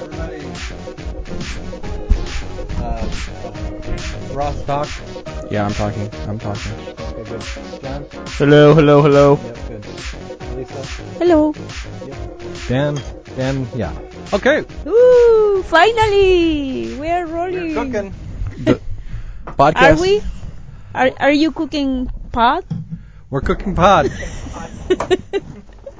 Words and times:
Everybody. 0.00 0.42
Uh, 2.78 3.06
Ross 4.34 4.62
talk. 4.64 4.88
Yeah, 5.50 5.66
I'm 5.66 5.72
talking. 5.72 6.10
I'm 6.28 6.38
talking. 6.38 6.72
Okay, 6.98 7.24
good. 7.24 7.42
John. 7.82 8.04
Hello, 8.38 8.74
hello, 8.74 9.02
hello. 9.02 9.38
Yep, 9.42 9.56
good. 9.68 9.86
Lisa. 10.56 10.82
Hello. 11.18 11.52
Dan. 12.68 13.00
Dan. 13.36 13.66
Yeah. 13.74 13.92
Okay. 14.32 14.64
Ooh, 14.86 15.64
finally, 15.66 16.96
we're 16.98 17.26
rolling. 17.26 17.74
We're 17.74 17.84
cooking. 17.84 18.14
Podcast. 19.58 19.98
Are 19.98 20.00
we? 20.00 20.22
Are 20.94 21.10
Are 21.20 21.30
you 21.30 21.52
cooking 21.52 22.10
pot? 22.32 22.64
We're 23.30 23.42
cooking 23.42 23.74
pod. 23.74 24.06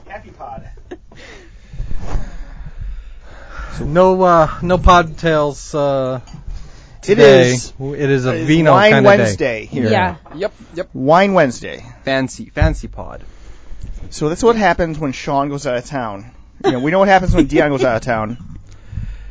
Happy 0.06 0.30
pod. 0.30 0.70
No, 3.80 4.22
uh, 4.22 4.58
no 4.62 4.78
pod 4.78 5.18
tails. 5.18 5.74
Uh, 5.74 6.20
today. 7.02 7.52
is. 7.52 7.72
It 7.78 8.10
is 8.10 8.26
a 8.26 8.34
It 8.34 8.40
is 8.40 8.46
vino 8.46 8.72
Wine 8.72 8.92
kind 8.92 9.06
of 9.06 9.12
day. 9.12 9.18
Wednesday 9.18 9.66
here. 9.66 9.90
Yeah. 9.90 10.16
Yep. 10.34 10.52
Yep. 10.74 10.90
Wine 10.94 11.34
Wednesday. 11.34 11.84
Fancy. 12.04 12.46
Fancy 12.46 12.88
pod. 12.88 13.22
So 14.10 14.28
that's 14.28 14.42
what 14.42 14.56
happens 14.56 14.98
when 14.98 15.12
Sean 15.12 15.48
goes 15.48 15.66
out 15.66 15.76
of 15.76 15.84
town. 15.84 16.30
You 16.64 16.72
know, 16.72 16.80
we 16.80 16.90
know 16.90 16.98
what 16.98 17.08
happens 17.08 17.34
when 17.34 17.46
Dion 17.46 17.70
goes 17.70 17.84
out 17.84 17.96
of 17.96 18.02
town. 18.02 18.57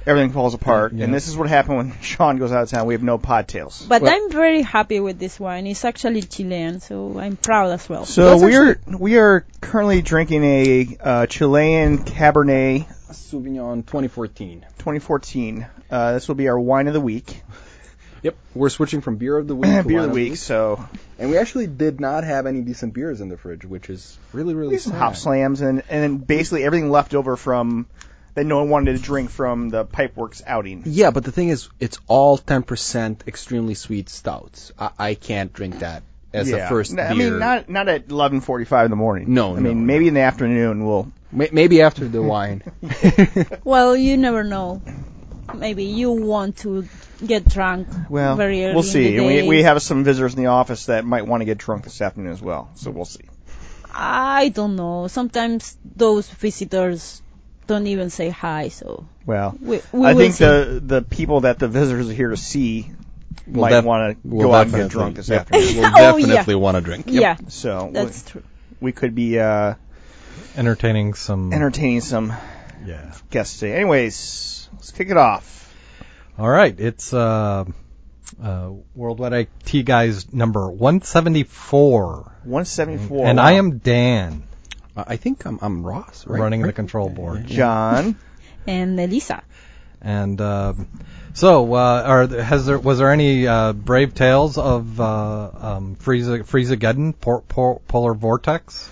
Everything 0.07 0.31
falls 0.31 0.53
apart. 0.53 0.93
Yeah. 0.93 1.03
And 1.03 1.13
this 1.13 1.27
is 1.27 1.35
what 1.35 1.49
happened 1.49 1.77
when 1.77 1.93
Sean 2.01 2.37
goes 2.37 2.51
out 2.51 2.63
of 2.63 2.69
town. 2.69 2.87
We 2.87 2.93
have 2.93 3.03
no 3.03 3.17
pod 3.17 3.47
tails. 3.47 3.85
But 3.87 4.01
Well- 4.01 4.13
I'm 4.13 4.31
very 4.31 4.61
happy 4.61 4.99
with 4.99 5.19
this 5.19 5.39
wine. 5.39 5.67
It's 5.67 5.83
actually 5.83 6.21
Chilean, 6.21 6.79
so 6.79 7.19
I'm 7.19 7.35
proud 7.35 7.71
as 7.71 7.87
well. 7.89 8.05
So 8.05 8.43
we 8.43 8.55
are 8.55 8.79
we 8.87 9.17
are 9.17 9.45
currently 9.61 10.01
drinking 10.01 10.43
a 10.43 10.97
uh, 10.99 11.25
Chilean 11.27 11.99
Cabernet 11.99 12.87
Sauvignon 13.11 13.85
2014. 13.85 14.61
2014. 14.77 15.67
Uh, 15.89 16.13
this 16.13 16.27
will 16.27 16.35
be 16.35 16.47
our 16.47 16.59
wine 16.59 16.87
of 16.87 16.93
the 16.93 17.01
week, 17.01 17.41
Yep. 18.23 18.35
We're 18.55 18.69
switching 18.69 19.01
from 19.01 19.17
beer 19.17 19.37
of 19.37 19.47
the 19.47 19.55
week. 19.55 19.71
to 19.75 19.83
beer 19.83 19.99
wine 19.99 20.09
of 20.09 20.15
the 20.15 20.29
week. 20.29 20.37
So 20.37 20.83
And 21.19 21.29
we 21.29 21.37
actually 21.37 21.67
did 21.67 21.99
not 21.99 22.23
have 22.23 22.45
any 22.45 22.61
decent 22.61 22.93
beers 22.93 23.21
in 23.21 23.29
the 23.29 23.37
fridge, 23.37 23.63
which 23.63 23.89
is 23.89 24.17
really, 24.33 24.53
really 24.55 24.71
we 24.71 24.77
some 24.79 24.93
Hopslams 24.93 25.61
and 25.61 25.83
and 25.89 26.03
then 26.03 26.17
basically 26.17 26.63
everything 26.63 26.89
left 26.89 27.13
over 27.13 27.35
from 27.35 27.87
that 28.37 28.45
no 28.45 28.59
one 28.59 28.69
wanted 28.69 28.95
to 28.95 29.01
drink 29.01 29.31
from 29.31 29.69
the 29.69 29.83
Pipeworks 29.83 30.43
outing. 30.45 30.83
Yeah, 30.85 31.09
but 31.09 31.23
the 31.23 31.31
thing 31.31 31.49
is, 31.49 31.69
it's 31.79 31.97
all 32.05 32.37
10% 32.37 33.27
extremely 33.27 33.73
sweet 33.73 34.09
stouts. 34.09 34.71
I, 34.77 34.91
I 34.99 35.13
can't 35.15 35.51
drink 35.51 35.79
that 35.79 36.03
as 36.31 36.47
yeah. 36.47 36.57
a 36.57 36.69
first 36.69 36.95
beer. 36.95 37.07
I 37.07 37.15
mean, 37.15 37.39
not 37.39 37.67
not 37.67 37.89
at 37.89 38.09
11:45 38.09 38.85
in 38.85 38.91
the 38.91 38.95
morning. 38.95 39.33
No, 39.33 39.55
I 39.55 39.59
mean 39.59 39.79
no, 39.79 39.85
maybe 39.85 40.07
in 40.07 40.13
the 40.13 40.21
afternoon 40.21 40.85
we'll. 40.85 41.11
Maybe 41.31 41.81
after 41.81 42.07
the 42.07 42.21
wine. 42.21 42.61
Well, 43.63 43.95
you 43.97 44.17
never 44.17 44.43
know. 44.43 44.81
Maybe 45.53 45.85
you 45.85 46.11
want 46.11 46.57
to 46.57 46.87
get 47.25 47.43
drunk 47.45 47.87
Well, 48.07 48.35
very 48.35 48.63
early 48.63 48.75
we'll 48.75 48.83
in 48.83 48.89
see. 48.89 49.17
the 49.17 49.17
And 49.17 49.25
we 49.25 49.47
we 49.47 49.63
have 49.63 49.81
some 49.81 50.03
visitors 50.03 50.35
in 50.35 50.43
the 50.43 50.49
office 50.49 50.85
that 50.85 51.05
might 51.05 51.25
want 51.25 51.41
to 51.41 51.45
get 51.45 51.57
drunk 51.57 51.85
this 51.85 52.01
afternoon 52.01 52.31
as 52.31 52.41
well. 52.41 52.69
So 52.75 52.91
we'll 52.91 53.05
see. 53.05 53.25
I 53.91 54.49
don't 54.49 54.75
know. 54.75 55.07
Sometimes 55.07 55.75
those 55.83 56.29
visitors 56.29 57.21
don't 57.67 57.87
even 57.87 58.09
say 58.09 58.29
hi, 58.29 58.69
so 58.69 59.05
Well, 59.25 59.55
we, 59.61 59.81
we 59.91 60.05
I 60.07 60.13
think 60.15 60.33
see. 60.35 60.45
the 60.45 60.81
the 60.83 61.01
people 61.01 61.41
that 61.41 61.59
the 61.59 61.67
visitors 61.67 62.09
are 62.09 62.13
here 62.13 62.29
to 62.29 62.37
see 62.37 62.91
We'll 63.45 63.61
might 63.61 63.69
def- 63.71 63.85
want 63.85 64.21
to 64.21 64.27
we'll 64.27 64.47
go 64.47 64.53
out 64.53 64.67
and 64.67 64.75
get 64.75 64.89
drunk 64.89 65.15
this 65.17 65.29
yep. 65.29 65.41
afternoon. 65.41 65.77
We'll 65.77 65.91
Oh, 65.95 66.17
yeah. 66.17 66.27
definitely 66.27 66.55
want 66.55 66.75
to 66.75 66.81
drink. 66.81 67.05
Yep. 67.07 67.21
Yeah, 67.21 67.47
So 67.49 67.89
that's 67.93 68.23
true. 68.23 68.43
we, 68.81 68.85
we 68.87 68.91
could 68.91 69.15
be 69.15 69.39
uh, 69.39 69.75
Entertaining 70.57 71.13
some. 71.13 71.53
entertaining 71.53 72.01
some 72.01 72.33
yeah. 72.85 73.13
guests 73.29 73.59
today. 73.59 73.75
Anyways, 73.75 74.69
let's 74.73 74.91
kick 74.91 75.09
it 75.09 75.17
off. 75.17 75.73
All 76.37 76.49
right. 76.49 76.77
It's 76.79 77.13
uh, 77.13 77.65
uh, 78.41 78.71
Worldwide 78.95 79.33
IT 79.65 79.83
Guys 79.85 80.31
number 80.33 80.69
174. 80.69 82.31
174. 82.43 83.25
And 83.27 83.39
I 83.39 83.53
am 83.53 83.77
Dan, 83.79 84.43
I 85.07 85.17
think 85.17 85.45
I'm, 85.45 85.59
I'm 85.61 85.85
Ross, 85.85 86.25
right? 86.25 86.39
running 86.39 86.61
the 86.61 86.73
control 86.73 87.09
board. 87.09 87.47
John. 87.47 88.17
And 88.69 88.99
Elisa. 88.99 89.43
And 90.01 90.41
uh, 90.41 90.73
so, 91.33 91.73
uh, 91.73 92.03
are 92.05 92.27
there, 92.27 92.43
has 92.43 92.65
there 92.65 92.77
was 92.77 92.97
there 92.97 93.11
any 93.11 93.47
uh, 93.47 93.71
brave 93.71 94.13
tales 94.13 94.57
of 94.57 94.99
uh, 94.99 95.49
um, 95.53 95.95
Frieza 95.95 96.43
Friezageddon, 96.43 97.13
por, 97.17 97.41
por, 97.41 97.79
polar 97.87 98.13
vortex? 98.13 98.89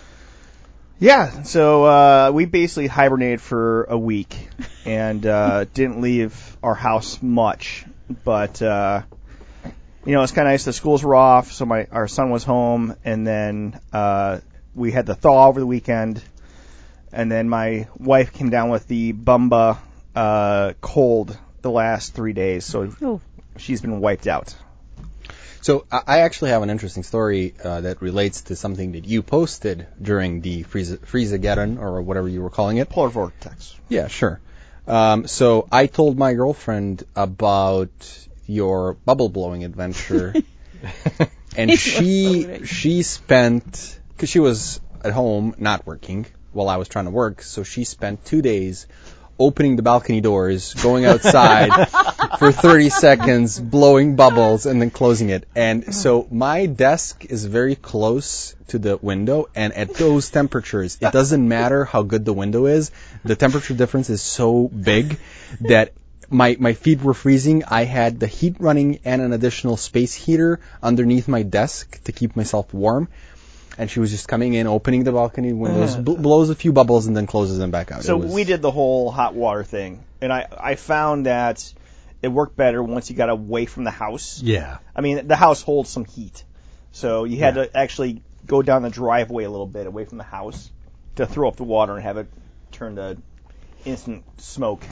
Yeah, 0.97 1.43
so 1.43 1.83
uh, 1.83 2.31
we 2.33 2.45
basically 2.45 2.87
hibernated 2.87 3.41
for 3.41 3.83
a 3.83 3.97
week 3.97 4.47
and 4.85 5.25
uh, 5.25 5.65
didn't 5.73 6.01
leave 6.01 6.57
our 6.63 6.75
house 6.75 7.21
much. 7.21 7.85
But 8.23 8.61
uh, 8.61 9.01
you 10.05 10.13
know, 10.13 10.23
it's 10.23 10.31
kind 10.31 10.47
of 10.47 10.51
nice. 10.53 10.63
The 10.63 10.73
schools 10.73 11.03
were 11.03 11.15
off, 11.15 11.51
so 11.51 11.65
my 11.65 11.87
our 11.91 12.07
son 12.07 12.29
was 12.29 12.43
home, 12.43 12.95
and 13.03 13.25
then 13.27 13.79
uh, 13.91 14.39
we 14.75 14.91
had 14.91 15.05
the 15.05 15.15
thaw 15.15 15.47
over 15.47 15.59
the 15.59 15.65
weekend, 15.67 16.21
and 17.11 17.31
then 17.31 17.49
my 17.49 17.87
wife 17.97 18.33
came 18.33 18.49
down 18.49 18.69
with 18.69 18.87
the 18.87 19.13
bumba 19.13 19.77
uh, 20.15 20.73
cold 20.81 21.37
the 21.61 21.71
last 21.71 22.13
three 22.13 22.33
days, 22.33 22.65
so 22.65 22.89
Oh. 23.01 23.21
she's 23.57 23.81
been 23.81 23.99
wiped 23.99 24.27
out. 24.27 24.55
So 25.61 25.85
I 25.91 26.01
I 26.07 26.19
actually 26.19 26.51
have 26.51 26.61
an 26.61 26.69
interesting 26.69 27.03
story 27.03 27.53
uh, 27.63 27.81
that 27.81 28.01
relates 28.01 28.41
to 28.43 28.55
something 28.55 28.91
that 28.91 29.05
you 29.05 29.23
posted 29.23 29.87
during 29.99 30.41
the 30.41 30.63
Frieza- 30.63 30.99
Friezageddon 30.99 31.79
or 31.79 32.01
whatever 32.03 32.27
you 32.29 32.41
were 32.43 32.51
calling 32.51 32.77
it. 32.77 32.89
Polar 32.89 33.09
vortex. 33.09 33.75
Yeah, 33.89 34.07
sure. 34.07 34.39
Um, 34.87 35.25
so 35.27 35.67
I 35.71 35.87
told 35.87 36.19
my 36.19 36.33
girlfriend 36.35 37.03
about 37.15 37.89
your 38.45 38.93
bubble 38.93 39.29
blowing 39.29 39.63
adventure, 39.63 40.35
and 41.57 41.71
It 41.71 41.73
was 41.73 41.81
so 41.81 42.01
she 42.01 42.65
she 42.65 43.01
spent 43.01 43.99
because 44.15 44.29
she 44.29 44.39
was 44.39 44.79
at 45.03 45.13
home 45.13 45.55
not 45.57 45.85
working 45.85 46.25
while 46.51 46.69
I 46.69 46.77
was 46.77 46.87
trying 46.87 47.05
to 47.05 47.11
work, 47.11 47.41
so 47.41 47.63
she 47.63 47.83
spent 47.83 48.25
two 48.25 48.41
days 48.41 48.87
opening 49.37 49.75
the 49.75 49.81
balcony 49.81 50.21
doors, 50.21 50.73
going 50.75 51.05
outside 51.05 51.69
for 52.39 52.51
30 52.51 52.89
seconds, 52.89 53.59
blowing 53.59 54.15
bubbles, 54.15 54.65
and 54.65 54.81
then 54.81 54.89
closing 54.89 55.29
it. 55.29 55.45
And 55.55 55.81
mm-hmm. 55.81 55.91
so 55.91 56.27
my 56.31 56.65
desk 56.65 57.25
is 57.25 57.43
very 57.45 57.75
close 57.75 58.55
to 58.69 58.79
the 58.79 58.97
window, 58.97 59.49
and 59.53 59.73
at 59.73 59.93
those 59.95 60.29
temperatures, 60.29 60.97
it 61.01 61.11
doesn't 61.11 61.47
matter 61.47 61.83
how 61.85 62.03
good 62.03 62.25
the 62.25 62.33
window 62.33 62.65
is, 62.65 62.91
the 63.23 63.35
temperature 63.35 63.73
difference 63.73 64.09
is 64.09 64.21
so 64.21 64.69
big 64.69 65.17
that 65.61 65.91
my, 66.29 66.55
my 66.59 66.73
feet 66.73 67.01
were 67.01 67.13
freezing. 67.13 67.63
I 67.65 67.83
had 67.83 68.19
the 68.19 68.27
heat 68.27 68.55
running 68.59 68.99
and 69.05 69.21
an 69.21 69.33
additional 69.33 69.77
space 69.77 70.13
heater 70.13 70.59
underneath 70.81 71.27
my 71.27 71.43
desk 71.43 72.03
to 72.05 72.11
keep 72.11 72.35
myself 72.35 72.73
warm. 72.73 73.09
And 73.77 73.91
she 73.91 73.99
was 73.99 74.09
just 74.11 74.27
coming 74.27 74.53
in, 74.53 74.67
opening 74.67 75.03
the 75.03 75.11
balcony 75.11 75.51
windows, 75.51 75.95
bl- 75.97 76.15
blows 76.15 76.49
a 76.49 76.55
few 76.55 76.71
bubbles, 76.71 77.07
and 77.07 77.15
then 77.17 77.27
closes 77.27 77.57
them 77.57 77.71
back 77.71 77.91
out. 77.91 78.03
So 78.03 78.17
was- 78.17 78.31
we 78.31 78.43
did 78.45 78.61
the 78.61 78.71
whole 78.71 79.11
hot 79.11 79.33
water 79.35 79.63
thing, 79.63 80.03
and 80.21 80.31
I 80.31 80.47
I 80.57 80.75
found 80.75 81.25
that 81.25 81.73
it 82.21 82.29
worked 82.29 82.55
better 82.55 82.81
once 82.81 83.09
you 83.09 83.15
got 83.15 83.29
away 83.29 83.65
from 83.65 83.83
the 83.83 83.91
house. 83.91 84.41
Yeah. 84.41 84.77
I 84.95 85.01
mean, 85.01 85.27
the 85.27 85.35
house 85.35 85.61
holds 85.61 85.89
some 85.89 86.05
heat, 86.05 86.43
so 86.93 87.25
you 87.25 87.37
had 87.39 87.55
to 87.55 87.77
actually 87.77 88.21
go 88.47 88.61
down 88.61 88.83
the 88.83 88.89
driveway 88.89 89.43
a 89.43 89.49
little 89.49 89.67
bit 89.67 89.87
away 89.87 90.05
from 90.05 90.17
the 90.19 90.23
house 90.23 90.71
to 91.17 91.25
throw 91.25 91.47
up 91.47 91.55
the 91.57 91.63
water 91.63 91.93
and 91.95 92.03
have 92.03 92.17
it 92.17 92.27
turn 92.71 92.95
to 92.95 93.17
instant 93.83 94.23
smoke. 94.39 94.83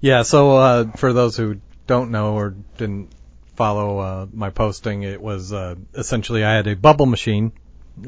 Yeah, 0.00 0.22
so 0.22 0.56
uh, 0.56 0.84
for 0.96 1.12
those 1.12 1.36
who 1.36 1.60
don't 1.86 2.10
know 2.10 2.34
or 2.34 2.54
didn't 2.76 3.10
follow 3.58 3.98
uh, 3.98 4.26
my 4.32 4.50
posting, 4.50 5.02
it 5.02 5.20
was 5.20 5.52
uh, 5.52 5.74
essentially 5.94 6.44
I 6.44 6.54
had 6.54 6.66
a 6.68 6.76
bubble 6.76 7.06
machine 7.06 7.52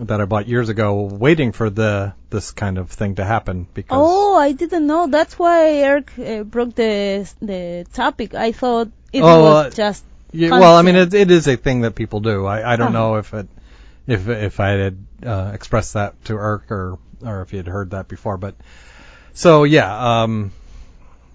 that 0.08 0.20
I 0.20 0.25
bought 0.32 0.47
years 0.47 0.69
ago, 0.69 1.02
waiting 1.26 1.52
for 1.52 1.69
the 1.70 2.14
this 2.31 2.52
kind 2.52 2.79
of 2.79 2.91
thing 2.91 3.17
to 3.17 3.25
happen 3.25 3.67
because 3.75 4.06
Oh, 4.11 4.37
I 4.38 4.52
didn't 4.52 4.87
know. 4.87 5.06
That's 5.08 5.38
why 5.38 5.56
Eric 5.91 6.12
uh, 6.19 6.43
broke 6.44 6.75
the 6.76 6.93
the 7.43 7.87
topic. 7.93 8.35
I 8.35 8.52
thought 8.52 8.88
it 9.12 9.23
Oh, 9.23 9.43
was 9.43 9.67
uh, 9.67 9.70
just. 9.70 10.05
Yeah, 10.32 10.50
well, 10.61 10.76
I 10.76 10.82
mean, 10.82 10.94
it, 10.94 11.12
it 11.12 11.31
is 11.32 11.49
a 11.49 11.56
thing 11.56 11.81
that 11.82 11.97
people 11.97 12.20
do. 12.20 12.47
I, 12.47 12.73
I 12.73 12.76
don't 12.76 12.93
Huh. 12.94 12.99
know 13.00 13.14
if 13.17 13.35
it 13.35 13.49
if 14.06 14.29
if 14.29 14.61
I 14.61 14.69
had 14.85 14.97
uh, 15.26 15.50
expressed 15.55 15.94
that 15.94 16.14
to 16.26 16.38
Eric 16.38 16.70
or 16.70 16.99
or 17.26 17.43
if 17.43 17.50
he 17.50 17.56
had 17.56 17.67
heard 17.67 17.91
that 17.91 18.06
before, 18.06 18.37
but 18.38 18.55
so 19.35 19.64
yeah, 19.64 19.91
um, 20.23 20.52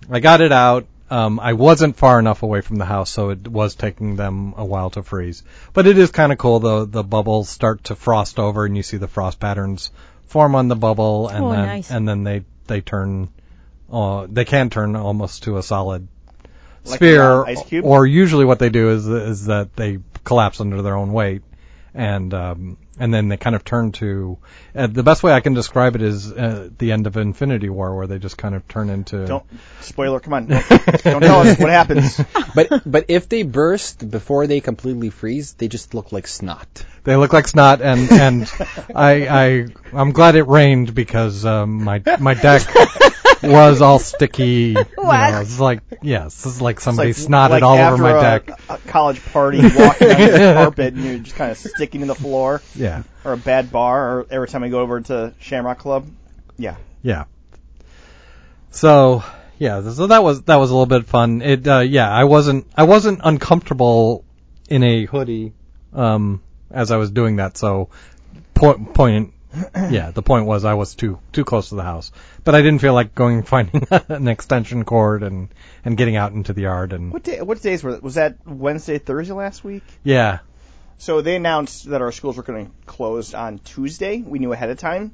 I 0.10 0.20
got 0.22 0.40
it 0.40 0.54
out. 0.54 0.88
Um, 1.10 1.40
I 1.40 1.54
wasn't 1.54 1.98
far 1.98 2.18
enough 2.18 2.42
away 2.42 2.62
from 2.62 2.78
the 2.78 2.86
house, 2.86 3.12
so 3.12 3.30
it 3.30 3.48
was 3.48 3.76
taking 3.76 4.16
them 4.16 4.56
a 4.58 4.66
while 4.66 4.90
to 4.92 5.04
freeze. 5.04 5.44
But 5.74 5.86
it 5.86 5.98
is 6.00 6.10
kind 6.12 6.32
of 6.32 6.38
cool. 6.40 6.60
The 6.60 6.86
the 6.86 7.04
bubbles 7.04 7.48
start 7.48 7.84
to 7.86 7.96
frost 7.96 8.40
over, 8.40 8.66
and 8.66 8.76
you 8.76 8.82
see 8.84 8.98
the 8.98 9.08
frost 9.08 9.40
patterns 9.40 9.92
form 10.28 10.56
on 10.56 10.68
the 10.68 10.76
bubble, 10.76 11.28
and 11.28 11.46
Oh, 11.46 11.52
then 11.52 11.66
nice. 11.66 11.92
and 11.92 12.08
then 12.08 12.24
they 12.24 12.44
they 12.68 12.82
turn. 12.82 13.30
Uh, 13.92 14.26
they 14.28 14.46
can 14.46 14.72
turn 14.72 14.96
almost 14.96 15.44
to 15.44 15.58
a 15.60 15.64
solid 15.64 16.08
Like 16.86 16.96
sphere, 16.96 17.44
a 17.44 17.50
ice 17.50 17.64
cube? 17.64 17.86
or 17.86 18.08
usually 18.08 18.46
what 18.46 18.58
they 18.58 18.70
do 18.70 18.90
is 18.90 19.06
is 19.08 19.46
that 19.46 19.76
they 19.76 20.00
collapse 20.24 20.60
under 20.60 20.82
their 20.82 20.96
own 20.96 21.14
weight, 21.14 21.44
and 21.94 22.34
um, 22.34 22.78
and 23.00 23.14
then 23.14 23.28
they 23.28 23.38
kind 23.38 23.56
of 23.56 23.64
turn 23.64 23.92
to 23.94 24.38
uh, 24.76 24.88
the 24.88 25.04
best 25.04 25.24
way 25.24 25.32
I 25.32 25.42
can 25.42 25.54
describe 25.54 25.96
it 25.96 26.02
is 26.02 26.32
uh, 26.32 26.70
the 26.78 26.92
end 26.92 27.08
of 27.08 27.18
Infinity 27.18 27.70
War, 27.70 27.96
where 27.96 28.08
they 28.08 28.20
just 28.20 28.38
kind 28.38 28.56
of 28.56 28.68
turn 28.68 28.90
into 28.90 29.26
Don't 29.26 29.46
spoiler. 29.82 30.20
Come 30.20 30.34
on. 30.34 30.48
Don't, 30.48 31.04
don't 31.04 31.22
tell 31.22 31.42
us 31.42 31.60
what 31.60 31.70
happens. 31.70 32.22
But 32.56 32.84
but 32.86 33.06
if 33.10 33.28
they 33.28 33.44
burst 33.44 34.10
before 34.10 34.48
they 34.48 34.62
completely 34.62 35.10
freeze, 35.10 35.54
they 35.54 35.68
just 35.68 35.94
look 35.94 36.14
like 36.14 36.26
snot. 36.26 36.86
they 37.04 37.18
look 37.18 37.34
like 37.34 37.48
snot, 37.50 37.82
and 37.82 38.10
and 38.12 38.52
I 38.96 39.28
I 39.28 39.68
I'm 39.94 40.12
glad 40.12 40.36
it 40.36 40.48
rained 40.48 40.96
because 40.96 41.44
um, 41.44 41.84
my 41.84 42.02
my 42.20 42.34
deck 42.34 42.62
was 43.44 43.82
all 43.82 44.00
sticky. 44.00 44.76
You 44.78 44.86
What? 44.96 45.32
know, 45.32 45.42
it's 45.42 45.60
like 45.60 45.82
yes, 46.02 46.46
it's 46.46 46.62
like 46.62 46.80
somebody 46.80 47.10
It's 47.12 47.20
like, 47.28 47.30
snotted 47.30 47.50
like 47.52 47.64
all 47.64 47.78
over 47.78 48.02
my 48.02 48.18
a, 48.18 48.22
deck. 48.40 48.60
A 48.70 48.78
college 48.90 49.24
party, 49.26 49.58
walking 49.60 49.78
on 50.12 50.18
the 50.22 50.52
carpet, 50.56 50.94
and 50.94 51.04
you're 51.04 51.20
just 51.20 51.36
kind 51.36 51.52
of 51.52 51.58
sticking 51.58 52.02
to 52.02 52.08
the 52.08 52.16
floor, 52.16 52.62
Yeah, 52.76 53.04
or 53.24 53.34
a 53.34 53.38
bad 53.38 53.72
bar, 53.72 54.20
or 54.20 54.28
every 54.30 54.48
time 54.48 54.64
I 54.64 54.70
go 54.70 54.80
over 54.80 55.02
to 55.02 55.34
Shamrock 55.40 55.80
Club. 55.80 56.08
Yeah. 56.58 56.76
yeah. 57.02 57.26
So 58.72 59.24
yeah, 59.58 59.90
so 59.92 60.08
that 60.08 60.24
was 60.24 60.42
that 60.44 60.58
was 60.58 60.70
a 60.70 60.74
little 60.74 60.86
bit 60.86 61.06
fun. 61.08 61.42
It 61.42 61.68
uh, 61.68 61.80
yeah, 61.80 62.10
I 62.10 62.26
wasn't 62.26 62.68
I 62.76 62.84
wasn't 62.84 63.22
uncomfortable 63.24 64.26
in 64.70 64.84
a 64.84 65.06
hoodie 65.06 65.54
um, 65.94 66.42
as 66.72 66.92
I 66.92 66.98
was 66.98 67.12
doing 67.12 67.38
that. 67.38 67.58
So 67.58 67.90
point 68.54 68.94
point 68.94 69.34
yeah, 69.76 70.12
the 70.12 70.22
point 70.22 70.46
was 70.46 70.66
I 70.66 70.74
was 70.74 70.96
too 70.96 71.20
too 71.32 71.46
close 71.46 71.70
to 71.70 71.76
the 71.76 71.84
house, 71.84 72.12
but 72.44 72.56
I 72.56 72.62
didn't 72.62 72.80
feel 72.80 72.94
like 72.94 73.16
going 73.16 73.38
and 73.38 73.48
finding 73.56 73.88
an 73.92 74.28
extension 74.28 74.84
cord 74.86 75.24
and 75.24 75.50
and 75.84 75.98
getting 75.98 76.16
out 76.16 76.34
into 76.34 76.54
the 76.54 76.64
yard 76.64 76.94
and 76.94 77.12
What 77.12 77.24
day? 77.24 77.42
What 77.42 77.62
days 77.62 77.84
were? 77.84 77.98
Was 78.00 78.16
that 78.16 78.38
Wednesday, 78.46 78.98
Thursday 78.98 79.34
last 79.34 79.64
week? 79.64 79.84
yeah. 80.04 80.40
So 80.98 81.20
they 81.22 81.36
announced 81.36 81.90
that 81.90 82.02
our 82.02 82.14
schools 82.14 82.38
were 82.38 82.44
going 82.44 82.68
to 82.68 82.72
close 82.86 83.34
on 83.34 83.60
Tuesday. 83.60 84.22
We 84.22 84.40
knew 84.40 84.54
ahead 84.54 84.70
of 84.70 84.78
time, 84.78 85.12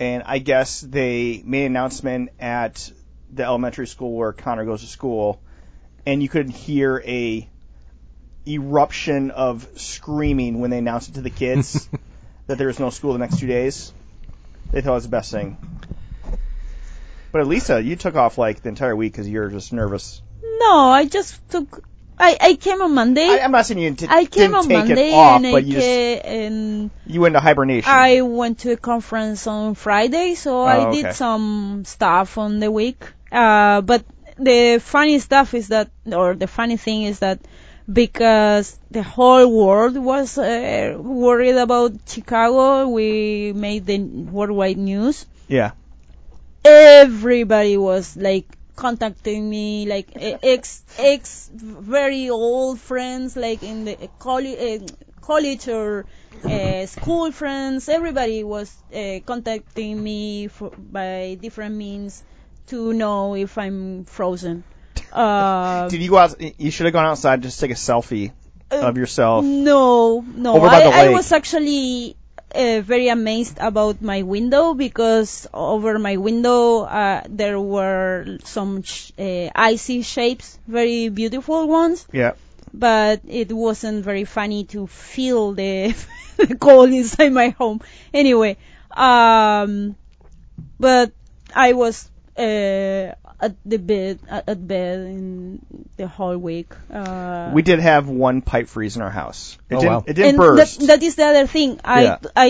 and 0.00 0.22
I 0.24 0.38
guess 0.38 0.80
they 0.80 1.42
made 1.44 1.66
an 1.66 1.72
announcement 1.72 2.30
at 2.40 2.90
the 3.30 3.42
elementary 3.44 3.86
school 3.86 4.16
where 4.16 4.32
Connor 4.32 4.64
goes 4.64 4.80
to 4.80 4.86
school, 4.86 5.42
and 6.06 6.22
you 6.22 6.30
could 6.30 6.48
hear 6.48 7.02
a 7.04 7.46
eruption 8.46 9.30
of 9.30 9.66
screaming 9.76 10.60
when 10.60 10.70
they 10.70 10.78
announced 10.78 11.10
it 11.10 11.14
to 11.14 11.20
the 11.22 11.30
kids 11.30 11.88
that 12.46 12.58
there 12.58 12.66
was 12.68 12.78
no 12.78 12.90
school 12.90 13.12
the 13.12 13.18
next 13.18 13.38
two 13.38 13.46
days. 13.46 13.92
They 14.72 14.80
thought 14.80 14.92
it 14.92 14.94
was 14.94 15.04
the 15.04 15.10
best 15.10 15.30
thing. 15.30 15.56
But 17.32 17.42
Elisa, 17.42 17.82
you 17.82 17.96
took 17.96 18.14
off 18.14 18.38
like 18.38 18.62
the 18.62 18.68
entire 18.68 18.94
week 18.94 19.12
because 19.12 19.28
you're 19.28 19.48
just 19.48 19.72
nervous. 19.72 20.22
No, 20.60 20.88
I 20.90 21.06
just 21.06 21.40
took. 21.50 21.84
I 22.18 22.36
I 22.40 22.54
came 22.54 22.80
on 22.80 22.94
Monday. 22.94 23.26
I, 23.28 23.40
I'm 23.40 23.50
not 23.50 23.66
saying 23.66 23.80
you 23.80 23.96
I 24.08 24.24
came 24.24 24.54
didn't 24.54 24.54
on 24.54 24.68
take 24.68 24.88
Monday 24.88 25.10
it 25.10 25.14
off, 25.14 25.38
and 25.38 25.46
I 25.46 25.50
but 25.52 25.64
you 25.64 25.72
just 25.72 25.88
and 26.26 26.90
you 27.06 27.20
went 27.20 27.34
into 27.34 27.40
hibernation. 27.40 27.90
I 27.92 28.20
went 28.20 28.60
to 28.60 28.72
a 28.72 28.76
conference 28.76 29.46
on 29.48 29.74
Friday, 29.74 30.34
so 30.34 30.60
Oh, 30.60 30.66
I 30.66 30.78
okay. 30.86 31.02
did 31.02 31.14
some 31.14 31.82
stuff 31.84 32.38
on 32.38 32.60
the 32.60 32.70
week. 32.70 33.04
Uh, 33.32 33.80
but 33.80 34.04
the 34.38 34.78
funny 34.80 35.18
stuff 35.18 35.54
is 35.54 35.68
that, 35.68 35.90
or 36.06 36.34
the 36.34 36.46
funny 36.46 36.76
thing 36.76 37.02
is 37.02 37.18
that, 37.18 37.40
because 37.90 38.78
the 38.90 39.02
whole 39.02 39.46
world 39.46 39.96
was 39.96 40.38
uh, 40.38 40.96
worried 40.98 41.56
about 41.56 41.92
Chicago, 42.06 42.88
we 42.88 43.52
made 43.54 43.86
the 43.86 43.98
worldwide 43.98 44.78
news. 44.78 45.26
yeah. 45.48 45.72
Everybody 46.64 47.76
was 47.76 48.16
like 48.16 48.46
contacting 48.74 49.48
me, 49.48 49.86
like 49.86 50.08
ex 50.14 50.82
ex 50.98 51.50
very 51.52 52.30
old 52.30 52.80
friends, 52.80 53.36
like 53.36 53.62
in 53.62 53.84
the 53.84 54.08
college, 54.18 54.58
uh, 54.58 54.86
college 55.20 55.68
or 55.68 56.06
uh, 56.44 56.86
school 56.86 57.32
friends. 57.32 57.88
Everybody 57.88 58.44
was 58.44 58.72
uh, 58.94 59.20
contacting 59.26 60.02
me 60.02 60.48
for, 60.48 60.70
by 60.70 61.36
different 61.40 61.74
means 61.76 62.22
to 62.68 62.94
know 62.94 63.34
if 63.36 63.58
I'm 63.58 64.06
frozen. 64.06 64.64
Uh, 65.14 65.88
Did 65.88 66.02
you 66.02 66.10
go 66.10 66.18
out? 66.18 66.34
You 66.60 66.70
should 66.70 66.86
have 66.86 66.92
gone 66.92 67.06
outside 67.06 67.42
just 67.42 67.60
take 67.60 67.70
a 67.70 67.74
selfie 67.74 68.32
of 68.70 68.96
yourself. 68.96 69.44
No, 69.44 70.20
no. 70.20 70.54
Over 70.56 70.66
by 70.68 70.76
I, 70.76 70.82
the 70.82 70.88
I 70.90 71.02
lake. 71.06 71.14
was 71.14 71.30
actually 71.32 72.16
uh, 72.54 72.80
very 72.82 73.08
amazed 73.08 73.58
about 73.60 74.02
my 74.02 74.22
window 74.22 74.74
because 74.74 75.46
over 75.54 75.98
my 75.98 76.16
window 76.16 76.80
uh, 76.82 77.22
there 77.28 77.60
were 77.60 78.38
some 78.44 78.82
sh- 78.82 79.12
uh, 79.18 79.50
icy 79.54 80.02
shapes, 80.02 80.58
very 80.66 81.08
beautiful 81.08 81.68
ones, 81.68 82.06
Yeah. 82.12 82.32
but 82.72 83.20
it 83.28 83.52
wasn't 83.52 84.04
very 84.04 84.24
funny 84.24 84.64
to 84.74 84.86
feel 84.88 85.52
the, 85.52 85.94
the 86.36 86.56
cold 86.56 86.90
inside 86.90 87.32
my 87.32 87.50
home. 87.50 87.80
Anyway, 88.12 88.56
um, 88.90 89.94
but 90.78 91.12
I 91.54 91.72
was 91.74 92.08
uh, 92.36 93.14
at 93.46 93.54
the 93.64 93.78
bed 93.78 94.18
at, 94.28 94.48
at 94.48 94.60
bed 94.74 94.98
in 95.14 95.58
the 95.96 96.06
whole 96.08 96.36
week. 96.38 96.70
Uh, 96.92 97.50
We 97.54 97.62
did 97.62 97.80
have 97.80 98.08
one 98.08 98.40
pipe 98.42 98.68
freeze 98.68 98.96
in 98.96 99.02
our 99.02 99.14
house. 99.22 99.58
It 99.70 99.76
Oh, 99.76 99.80
didn't. 99.80 99.92
wow. 99.92 100.04
It 100.06 100.14
didn't 100.14 100.28
and 100.28 100.38
burst. 100.38 100.80
That, 100.80 100.86
that 100.86 101.02
is 101.02 101.14
the 101.16 101.24
other 101.32 101.46
thing. 101.46 101.80
I 101.84 102.02
Yeah. 102.02 102.18
I 102.36 102.48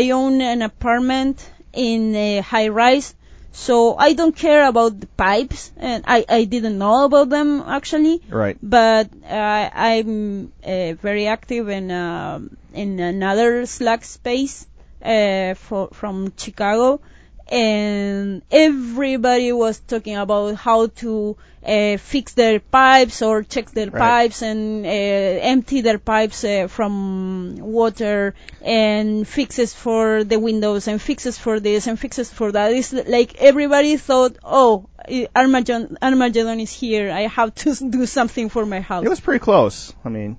I 0.00 0.10
own 0.20 0.40
an 0.40 0.62
apartment 0.62 1.36
in 1.72 2.14
a 2.16 2.40
high 2.40 2.68
rise, 2.68 3.14
so 3.52 3.96
I 4.08 4.12
don't 4.18 4.36
care 4.36 4.62
about 4.72 4.98
the 5.00 5.06
pipes, 5.24 5.70
and 5.76 6.04
I 6.16 6.24
I 6.28 6.44
didn't 6.44 6.78
know 6.78 7.04
about 7.04 7.28
them 7.36 7.62
actually. 7.78 8.16
right. 8.42 8.56
But 8.62 9.10
uh, 9.40 9.70
I'm 9.90 10.52
uh, 10.64 10.94
very 11.08 11.26
active 11.36 11.68
in 11.78 11.90
um 11.90 12.56
in 12.72 12.98
another 12.98 13.66
Slack 13.66 14.02
space 14.04 14.66
uh, 15.04 15.54
for, 15.54 15.88
from 15.92 16.32
Chicago, 16.36 17.00
and 17.48 18.42
everybody 18.50 19.52
was 19.52 19.78
talking 19.80 20.16
about 20.16 20.54
how 20.56 20.86
to 20.86 21.36
uh, 21.66 21.96
fix 21.96 22.32
their 22.34 22.60
pipes 22.60 23.22
or 23.22 23.42
check 23.42 23.70
their 23.70 23.90
Right. 23.90 24.00
pipes 24.00 24.42
and 24.42 24.84
uh, 24.84 24.88
empty 24.88 25.80
their 25.80 25.98
pipes 25.98 26.44
uh, 26.44 26.66
from 26.68 27.56
water 27.58 28.34
and 28.62 29.26
fixes 29.26 29.72
for 29.74 30.24
the 30.24 30.38
windows 30.38 30.88
and 30.88 31.00
fixes 31.00 31.38
for 31.38 31.60
this 31.60 31.86
and 31.86 31.98
fixes 31.98 32.30
for 32.30 32.52
that. 32.52 32.72
It's 32.72 32.92
like 32.92 33.36
everybody 33.36 33.96
thought, 33.96 34.36
oh, 34.44 34.88
Armageddon, 35.34 35.96
Armageddon 36.02 36.60
is 36.60 36.72
here. 36.72 37.10
I 37.10 37.22
have 37.28 37.54
to 37.56 37.74
do 37.90 38.06
something 38.06 38.48
for 38.48 38.66
my 38.66 38.80
house. 38.80 39.04
It 39.04 39.08
was 39.08 39.20
pretty 39.20 39.42
close. 39.42 39.92
I 40.04 40.08
mean, 40.08 40.36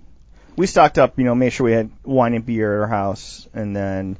we 0.56 0.68
stocked 0.68 0.98
up. 1.00 1.18
You 1.18 1.26
know, 1.26 1.36
made 1.36 1.52
sure 1.54 1.66
we 1.66 1.72
had 1.74 1.90
wine 2.04 2.34
and 2.34 2.46
beer 2.46 2.76
at 2.76 2.82
our 2.82 2.88
house, 2.88 3.48
and 3.54 3.76
then 3.76 4.18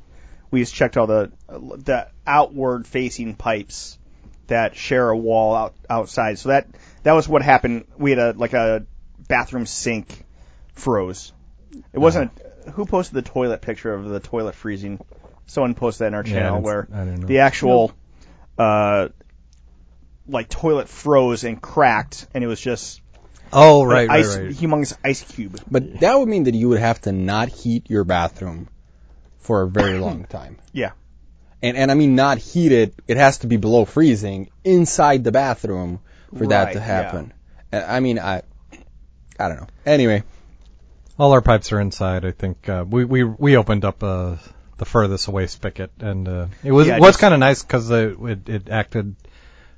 we 0.56 0.62
just 0.62 0.74
checked 0.74 0.96
all 0.98 1.06
the 1.08 1.32
the 1.50 2.08
outward 2.26 2.88
facing 2.88 3.36
pipes 3.36 3.98
that 4.48 4.76
share 4.76 5.10
a 5.10 5.18
wall 5.18 5.54
out 5.56 5.76
outside. 5.90 6.40
So 6.40 6.50
that 6.50 6.68
that 7.04 7.12
was 7.12 7.28
what 7.28 7.42
happened. 7.42 7.86
We 7.98 8.12
had 8.12 8.20
a 8.20 8.32
like 8.38 8.54
a 8.54 8.86
bathroom 9.28 9.66
sink 9.66 10.24
froze. 10.74 11.34
It 11.94 12.00
wasn't. 12.00 12.32
Who 12.74 12.86
posted 12.86 13.16
the 13.16 13.22
toilet 13.22 13.62
picture 13.62 13.94
of 13.94 14.08
the 14.08 14.20
toilet 14.20 14.56
freezing? 14.56 15.00
Someone 15.46 15.76
posted 15.76 16.06
that 16.06 16.08
in 16.08 16.14
our 16.16 16.24
channel 16.24 16.56
didn't- 16.56 16.64
where 16.64 16.88
I 16.94 17.04
didn't 17.06 17.20
know. 17.22 17.28
the 17.28 17.40
actual 17.40 17.92
uh 18.58 19.10
like 20.28 20.50
toilet 20.50 20.88
froze 20.90 21.44
and 21.44 21.62
cracked, 21.62 22.28
and 22.34 22.44
it 22.44 22.48
was 22.48 22.60
just 22.62 23.02
Oh 23.54 23.84
an 23.84 23.88
right, 23.90 24.08
right, 24.10 24.20
ice, 24.26 24.38
right. 24.38 24.50
humongous 24.50 24.98
ice 25.04 25.22
cube. 25.22 25.60
But 25.70 26.00
that 26.00 26.18
would 26.18 26.28
mean 26.28 26.46
that 26.46 26.56
you 26.56 26.70
would 26.70 26.80
have 26.80 27.02
to 27.02 27.12
not 27.12 27.50
heat 27.50 27.90
your 27.90 28.04
bathroom 28.04 28.68
for 29.46 29.62
a 29.64 29.68
very 29.68 29.98
long 30.08 30.26
time. 30.26 30.58
Yeah. 30.74 30.92
And 31.64 31.78
and 31.78 31.90
I 31.92 31.94
mean 31.96 32.16
not 32.16 32.38
heated, 32.38 32.90
it. 32.90 33.04
It 33.08 33.18
has 33.18 33.40
to 33.40 33.48
be 33.48 33.58
below 33.58 33.86
freezing 33.86 34.50
inside 34.64 35.24
the 35.24 35.32
bathroom 35.32 36.00
for 36.38 36.48
that 36.48 36.64
Right, 36.66 36.74
to 36.74 36.80
yeah. 36.80 36.86
happen. 36.86 37.34
And 37.72 37.84
I 37.86 38.00
mean 38.02 38.20
I 38.20 38.44
I 39.40 39.48
don't 39.50 39.58
know. 39.62 39.68
Anyway, 39.86 40.24
All 41.18 41.32
our 41.32 41.42
pipes 41.42 41.72
are 41.72 41.80
inside. 41.80 42.26
I 42.26 42.32
think 42.32 42.68
uh, 42.70 42.84
we 42.88 43.06
we 43.06 43.24
we 43.24 43.58
opened 43.58 43.86
up 43.86 44.04
uh, 44.04 44.36
the 44.78 44.86
furthest 44.86 45.28
away 45.28 45.48
spigot, 45.48 45.92
and 46.00 46.28
uh, 46.28 46.48
it 46.64 46.72
was 46.72 46.88
Yeah, 46.88 47.00
was 47.00 47.10
just- 47.10 47.20
kind 47.20 47.34
of 47.34 47.40
nice 47.40 47.64
because 47.64 47.90
it, 47.90 48.18
it 48.20 48.50
it 48.50 48.70
acted. 48.70 49.16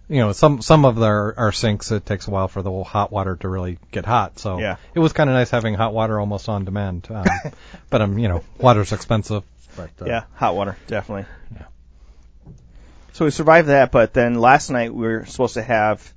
You 0.10 0.20
know, 0.22 0.32
some 0.32 0.62
some 0.62 0.86
of 0.86 1.02
our 1.02 1.34
our 1.38 1.52
sinks 1.52 1.92
it 1.92 2.06
takes 2.06 2.28
a 2.28 2.32
while 2.32 2.48
for 2.48 2.62
the 2.62 2.72
hot 2.84 3.12
water 3.12 3.36
to 3.36 3.48
really 3.50 3.78
get 3.92 4.06
hot. 4.06 4.40
So 4.40 4.58
Yeah. 4.60 4.78
it 4.96 5.00
was 5.00 5.12
kind 5.14 5.30
of 5.30 5.36
nice 5.36 5.50
having 5.52 5.74
hot 5.76 5.94
water 5.94 6.18
almost 6.20 6.48
on 6.50 6.64
demand. 6.66 7.08
Um, 7.10 7.26
but 7.90 8.02
um, 8.02 8.18
you 8.18 8.28
know, 8.30 8.42
water's 8.58 8.94
expensive. 8.94 9.44
But 9.78 9.92
uh, 10.02 10.06
Yeah, 10.10 10.24
hot 10.34 10.56
water, 10.56 10.76
definitely. 10.88 11.26
Yeah. 11.56 11.64
So 13.14 13.26
we 13.26 13.32
survived 13.32 13.70
that, 13.70 13.92
but 13.92 14.14
then 14.14 14.36
last 14.36 14.70
night 14.70 14.94
we 14.94 15.06
were 15.08 15.26
supposed 15.26 15.54
to 15.56 15.64
have 15.64 16.14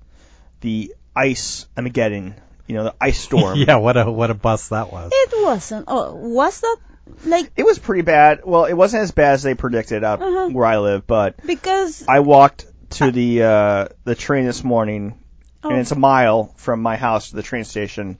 the 0.60 0.94
ice 1.14 1.66
Armageddon, 1.76 2.34
you 2.66 2.74
know, 2.74 2.84
the 2.84 2.94
ice 3.00 3.20
storm. 3.28 3.58
yeah, 3.58 3.76
what 3.76 3.96
a 3.96 4.10
what 4.10 4.30
a 4.30 4.34
bust 4.34 4.70
that 4.70 4.92
was. 4.92 5.10
It 5.14 5.30
wasn't. 5.44 5.84
Oh, 5.88 6.14
was 6.14 6.60
that 6.60 6.76
like 7.24 7.50
It 7.56 7.64
was 7.64 7.78
pretty 7.78 8.02
bad. 8.02 8.40
Well, 8.44 8.64
it 8.66 8.74
wasn't 8.74 9.02
as 9.02 9.10
bad 9.12 9.34
as 9.34 9.42
they 9.42 9.54
predicted 9.54 10.04
out 10.04 10.20
Uh-huh. 10.20 10.48
where 10.50 10.66
I 10.66 10.78
live, 10.78 11.06
but 11.06 11.36
because 11.46 12.04
I 12.08 12.20
walked 12.20 12.66
to 12.90 13.10
the 13.10 13.42
uh, 13.44 13.88
the 14.04 14.14
train 14.14 14.44
this 14.46 14.62
morning, 14.64 15.18
oh, 15.64 15.70
and 15.70 15.78
it's 15.80 15.92
a 15.92 15.98
mile 15.98 16.52
from 16.56 16.82
my 16.82 16.96
house 16.96 17.30
to 17.30 17.36
the 17.36 17.42
train 17.42 17.64
station, 17.64 18.18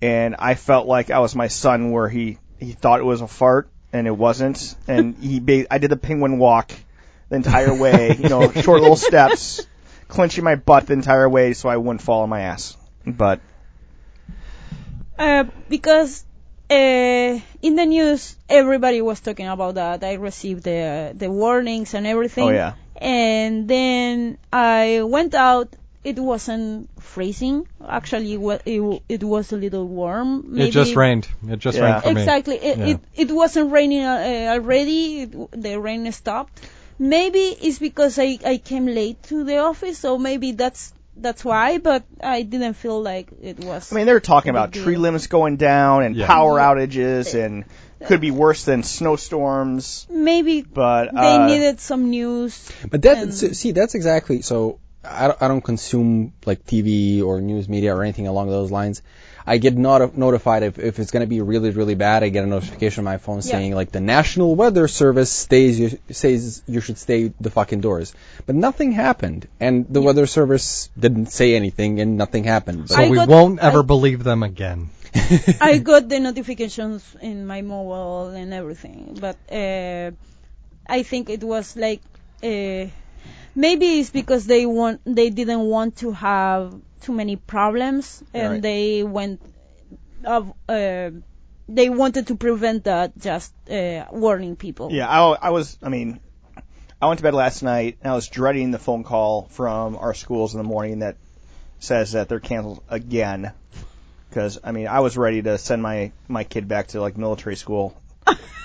and 0.00 0.36
I 0.38 0.54
felt 0.54 0.86
like 0.86 1.10
I 1.10 1.18
was 1.18 1.34
my 1.34 1.48
son, 1.48 1.90
where 1.90 2.08
he 2.08 2.38
he 2.58 2.72
thought 2.72 3.00
it 3.00 3.04
was 3.04 3.20
a 3.20 3.28
fart 3.28 3.68
and 3.92 4.06
it 4.06 4.16
wasn't, 4.16 4.74
and 4.86 5.16
he 5.20 5.40
ba- 5.40 5.66
I 5.72 5.78
did 5.78 5.90
the 5.90 5.96
penguin 5.96 6.38
walk 6.38 6.72
the 7.28 7.36
entire 7.36 7.74
way, 7.74 8.16
you 8.16 8.28
know, 8.28 8.50
short 8.62 8.80
little 8.80 8.96
steps, 8.96 9.66
clenching 10.08 10.44
my 10.44 10.56
butt 10.56 10.86
the 10.86 10.92
entire 10.94 11.28
way 11.28 11.52
so 11.52 11.68
I 11.68 11.76
wouldn't 11.76 12.02
fall 12.02 12.22
on 12.22 12.28
my 12.28 12.40
ass. 12.42 12.76
But 13.06 13.40
Uh, 15.18 15.44
because 15.68 16.24
uh, 16.70 16.74
in 16.74 17.74
the 17.76 17.84
news 17.86 18.36
everybody 18.48 19.02
was 19.02 19.20
talking 19.20 19.46
about 19.48 19.74
that. 19.74 20.02
I 20.04 20.14
received 20.14 20.62
the 20.64 21.12
the 21.16 21.30
warnings 21.30 21.94
and 21.94 22.06
everything. 22.06 22.44
oh 22.48 22.50
yeah, 22.50 22.74
And 22.96 23.68
then 23.68 24.38
I 24.52 25.02
went 25.04 25.34
out. 25.34 25.74
It 26.02 26.18
wasn't 26.18 26.88
freezing. 27.00 27.66
Actually, 27.86 28.38
wa- 28.38 28.58
it, 28.64 29.02
it 29.08 29.22
was 29.22 29.52
a 29.52 29.56
little 29.56 29.86
warm. 29.86 30.44
Maybe 30.54 30.68
It 30.68 30.72
just 30.72 30.96
rained. 30.96 31.28
It 31.46 31.58
just 31.58 31.76
Yeah. 31.76 31.84
rained 31.84 32.02
for 32.04 32.12
me. 32.14 32.20
Exactly. 32.22 32.56
It, 32.56 32.78
Yeah. 32.78 32.86
it 32.86 33.00
it 33.14 33.30
wasn't 33.30 33.70
raining 33.70 34.04
uh, 34.04 34.14
uh, 34.48 34.52
already. 34.54 35.22
It, 35.22 35.50
the 35.52 35.78
rain 35.78 36.10
stopped. 36.12 36.58
Maybe 36.98 37.38
it's 37.66 37.78
because 37.78 38.18
I 38.18 38.38
I 38.44 38.56
came 38.56 38.86
late 38.86 39.22
to 39.24 39.44
the 39.44 39.58
office, 39.58 39.98
so 39.98 40.16
maybe 40.16 40.52
that's 40.52 40.92
that's 41.16 41.44
why. 41.44 41.76
But 41.78 42.04
I 42.22 42.42
didn't 42.42 42.74
feel 42.74 43.02
like 43.02 43.28
it 43.42 43.62
was. 43.62 43.92
I 43.92 43.96
mean 43.96 44.06
they 44.06 44.14
were 44.14 44.20
talking 44.34 44.50
about 44.50 44.70
deal. 44.70 44.84
tree 44.84 44.96
limbs 44.96 45.26
going 45.26 45.56
down 45.56 46.02
and 46.02 46.16
Yeah. 46.16 46.26
power 46.26 46.58
outages 46.58 47.34
and 47.34 47.64
could 48.06 48.20
be 48.22 48.30
worse 48.30 48.64
than 48.64 48.82
snowstorms. 48.82 50.06
maybe 50.08 50.62
But 50.62 51.12
they 51.14 51.34
uh, 51.36 51.46
needed 51.46 51.80
some 51.80 52.08
news. 52.08 52.70
But 52.90 53.02
that 53.02 53.32
see 53.34 53.72
that's 53.72 53.94
exactly 53.94 54.40
so. 54.42 54.78
I 55.02 55.28
don't, 55.28 55.42
I 55.42 55.48
don't 55.48 55.62
consume 55.62 56.32
like 56.44 56.64
TV 56.66 57.22
or 57.22 57.40
news 57.40 57.68
media 57.68 57.94
or 57.96 58.02
anything 58.02 58.26
along 58.26 58.48
those 58.50 58.70
lines. 58.70 59.02
I 59.46 59.56
get 59.56 59.74
not- 59.76 60.16
notified 60.16 60.62
if, 60.62 60.78
if 60.78 60.98
it's 60.98 61.10
going 61.10 61.22
to 61.22 61.26
be 61.26 61.40
really 61.40 61.70
really 61.70 61.94
bad. 61.94 62.22
I 62.22 62.28
get 62.28 62.44
a 62.44 62.46
notification 62.46 63.00
on 63.00 63.04
my 63.06 63.16
phone 63.16 63.36
Yeah. 63.36 63.52
saying 63.52 63.74
like 63.74 63.90
the 63.92 64.00
National 64.00 64.54
Weather 64.54 64.86
Service 64.88 65.30
stays 65.30 65.80
you, 65.80 65.98
says 66.10 66.62
you 66.66 66.80
should 66.82 66.98
stay 66.98 67.32
the 67.40 67.50
fuck 67.50 67.72
indoors. 67.72 68.12
But 68.46 68.54
nothing 68.56 68.92
happened, 68.92 69.48
and 69.58 69.86
the 69.88 70.02
Weather 70.02 70.26
Service 70.26 70.90
didn't 70.98 71.26
say 71.32 71.56
anything, 71.56 72.00
and 72.00 72.18
nothing 72.18 72.44
happened. 72.44 72.82
But 72.88 72.90
So 72.90 73.00
I 73.02 73.08
we 73.08 73.16
got- 73.16 73.28
won't 73.28 73.58
ever 73.60 73.80
I- 73.80 73.82
believe 73.94 74.22
them 74.22 74.42
again. 74.42 74.90
I 75.60 75.78
got 75.78 76.08
the 76.08 76.20
notifications 76.28 77.02
in 77.22 77.46
my 77.46 77.62
mobile 77.62 78.28
and 78.28 78.52
everything, 78.54 79.16
but 79.20 79.36
uh, 79.50 80.10
I 80.86 81.02
think 81.02 81.30
it 81.30 81.42
was 81.42 81.74
like 81.76 82.02
uh, 82.44 82.86
maybe 83.54 84.00
it's 84.00 84.10
because 84.10 84.46
they 84.46 84.66
want 84.66 85.00
they 85.04 85.30
didn't 85.30 85.60
want 85.60 85.96
to 85.98 86.12
have 86.12 86.74
too 87.00 87.12
many 87.12 87.36
problems 87.36 88.22
and 88.34 88.52
Right. 88.52 88.62
they 88.62 89.02
went 89.02 89.40
of 90.24 90.52
uh, 90.68 91.10
they 91.68 91.88
wanted 91.88 92.26
to 92.28 92.36
prevent 92.36 92.84
that 92.84 93.16
just 93.18 93.52
uh, 93.70 94.04
warning 94.10 94.56
people. 94.56 94.90
Yeah, 94.92 95.08
I, 95.08 95.32
I 95.48 95.50
was. 95.50 95.78
I 95.82 95.88
mean, 95.88 96.20
I 97.00 97.06
went 97.06 97.18
to 97.18 97.22
bed 97.22 97.32
last 97.34 97.62
night 97.62 97.96
and 98.02 98.12
I 98.12 98.14
was 98.14 98.28
dreading 98.28 98.70
the 98.72 98.78
phone 98.78 99.04
call 99.04 99.44
from 99.50 99.96
our 99.96 100.12
schools 100.12 100.52
in 100.54 100.58
the 100.58 100.64
morning 100.64 100.98
that 100.98 101.16
says 101.78 102.12
that 102.12 102.28
they're 102.28 102.40
canceled 102.40 102.82
again. 102.90 103.52
Because 104.28 104.58
I 104.62 104.72
mean, 104.72 104.88
I 104.88 105.00
was 105.00 105.16
ready 105.16 105.42
to 105.42 105.56
send 105.58 105.80
my 105.82 106.12
my 106.28 106.44
kid 106.44 106.68
back 106.68 106.88
to 106.88 107.00
like 107.00 107.16
military 107.16 107.56
school 107.56 107.96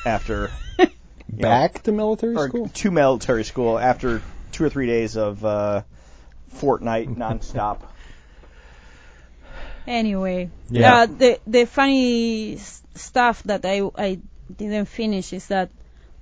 after 0.04 0.52
back 1.30 1.84
to 1.84 1.92
military 1.92 2.36
or 2.36 2.50
school. 2.50 2.68
to 2.70 2.92
military 2.92 3.44
school 3.46 3.80
after 3.80 4.22
two 4.52 4.64
or 4.66 4.70
three 4.70 4.88
days 4.88 5.16
of 5.18 5.44
uh, 5.46 5.84
Fortnite 6.56 7.16
nonstop. 7.18 7.82
Anyway, 9.88 10.52
Yeah. 10.70 11.02
uh, 11.02 11.06
the 11.08 11.40
the 11.48 11.66
funny 11.66 12.56
s- 12.56 12.84
stuff 12.96 13.44
that 13.44 13.66
I 13.66 13.82
I 13.98 14.20
didn't 14.54 14.86
finish 14.88 15.34
is 15.34 15.48
that 15.48 15.72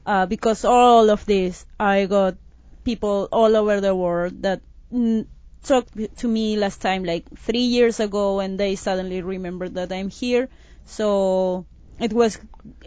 uh, 0.06 0.26
because 0.26 0.66
all 0.66 1.10
of 1.10 1.26
this, 1.26 1.66
I 1.80 2.06
got 2.06 2.36
people 2.84 3.28
all 3.32 3.56
over 3.56 3.80
the 3.82 3.96
world 3.96 4.42
that 4.44 4.62
mm, 4.94 5.28
talked 5.64 5.92
to 6.18 6.28
me 6.28 6.58
last 6.58 6.82
time, 6.82 7.04
like 7.06 7.26
three 7.38 7.68
years 7.78 8.00
ago, 8.00 8.40
and 8.40 8.60
they 8.60 8.76
suddenly 8.76 9.22
remembered 9.22 9.76
that 9.76 9.92
I'm 9.92 10.10
here. 10.10 10.50
So 10.86 11.66
it 12.00 12.12
was 12.12 12.38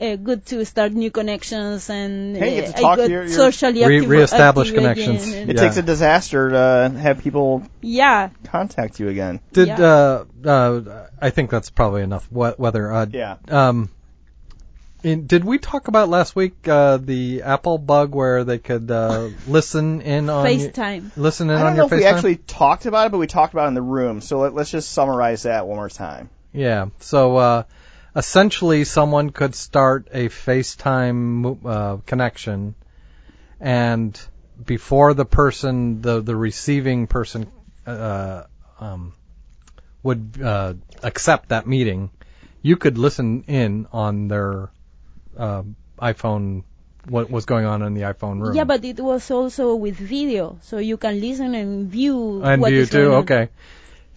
uh, 0.00 0.16
good 0.16 0.44
to 0.46 0.64
start 0.64 0.92
new 0.92 1.10
connections 1.10 1.88
and 1.90 2.36
Hey, 2.36 2.56
you 2.56 2.60
get 2.62 2.70
uh, 2.70 2.76
to 2.76 2.82
talk 2.82 2.92
I 2.92 2.96
to 2.96 3.02
got 3.02 3.10
your- 3.10 3.22
your- 3.24 3.32
socially 3.32 3.84
Re- 3.84 3.96
active, 3.98 4.10
reestablish 4.10 4.68
active 4.68 4.82
connections. 4.82 5.28
again, 5.28 5.50
It 5.50 5.56
Yeah. 5.56 5.62
takes 5.62 5.76
a 5.76 5.82
disaster 5.82 6.50
to 6.50 6.98
have 6.98 7.18
people 7.18 7.62
yeah, 7.80 8.30
contact 8.44 8.98
you 9.00 9.08
again. 9.08 9.40
Did 9.52 9.68
Yeah. 9.68 9.84
uh, 9.84 10.24
uh, 10.44 10.80
I 11.22 11.30
think 11.30 11.50
that's 11.50 11.70
probably 11.70 12.02
enough. 12.02 12.26
What 12.30 12.58
whether 12.58 12.92
uh, 12.92 13.06
Yeah. 13.10 13.36
um, 13.48 13.90
in, 15.04 15.26
did 15.26 15.44
we 15.44 15.58
talk 15.58 15.86
about 15.88 16.08
last 16.08 16.34
week 16.34 16.66
uh, 16.66 16.96
the 16.96 17.42
Apple 17.44 17.78
bug 17.78 18.12
where 18.14 18.42
they 18.42 18.58
could 18.58 18.90
uh, 18.90 19.28
listen 19.46 20.00
in 20.00 20.28
on 20.28 20.46
your- 20.58 20.70
FaceTime. 20.70 21.10
listen 21.16 21.48
in 21.48 21.56
on. 21.56 21.60
I 21.62 21.64
don't 21.68 21.76
your 21.76 21.88
know 21.88 21.94
if 21.96 22.00
we 22.00 22.06
actually 22.06 22.36
talked 22.36 22.86
about 22.86 23.06
it, 23.06 23.12
but 23.12 23.18
we 23.18 23.26
talked 23.28 23.52
about 23.54 23.66
it 23.66 23.68
in 23.68 23.74
the 23.74 23.82
room. 23.82 24.20
So 24.20 24.40
let, 24.40 24.54
let's 24.54 24.70
just 24.70 24.90
summarize 24.90 25.44
that 25.44 25.66
one 25.68 25.76
more 25.76 25.88
time. 25.90 26.28
Yeah. 26.52 26.86
So 27.00 27.36
uh, 27.36 27.62
essentially, 28.16 28.84
someone 28.84 29.30
could 29.30 29.54
start 29.54 30.08
a 30.12 30.28
FaceTime 30.28 31.58
uh, 31.64 31.96
connection, 32.06 32.74
and 33.60 34.18
before 34.64 35.14
the 35.14 35.26
person, 35.26 36.00
the 36.00 36.22
the 36.22 36.34
receiving 36.34 37.06
person, 37.06 37.46
uh, 37.86 38.44
um, 38.80 39.12
would 40.02 40.40
uh, 40.42 40.74
accept 41.02 41.50
that 41.50 41.66
meeting, 41.66 42.10
you 42.62 42.76
could 42.76 42.96
listen 42.96 43.44
in 43.46 43.86
on 43.92 44.28
their 44.28 44.70
uh, 45.36 45.62
iPhone. 46.00 46.64
What 47.08 47.30
was 47.30 47.44
going 47.44 47.66
on 47.66 47.82
in 47.82 47.94
the 47.94 48.00
iPhone 48.00 48.42
room? 48.42 48.56
Yeah, 48.56 48.64
but 48.64 48.84
it 48.84 48.98
was 48.98 49.30
also 49.30 49.76
with 49.76 49.94
video, 49.94 50.58
so 50.62 50.78
you 50.78 50.96
can 50.96 51.20
listen 51.20 51.54
and 51.54 51.88
view. 51.88 52.42
and 52.42 52.64
view 52.64 52.84
too. 52.84 53.12
Okay. 53.22 53.48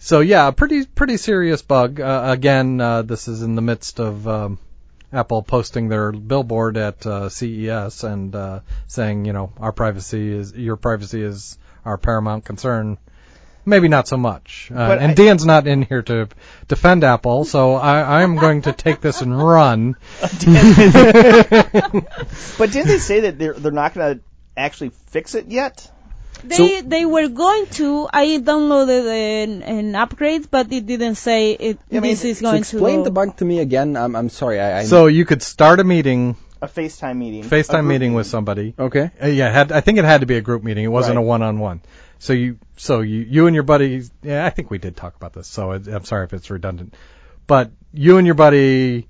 So 0.02 0.20
yeah, 0.20 0.50
pretty 0.50 0.86
pretty 0.86 1.18
serious 1.18 1.60
bug. 1.60 2.00
Uh, 2.00 2.22
again, 2.26 2.80
uh, 2.80 3.02
this 3.02 3.28
is 3.28 3.42
in 3.42 3.54
the 3.54 3.60
midst 3.60 4.00
of 4.00 4.26
um, 4.26 4.58
Apple 5.12 5.42
posting 5.42 5.88
their 5.88 6.10
billboard 6.10 6.78
at 6.78 7.04
uh, 7.06 7.28
CES 7.28 8.02
and 8.02 8.34
uh, 8.34 8.60
saying, 8.86 9.26
you 9.26 9.34
know, 9.34 9.52
our 9.58 9.72
privacy 9.72 10.32
is 10.32 10.54
your 10.54 10.76
privacy 10.76 11.22
is 11.22 11.58
our 11.84 11.98
paramount 11.98 12.46
concern. 12.46 12.96
Maybe 13.66 13.88
not 13.88 14.08
so 14.08 14.16
much. 14.16 14.70
Uh, 14.74 14.96
and 14.98 15.10
I- 15.10 15.14
Dan's 15.14 15.44
not 15.44 15.66
in 15.66 15.82
here 15.82 16.00
to 16.00 16.28
defend 16.66 17.04
Apple, 17.04 17.44
so 17.44 17.74
I, 17.74 18.22
I'm 18.22 18.36
going 18.36 18.62
to 18.62 18.72
take 18.72 19.02
this 19.02 19.20
and 19.20 19.36
run. 19.36 19.96
But 22.56 22.72
didn't 22.72 22.88
they 22.88 22.98
say 22.98 23.20
that 23.20 23.38
they're 23.38 23.52
they're 23.52 23.70
not 23.70 23.92
going 23.92 24.16
to 24.16 24.24
actually 24.56 24.90
fix 25.08 25.34
it 25.34 25.48
yet? 25.48 25.90
They 26.44 26.80
they 26.80 27.04
were 27.04 27.28
going 27.28 27.66
to. 27.78 28.08
I 28.12 28.26
downloaded 28.38 29.06
an, 29.06 29.62
an 29.62 29.94
upgrade, 29.94 30.50
but 30.50 30.72
it 30.72 30.86
didn't 30.86 31.16
say 31.16 31.52
it. 31.52 31.78
Yeah, 31.88 31.98
I 31.98 32.00
mean, 32.00 32.10
this 32.12 32.24
is 32.24 32.38
So 32.38 32.44
going 32.50 32.58
explain 32.58 32.98
to. 32.98 33.04
the 33.04 33.10
bug 33.10 33.36
to 33.38 33.44
me 33.44 33.58
again. 33.60 33.96
I'm 33.96 34.16
I'm 34.16 34.28
sorry. 34.28 34.60
I, 34.60 34.80
I 34.80 34.84
So 34.84 35.06
you 35.06 35.24
could 35.24 35.42
start 35.42 35.80
a 35.80 35.84
meeting, 35.84 36.36
A 36.62 36.68
FaceTime 36.68 37.16
meeting. 37.16 37.44
FaceTime 37.44 37.70
group 37.80 37.84
meeting 37.86 38.14
with 38.14 38.26
somebody. 38.26 38.74
okay. 38.78 39.10
Uh, 39.22 39.26
yeah, 39.26 39.50
had, 39.50 39.72
I 39.72 39.80
think 39.80 39.98
it 39.98 40.04
had 40.04 40.20
to 40.20 40.26
be 40.26 40.36
a 40.36 40.40
group 40.42 40.62
meeting. 40.62 40.84
It 40.84 40.88
wasn't 40.88 41.16
Right. 41.16 41.22
a 41.24 41.26
one-on-one. 41.26 41.80
So 42.18 42.34
you, 42.34 42.58
so 42.76 43.00
you, 43.00 43.20
you 43.20 43.46
and 43.46 43.54
your 43.54 43.62
buddy. 43.64 44.02
Yeah, 44.22 44.44
I 44.44 44.50
think 44.50 44.70
we 44.70 44.78
did 44.78 44.94
talk 44.96 45.16
about 45.16 45.32
this. 45.32 45.48
So 45.48 45.72
it, 45.72 45.88
I'm 45.88 46.04
sorry 46.04 46.24
if 46.24 46.32
it's 46.34 46.50
redundant, 46.50 46.94
but 47.46 47.70
you 47.94 48.18
and 48.18 48.26
your 48.26 48.34
buddy 48.34 49.08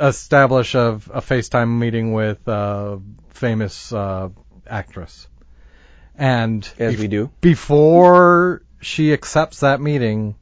establish 0.00 0.74
a, 0.74 1.00
a 1.12 1.20
FaceTime 1.20 1.76
meeting 1.78 2.12
with 2.12 2.38
a 2.46 3.00
famous 3.30 3.92
uh, 3.92 4.28
actress, 4.66 5.26
and 6.16 6.68
As 6.78 6.94
bef- 6.94 6.98
we 6.98 7.08
do. 7.08 7.30
before 7.40 8.62
she 8.80 9.12
accepts 9.12 9.60
that 9.60 9.80
meeting, 9.80 10.34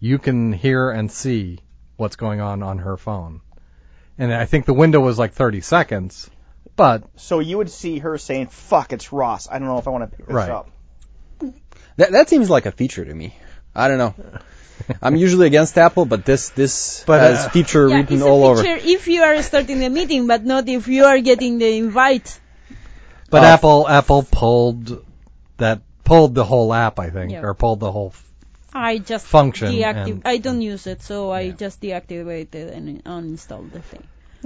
you 0.00 0.18
can 0.18 0.52
hear 0.52 0.90
and 0.90 1.10
see 1.10 1.58
what's 1.96 2.16
going 2.16 2.40
on 2.40 2.62
on 2.62 2.78
her 2.78 2.96
phone. 2.96 3.40
And 4.18 4.32
I 4.32 4.46
think 4.46 4.66
the 4.66 4.74
window 4.74 5.00
was 5.00 5.18
like 5.18 5.32
30 5.32 5.60
seconds, 5.60 6.28
but 6.74 7.04
So 7.16 7.40
you 7.40 7.56
would 7.58 7.70
see 7.70 7.98
her 7.98 8.18
saying, 8.18 8.48
"Fuck, 8.48 8.92
it's 8.92 9.12
Ross. 9.12 9.48
I 9.50 9.58
don't 9.58 9.68
know 9.68 9.78
if 9.78 9.86
I 9.86 9.90
want 9.90 10.10
to 10.10 10.16
pick 10.16 10.26
this 10.26 10.34
Right. 10.34 10.50
up." 10.50 10.68
That 11.96 12.12
that 12.12 12.28
seems 12.28 12.50
like 12.50 12.66
a 12.66 12.72
feature 12.72 13.04
to 13.04 13.14
me. 13.14 13.34
I 13.74 13.88
don't 13.88 13.98
know. 13.98 14.14
I'm 15.02 15.16
usually 15.16 15.46
against 15.46 15.76
Apple, 15.78 16.04
but 16.04 16.24
this 16.24 16.50
this 16.50 17.02
But, 17.06 17.20
has 17.20 17.46
uh, 17.46 17.48
feature 17.48 17.88
yeah, 17.88 17.96
written 17.96 18.16
it's 18.16 18.24
all 18.24 18.44
a 18.44 18.50
over. 18.50 18.62
if 18.64 19.08
you 19.08 19.22
are 19.22 19.42
starting 19.42 19.78
the 19.80 19.88
meeting, 19.88 20.26
but 20.26 20.44
not 20.44 20.68
if 20.68 20.86
you 20.88 21.04
are 21.04 21.18
getting 21.20 21.58
the 21.58 21.76
invite. 21.78 22.38
But 23.30 23.42
Uh, 23.42 23.46
Apple 23.46 23.88
Apple 23.88 24.22
pulled 24.22 25.02
that 25.58 25.82
pulled 26.04 26.34
the 26.34 26.44
whole 26.44 26.72
app, 26.72 26.98
I 26.98 27.10
think, 27.10 27.32
Yeah. 27.32 27.42
or 27.42 27.54
pulled 27.54 27.80
the 27.80 27.90
whole. 27.92 28.12
I 28.72 28.98
just 28.98 29.26
Function 29.26 29.72
deactiv- 29.72 30.10
and- 30.12 30.22
I 30.24 30.36
don't 30.36 30.60
use 30.60 30.86
it, 30.86 31.02
so 31.02 31.30
I 31.30 31.50
just 31.50 31.80
deactivated 31.80 32.76
and 32.76 33.02
uninstalled 33.04 33.72
the 33.72 33.80
thing. 33.80 34.04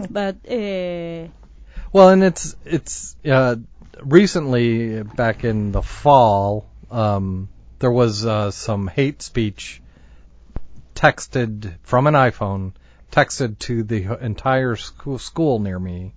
But 0.08 0.36
uh, 0.48 1.28
Well, 1.92 2.10
and 2.10 2.22
it's 2.22 2.54
it's 2.64 3.16
uh, 3.28 3.56
recently 4.00 5.02
back 5.02 5.44
in 5.44 5.72
the 5.72 5.82
fall, 5.82 6.66
um, 6.90 7.48
there 7.80 7.90
was 7.90 8.24
uh, 8.24 8.50
some 8.52 8.86
hate 8.86 9.20
speech 9.22 9.82
texted 10.94 11.74
from 11.82 12.06
an 12.06 12.14
iPhone 12.14 12.72
texted 13.10 13.58
to 13.58 13.82
the 13.82 14.16
entire 14.24 14.76
school, 14.76 15.18
school 15.18 15.58
near 15.58 15.78
me. 15.78 16.14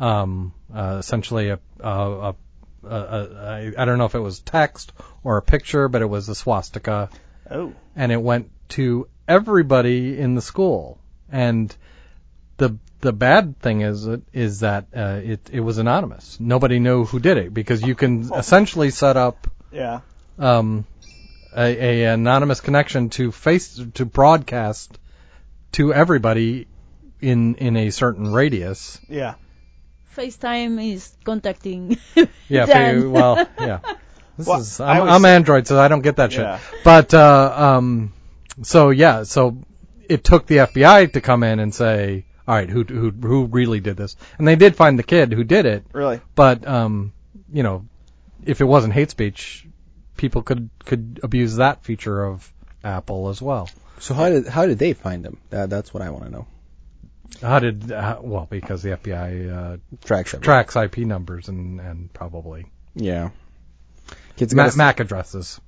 Um, 0.00 0.52
uh, 0.72 0.96
essentially 1.00 1.48
a, 1.48 1.58
a, 1.80 1.88
a, 2.30 2.36
a, 2.84 2.88
a 2.88 3.72
I, 3.76 3.82
I 3.82 3.84
don't 3.84 3.98
know 3.98 4.04
if 4.06 4.14
it 4.14 4.20
was 4.20 4.40
text 4.40 4.92
or 5.24 5.36
a 5.36 5.42
picture, 5.42 5.88
but 5.88 6.02
it 6.02 6.06
was 6.08 6.28
a 6.28 6.34
swastika, 6.34 7.08
Oh. 7.50 7.72
and 7.96 8.12
it 8.12 8.20
went 8.20 8.50
to 8.70 9.08
everybody 9.26 10.18
in 10.18 10.34
the 10.34 10.42
school. 10.42 10.98
And 11.30 11.74
the 12.56 12.76
the 13.00 13.12
bad 13.12 13.58
thing 13.60 13.82
is 13.82 14.06
it 14.06 14.22
is 14.32 14.60
that 14.60 14.86
uh, 14.96 15.20
it 15.22 15.50
it 15.52 15.60
was 15.60 15.78
anonymous. 15.78 16.38
Nobody 16.40 16.78
knew 16.78 17.04
who 17.04 17.20
did 17.20 17.36
it 17.38 17.54
because 17.54 17.82
you 17.82 17.94
can 17.94 18.32
essentially 18.34 18.90
set 18.90 19.16
up 19.16 19.46
Yeah. 19.70 20.00
um, 20.38 20.84
a, 21.56 22.04
a 22.06 22.12
anonymous 22.14 22.60
connection 22.60 23.10
to 23.10 23.30
face 23.32 23.80
to 23.94 24.04
broadcast 24.04 24.98
to 25.72 25.92
everybody 25.94 26.66
in 27.20 27.54
in 27.56 27.76
a 27.76 27.90
certain 27.90 28.32
radius. 28.32 29.00
Yeah. 29.08 29.34
FaceTime 30.18 30.92
is 30.94 31.16
contacting. 31.24 31.96
Yeah, 32.48 32.64
them. 32.72 33.02
fa- 33.02 33.10
well, 33.10 33.48
yeah. 33.60 33.80
This 34.38 34.46
Well, 34.46 34.60
is 34.60 34.78
I 34.80 35.00
I'm, 35.00 35.08
I'm 35.08 35.24
Android, 35.24 35.66
so 35.66 35.78
I 35.80 35.88
don't 35.88 36.02
get 36.02 36.16
that 36.16 36.30
shit. 36.32 36.42
Yeah. 36.42 36.58
shit. 36.58 36.84
But 36.84 37.12
uh, 37.12 37.52
um, 37.56 38.12
so 38.62 38.90
yeah, 38.90 39.24
so 39.24 39.58
it 40.08 40.22
took 40.22 40.46
the 40.46 40.58
FBI 40.58 41.12
to 41.14 41.20
come 41.20 41.42
in 41.42 41.58
and 41.58 41.74
say, 41.74 42.24
all 42.46 42.54
right, 42.54 42.70
who 42.70 42.84
who 42.84 43.10
who 43.10 43.46
really 43.46 43.80
did 43.80 43.96
this? 43.96 44.14
And 44.38 44.46
they 44.46 44.54
did 44.56 44.76
find 44.76 44.96
the 44.98 45.02
kid 45.02 45.32
who 45.32 45.42
did 45.42 45.66
it, 45.66 45.84
Really. 45.92 46.20
but 46.36 46.64
um, 46.68 47.12
you 47.52 47.64
know, 47.64 47.86
if 48.44 48.60
it 48.60 48.64
wasn't 48.64 48.94
hate 48.94 49.10
speech, 49.10 49.66
people 50.16 50.42
could 50.42 50.70
could 50.84 51.18
abuse 51.24 51.56
that 51.56 51.82
feature 51.84 52.24
of 52.24 52.50
Apple 52.84 53.28
as 53.30 53.42
well. 53.42 53.68
So 53.98 54.14
how 54.14 54.28
did 54.30 54.46
how 54.46 54.66
did 54.66 54.78
they 54.78 54.92
find 54.92 55.26
him? 55.26 55.38
That, 55.50 55.68
that's 55.68 55.92
what 55.92 56.02
I 56.04 56.10
want 56.10 56.24
to 56.26 56.30
know. 56.30 56.46
How 57.40 57.58
did 57.58 57.92
uh, 57.92 58.18
well 58.20 58.46
because 58.48 58.82
the 58.82 58.90
FBI 58.90 59.50
uh, 59.50 59.76
Tracks. 60.04 60.34
everything. 60.34 60.40
tracks 60.44 60.76
IP 60.76 60.98
numbers 60.98 61.48
and 61.48 61.80
and 61.80 62.12
probably 62.12 62.66
Yeah. 62.94 63.30
Kids 64.36 64.54
Ma- 64.54 64.70
MAC 64.76 65.00
addresses. 65.00 65.60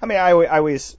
I 0.00 0.06
mean, 0.06 0.18
I, 0.18 0.30
I 0.30 0.58
always 0.58 0.96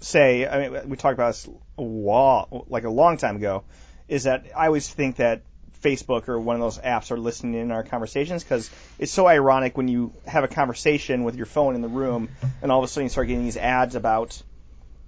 say, 0.00 0.46
I 0.46 0.68
mean, 0.68 0.88
we 0.88 0.96
talked 0.96 1.14
about 1.14 1.28
this 1.28 1.48
a 1.78 1.82
while, 1.82 2.66
like 2.68 2.84
a 2.84 2.90
long 2.90 3.16
time 3.16 3.36
ago, 3.36 3.64
is 4.08 4.24
that 4.24 4.46
I 4.56 4.66
always 4.66 4.88
think 4.88 5.16
that 5.16 5.42
Facebook 5.82 6.28
or 6.28 6.40
one 6.40 6.56
of 6.56 6.62
those 6.62 6.78
apps 6.78 7.10
are 7.10 7.18
listening 7.18 7.60
in 7.60 7.70
our 7.70 7.82
conversations 7.82 8.42
because 8.42 8.70
it's 8.98 9.12
so 9.12 9.26
ironic 9.26 9.76
when 9.76 9.88
you 9.88 10.14
have 10.26 10.44
a 10.44 10.48
conversation 10.48 11.24
with 11.24 11.36
your 11.36 11.46
phone 11.46 11.74
in 11.74 11.82
the 11.82 11.88
room 11.88 12.30
and 12.62 12.72
all 12.72 12.78
of 12.78 12.84
a 12.84 12.88
sudden 12.88 13.04
you 13.04 13.10
start 13.10 13.26
getting 13.28 13.44
these 13.44 13.58
ads 13.58 13.94
about, 13.94 14.40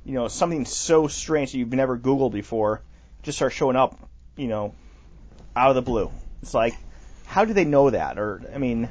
you 0.04 0.12
know, 0.12 0.28
something 0.28 0.66
so 0.66 1.08
strange 1.08 1.52
that 1.52 1.58
you've 1.58 1.72
never 1.72 1.96
Googled 1.98 2.32
before 2.32 2.82
just 3.22 3.38
start 3.38 3.52
showing 3.52 3.76
up, 3.76 3.98
you 4.36 4.48
know, 4.48 4.74
out 5.54 5.70
of 5.70 5.76
the 5.76 5.82
blue. 5.82 6.10
It's 6.42 6.54
like, 6.54 6.74
how 7.26 7.44
do 7.44 7.52
they 7.52 7.64
know 7.64 7.90
that? 7.90 8.18
Or, 8.18 8.42
I 8.54 8.58
mean, 8.58 8.88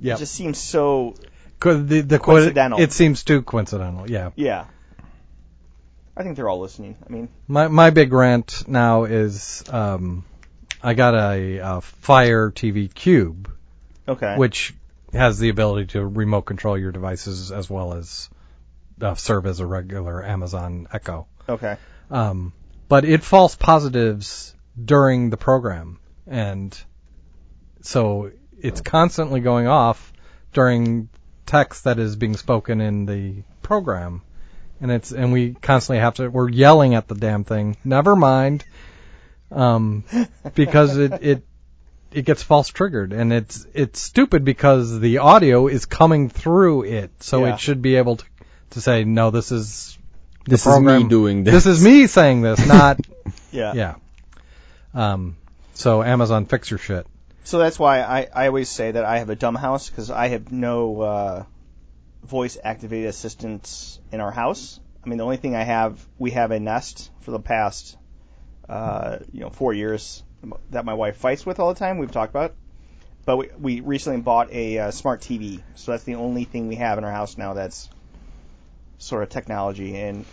Yeah, 0.00 0.14
it 0.14 0.18
just 0.18 0.34
seems 0.34 0.58
so, 0.58 1.14
the, 1.60 2.00
the 2.00 2.18
Coincidental. 2.18 2.80
It 2.80 2.92
seems 2.92 3.22
too 3.22 3.42
coincidental. 3.42 4.10
Yeah. 4.10 4.30
yeah. 4.34 4.64
I 6.16 6.22
think 6.22 6.36
they're 6.36 6.48
all 6.48 6.60
listening. 6.60 6.96
I 7.06 7.10
mean, 7.10 7.28
My 7.48 7.68
my 7.68 7.90
big 7.90 8.12
rant 8.12 8.68
now 8.68 9.04
is 9.04 9.64
um, 9.70 10.24
I 10.82 10.94
got 10.94 11.14
a, 11.14 11.58
a 11.58 11.80
Fire 11.80 12.50
TV 12.50 12.92
Cube, 12.92 13.50
okay. 14.06 14.36
which 14.36 14.74
has 15.14 15.38
the 15.38 15.48
ability 15.48 15.86
to 15.88 16.04
remote 16.04 16.42
control 16.42 16.76
your 16.76 16.92
devices 16.92 17.50
as 17.50 17.70
well 17.70 17.94
as 17.94 18.28
uh, 19.00 19.14
serve 19.14 19.46
as 19.46 19.60
a 19.60 19.66
regular 19.66 20.24
Amazon 20.24 20.86
Echo. 20.92 21.26
Okay. 21.48 21.76
Um, 22.10 22.52
but 22.88 23.04
it 23.06 23.22
false 23.22 23.54
positives 23.54 24.54
during 24.82 25.30
the 25.30 25.36
program, 25.36 25.98
and 26.26 26.76
so 27.82 28.30
it's 28.60 28.80
constantly 28.80 29.40
going 29.40 29.66
off 29.66 30.12
during 30.52 31.08
text 31.46 31.84
that 31.84 31.98
is 31.98 32.16
being 32.16 32.36
spoken 32.36 32.80
in 32.80 33.06
the 33.06 33.42
program, 33.62 34.22
and 34.80 34.90
it's 34.90 35.12
and 35.12 35.32
we 35.32 35.54
constantly 35.54 36.00
have 36.00 36.14
to 36.14 36.28
we're 36.28 36.48
yelling 36.48 36.94
at 36.94 37.08
the 37.08 37.14
damn 37.14 37.44
thing. 37.44 37.76
Never 37.84 38.14
mind, 38.16 38.64
um, 39.50 40.04
because 40.54 40.96
it 40.96 41.12
it 41.22 41.46
it 42.12 42.22
gets 42.24 42.42
false 42.42 42.68
triggered, 42.68 43.12
and 43.12 43.32
it's 43.32 43.66
it's 43.74 44.00
stupid 44.00 44.44
because 44.44 45.00
the 45.00 45.18
audio 45.18 45.66
is 45.66 45.86
coming 45.86 46.28
through 46.28 46.84
it, 46.84 47.10
so 47.20 47.44
Yeah. 47.44 47.54
it 47.54 47.60
should 47.60 47.82
be 47.82 47.96
able 47.96 48.16
to 48.16 48.24
to 48.70 48.80
say 48.80 49.04
no, 49.04 49.30
this 49.30 49.52
is 49.52 49.98
the 50.44 50.52
This 50.52 50.60
is 50.62 50.66
me 50.66 50.72
program- 50.72 51.08
doing 51.08 51.44
this. 51.44 51.52
this 51.52 51.66
is 51.66 51.84
me 51.84 52.06
saying 52.06 52.40
this, 52.42 52.66
not 52.66 52.98
Yeah. 53.52 53.72
yeah. 53.74 53.94
Um, 54.94 55.36
so 55.74 56.02
Amazon, 56.02 56.46
fix 56.46 56.70
your 56.70 56.78
shit. 56.78 57.06
So 57.44 57.58
that's 57.58 57.78
why 57.78 58.00
I, 58.00 58.28
I 58.34 58.46
always 58.46 58.68
say 58.68 58.92
that 58.92 59.04
I 59.04 59.18
have 59.18 59.30
a 59.30 59.36
dumb 59.36 59.54
house 59.54 59.90
because 59.90 60.10
I 60.10 60.28
have 60.28 60.52
no 60.52 61.00
uh, 61.00 61.44
voice 62.24 62.56
activated 62.62 63.08
assistants 63.08 63.98
in 64.12 64.20
our 64.20 64.30
house. 64.30 64.78
I 65.04 65.08
mean, 65.08 65.18
the 65.18 65.24
only 65.24 65.38
thing 65.38 65.56
I 65.56 65.64
have, 65.64 66.06
we 66.18 66.30
have 66.32 66.52
a 66.52 66.60
Nest 66.60 67.10
for 67.20 67.32
the 67.32 67.40
past, 67.40 67.96
uh, 68.68 69.18
you 69.32 69.40
know, 69.40 69.50
four 69.50 69.72
years 69.72 70.22
that 70.70 70.84
my 70.84 70.94
wife 70.94 71.16
fights 71.16 71.44
with 71.44 71.58
all 71.58 71.72
the 71.72 71.78
time. 71.78 71.98
We've 71.98 72.10
talked 72.10 72.30
about, 72.30 72.54
but 73.24 73.36
we, 73.36 73.48
we 73.58 73.80
recently 73.80 74.20
bought 74.20 74.52
a 74.52 74.78
uh, 74.78 74.90
smart 74.92 75.20
TV, 75.20 75.62
so 75.74 75.92
that's 75.92 76.04
the 76.04 76.16
only 76.16 76.44
thing 76.44 76.68
we 76.68 76.76
have 76.76 76.98
in 76.98 77.04
our 77.04 77.10
house 77.10 77.36
now 77.36 77.54
that's 77.54 77.88
sort 78.98 79.24
of 79.24 79.30
technology. 79.30 79.98
And 79.98 80.24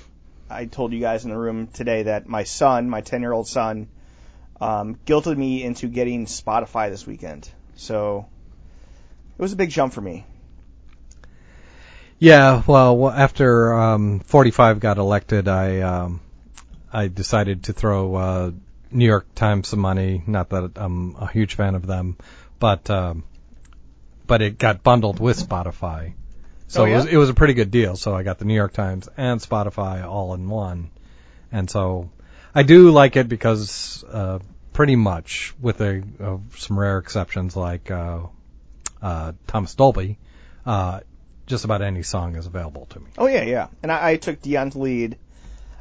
I 0.49 0.65
told 0.65 0.93
you 0.93 0.99
guys 0.99 1.23
in 1.23 1.31
the 1.31 1.37
room 1.37 1.67
today 1.67 2.03
that 2.03 2.27
my 2.27 2.43
son, 2.43 2.89
my 2.89 3.01
10 3.01 3.21
year 3.21 3.31
old 3.31 3.47
son, 3.47 3.87
um, 4.61 4.97
guilted 5.05 5.37
me 5.37 5.63
into 5.63 5.87
getting 5.87 6.25
Spotify 6.25 6.89
this 6.89 7.05
weekend. 7.05 7.49
So 7.75 8.27
it 9.37 9.41
was 9.41 9.53
a 9.53 9.55
big 9.55 9.69
jump 9.69 9.93
for 9.93 10.01
me. 10.01 10.25
Yeah, 12.19 12.63
well, 12.67 13.09
after 13.09 13.73
um, 13.73 14.19
45 14.19 14.81
got 14.81 14.97
elected, 14.97 15.47
I 15.47 15.79
um, 15.79 16.19
I 16.91 17.07
decided 17.07 17.63
to 17.65 17.73
throw 17.73 18.15
uh, 18.15 18.51
New 18.91 19.05
York 19.05 19.33
Times 19.35 19.69
some 19.69 19.79
money. 19.79 20.21
Not 20.27 20.49
that 20.49 20.71
I'm 20.75 21.15
a 21.15 21.27
huge 21.27 21.55
fan 21.55 21.75
of 21.75 21.87
them, 21.87 22.17
but 22.59 22.89
um, 22.89 23.23
but 24.27 24.41
it 24.41 24.57
got 24.57 24.83
bundled 24.83 25.21
with 25.21 25.39
Spotify, 25.39 26.13
so 26.67 26.83
Oh, 26.83 26.85
it 26.85 26.93
was 26.93 27.05
it 27.05 27.17
was 27.17 27.29
a 27.29 27.33
pretty 27.33 27.53
good 27.53 27.71
deal. 27.71 27.95
So 27.95 28.13
I 28.13 28.23
got 28.23 28.37
the 28.37 28.45
New 28.45 28.53
York 28.53 28.73
Times 28.73 29.07
and 29.15 29.39
Spotify 29.39 30.05
all 30.05 30.33
in 30.33 30.49
one, 30.49 30.91
and 31.53 31.69
so 31.69 32.09
I 32.53 32.63
do 32.63 32.91
like 32.91 33.15
it 33.15 33.29
because 33.29 34.03
uh, 34.03 34.39
pretty 34.79 34.95
much, 34.95 35.53
with 35.59 35.81
a 35.81 36.01
uh, 36.23 36.37
some 36.55 36.79
rare 36.79 36.99
exceptions 36.99 37.53
like 37.53 37.91
uh, 37.91 38.21
uh, 39.01 39.33
Thomas 39.45 39.75
Dolby. 39.75 40.17
Uh, 40.65 41.01
just 41.47 41.65
about 41.65 41.81
any 41.81 42.01
song 42.01 42.37
is 42.37 42.45
available 42.45 42.85
to 42.85 43.01
me. 43.01 43.07
Oh 43.17 43.27
yeah, 43.27 43.43
yeah. 43.43 43.67
And 43.83 43.91
I, 43.91 44.11
I 44.11 44.15
took 44.15 44.41
Dion's 44.41 44.77
lead, 44.77 45.17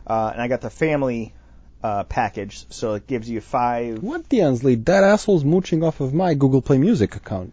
uh, 0.04 0.30
and 0.32 0.42
I 0.42 0.48
got 0.48 0.62
the 0.62 0.70
family 0.70 1.32
uh, 1.80 2.02
package, 2.02 2.66
so 2.70 2.94
it 2.94 3.06
gives 3.06 3.30
you 3.30 3.40
five. 3.40 4.02
What 4.02 4.28
Dion's 4.28 4.64
lead? 4.64 4.86
That 4.86 5.04
asshole's 5.04 5.44
mooching 5.44 5.84
off 5.84 6.00
of 6.00 6.12
my 6.12 6.34
Google 6.34 6.60
Play 6.60 6.78
Music 6.78 7.14
account. 7.14 7.52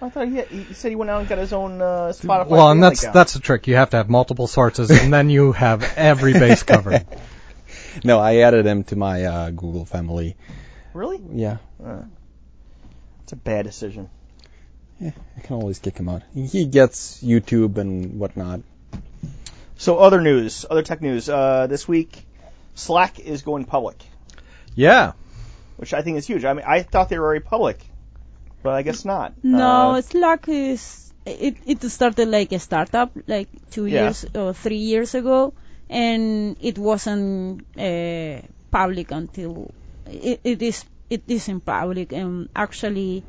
I 0.00 0.08
thought 0.08 0.28
he, 0.28 0.40
he 0.42 0.72
said 0.72 0.90
he 0.90 0.94
went 0.94 1.10
out 1.10 1.18
and 1.18 1.28
got 1.28 1.38
his 1.38 1.52
own 1.52 1.82
uh, 1.82 2.12
Spotify. 2.14 2.46
well, 2.46 2.70
and 2.70 2.80
that's 2.80 3.02
account. 3.02 3.14
that's 3.14 3.34
the 3.34 3.40
trick. 3.40 3.66
You 3.66 3.74
have 3.74 3.90
to 3.90 3.96
have 3.96 4.08
multiple 4.08 4.46
sources, 4.46 4.92
and 4.92 5.12
then 5.12 5.30
you 5.30 5.50
have 5.50 5.82
every 5.96 6.32
base 6.32 6.62
covered. 6.62 7.04
No, 8.04 8.20
I 8.20 8.36
added 8.36 8.66
him 8.66 8.84
to 8.84 8.96
my 8.96 9.24
uh, 9.24 9.50
Google 9.50 9.86
family. 9.86 10.36
Really. 10.96 11.20
Yeah, 11.32 11.58
It's 13.22 13.32
a 13.32 13.36
bad 13.36 13.64
decision. 13.64 14.08
Yeah, 15.00 15.12
I 15.36 15.40
can 15.40 15.56
always 15.56 15.78
kick 15.78 15.98
him 15.98 16.08
out. 16.08 16.22
He 16.34 16.64
gets 16.64 17.22
YouTube 17.22 17.76
and 17.76 18.18
whatnot. 18.18 18.60
So 19.76 19.98
other 19.98 20.20
news, 20.22 20.64
other 20.70 20.82
tech 20.82 21.02
news. 21.02 21.28
Uh, 21.28 21.66
this 21.66 21.86
week, 21.86 22.24
Slack 22.74 23.18
is 23.18 23.42
going 23.42 23.64
public, 23.64 24.02
Yeah, 24.74 25.12
which 25.76 25.92
I 25.92 26.00
think 26.02 26.16
is 26.16 26.26
huge. 26.26 26.44
I 26.46 26.54
mean, 26.54 26.64
I 26.66 26.82
thought 26.82 27.10
they 27.10 27.18
were 27.18 27.26
already 27.26 27.44
public, 27.44 27.84
but 28.62 28.72
I 28.72 28.82
guess 28.82 29.04
not. 29.04 29.34
No, 29.42 29.96
Uh, 29.96 30.00
Slack 30.02 30.48
is 30.48 31.12
it. 31.26 31.56
It 31.66 31.82
started 31.90 32.28
like 32.28 32.52
a 32.52 32.58
startup, 32.58 33.10
like 33.26 33.48
two 33.70 33.84
Yeah. 33.86 34.04
years 34.04 34.24
or 34.34 34.54
three 34.54 34.78
years 34.92 35.14
ago, 35.14 35.52
and 35.90 36.56
it 36.60 36.78
wasn't 36.78 37.66
uh, 37.78 38.40
public 38.70 39.10
until 39.10 39.70
it, 40.08 40.40
it 40.44 40.62
is. 40.62 40.84
It 41.08 41.22
isn't 41.28 41.64
public, 41.64 42.12
and 42.12 42.48
actually, 42.56 43.22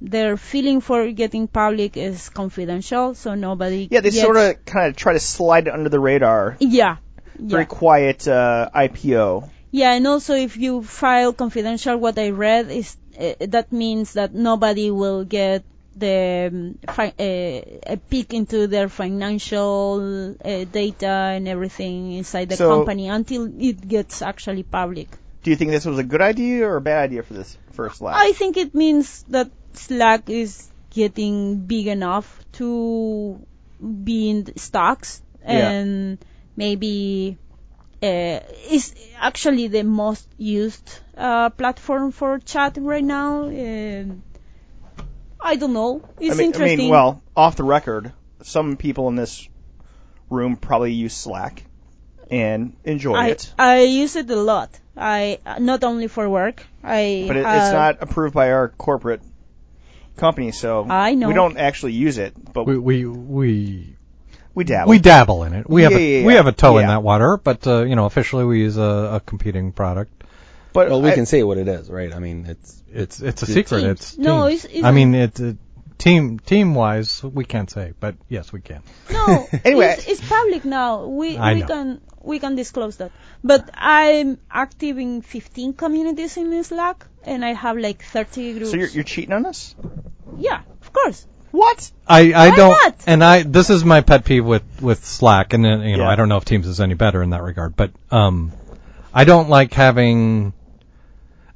their 0.00 0.36
feeling 0.36 0.80
for 0.80 1.10
getting 1.10 1.48
public 1.48 1.96
is 1.96 2.28
confidential, 2.28 3.14
so 3.14 3.34
nobody. 3.34 3.88
yeah, 3.90 4.00
they 4.00 4.10
sort 4.10 4.36
of 4.36 4.64
kind 4.64 4.86
of 4.90 4.96
try 4.96 5.14
to 5.14 5.18
slide 5.20 5.66
it 5.66 5.74
under 5.74 5.88
the 5.88 5.98
radar. 5.98 6.56
Yeah. 6.60 6.96
Very 7.36 7.62
Yeah. 7.62 7.66
quiet 7.66 8.28
uh, 8.28 8.70
IPO. 8.72 9.50
Yeah, 9.72 9.92
and 9.94 10.06
also 10.06 10.36
if 10.36 10.56
you 10.56 10.84
file 10.84 11.32
confidential, 11.32 11.96
what 11.96 12.16
I 12.16 12.30
read 12.30 12.70
is 12.70 12.96
uh, 13.18 13.32
that 13.40 13.72
means 13.72 14.12
that 14.12 14.32
nobody 14.32 14.92
will 14.92 15.24
get 15.24 15.64
the 15.96 16.50
um, 16.52 16.78
fi- 16.94 17.14
uh, 17.18 17.92
a 17.94 17.96
peek 18.08 18.32
into 18.34 18.68
their 18.68 18.88
financial 18.88 20.36
uh, 20.44 20.64
data 20.70 21.06
and 21.34 21.48
everything 21.48 22.12
inside 22.12 22.48
the 22.50 22.56
So- 22.56 22.68
company 22.68 23.08
until 23.08 23.50
it 23.58 23.86
gets 23.88 24.22
actually 24.22 24.62
public. 24.62 25.08
Do 25.44 25.50
you 25.50 25.56
think 25.56 25.70
this 25.70 25.84
was 25.84 25.98
a 25.98 26.02
good 26.04 26.22
idea 26.22 26.66
or 26.66 26.76
a 26.76 26.80
bad 26.80 27.04
idea 27.04 27.22
for 27.22 27.34
this 27.34 27.56
first 27.72 27.98
Slack? 27.98 28.14
I 28.16 28.32
think 28.32 28.56
it 28.56 28.74
means 28.74 29.24
that 29.28 29.50
Slack 29.74 30.30
is 30.30 30.68
getting 30.90 31.58
big 31.58 31.86
enough 31.86 32.40
to 32.52 33.38
be 33.80 34.30
in 34.30 34.56
stocks 34.56 35.20
Yeah. 35.42 35.70
and 35.70 36.18
maybe 36.56 37.36
uh, 38.02 38.40
is 38.70 38.94
actually 39.18 39.68
the 39.68 39.82
most 39.82 40.26
used 40.38 40.88
uh, 41.16 41.50
platform 41.50 42.10
for 42.12 42.38
chat 42.38 42.78
right 42.80 43.04
now. 43.04 43.44
Um 43.44 44.22
I 45.52 45.56
don't 45.56 45.74
know. 45.74 46.00
It's 46.18 46.34
I 46.34 46.38
mean, 46.38 46.56
I 46.56 46.76
mean, 46.76 46.88
well, 46.88 47.22
off 47.36 47.56
the 47.56 47.64
record, 47.64 48.12
some 48.42 48.78
people 48.78 49.08
in 49.08 49.16
this 49.16 49.46
room 50.30 50.56
probably 50.56 50.92
use 50.92 51.12
Slack 51.14 51.64
and 52.30 52.74
enjoy 52.84 53.14
I, 53.14 53.28
it, 53.28 53.52
I 53.58 53.80
use 53.82 54.16
it 54.16 54.30
a 54.30 54.36
lot. 54.36 54.70
I 54.96 55.38
not 55.58 55.84
only 55.84 56.06
for 56.08 56.28
work. 56.28 56.64
I 56.82 57.24
but 57.28 57.36
it, 57.36 57.44
have- 57.46 57.56
it's 57.56 57.72
not 57.72 58.02
approved 58.02 58.34
by 58.34 58.52
our 58.52 58.68
corporate 58.68 59.22
company, 60.16 60.52
so 60.52 60.86
I 60.88 61.14
know. 61.14 61.28
we 61.28 61.34
don't 61.34 61.56
actually 61.56 61.92
use 61.92 62.18
it, 62.18 62.34
but 62.52 62.66
We 62.66 62.78
we, 62.78 63.04
we 63.06 63.96
we 64.54 64.64
dabble. 64.64 64.90
we 64.90 64.98
dabble 65.00 65.42
in 65.44 65.52
it. 65.54 65.68
We 65.68 65.82
have 65.82 65.92
Yeah, 65.92 65.98
a, 65.98 66.20
yeah, 66.20 66.26
we 66.26 66.34
have 66.34 66.46
a 66.46 66.52
toe 66.52 66.78
in 66.78 66.86
that 66.86 67.02
water, 67.02 67.36
but 67.36 67.66
uh, 67.66 67.82
you 67.82 67.96
know 67.96 68.06
officially 68.06 68.44
we 68.44 68.60
use 68.60 68.76
a, 68.76 69.16
a 69.16 69.20
competing 69.24 69.72
product. 69.72 70.12
but 70.72 70.88
Well, 70.90 71.02
we 71.02 71.10
I- 71.10 71.14
can 71.14 71.26
say 71.26 71.42
what 71.42 71.58
it 71.58 71.66
is, 71.68 71.90
right? 71.90 72.12
I 72.14 72.18
mean, 72.20 72.46
it's 72.48 72.82
It's 72.92 73.20
it's 73.20 73.42
a 73.42 73.46
It's 73.46 73.54
secret. 73.54 73.80
Teams. 73.80 73.90
It's 74.00 74.18
No, 74.18 74.48
Teams. 74.48 74.64
it's- 74.64 74.76
it's 74.76 74.84
I 74.84 74.90
a- 74.90 74.92
mean 74.92 75.14
it 75.16 75.40
uh, 75.40 75.52
team 76.04 76.38
team 76.50 76.74
wise 76.74 77.10
we 77.38 77.44
can't 77.52 77.70
say, 77.70 77.86
but 78.04 78.14
yes 78.28 78.52
we 78.52 78.60
can. 78.60 78.82
No, 79.10 79.26
Anyway. 79.64 79.94
it's, 79.98 80.06
it's 80.06 80.28
public 80.28 80.64
now. 80.64 81.06
We 81.06 81.36
I 81.36 81.54
we 81.54 81.60
know. 81.60 81.66
can 81.66 82.00
we 82.22 82.38
can 82.38 82.54
disclose 82.56 82.96
that. 83.02 83.12
But 83.52 83.70
I'm 83.74 84.38
active 84.50 84.98
in 84.98 85.20
15 85.22 85.72
communities 85.74 86.36
in 86.36 86.64
Slack, 86.64 87.06
and 87.24 87.44
I 87.44 87.52
have 87.54 87.76
like 87.76 88.02
30 88.02 88.52
groups. 88.54 88.70
so 88.70 88.76
you're, 88.76 88.88
you're 88.88 89.04
cheating 89.14 89.32
on 89.34 89.46
us? 89.46 89.74
yeah, 90.38 90.60
of 90.82 90.92
course. 90.92 91.26
What? 91.50 91.90
I, 92.06 92.32
I 92.32 92.48
Why 92.50 92.56
don't, 92.56 92.70
not? 92.84 92.94
and 93.06 93.22
I 93.22 93.42
this 93.44 93.70
is 93.70 93.84
my 93.84 94.00
pet 94.00 94.24
peeve 94.24 94.44
with 94.44 94.64
with 94.82 95.04
Slack, 95.04 95.52
and 95.54 95.64
then, 95.64 95.82
you 95.82 95.96
know 95.96 96.06
I 96.06 96.16
don't 96.16 96.28
know 96.28 96.36
if 96.38 96.44
Teams 96.44 96.66
is 96.66 96.80
any 96.80 96.94
better 96.94 97.22
in 97.22 97.30
that 97.30 97.42
regard, 97.42 97.76
but 97.76 97.92
um, 98.10 98.50
I 99.12 99.24
don't 99.24 99.48
like 99.48 99.72
having, 99.72 100.52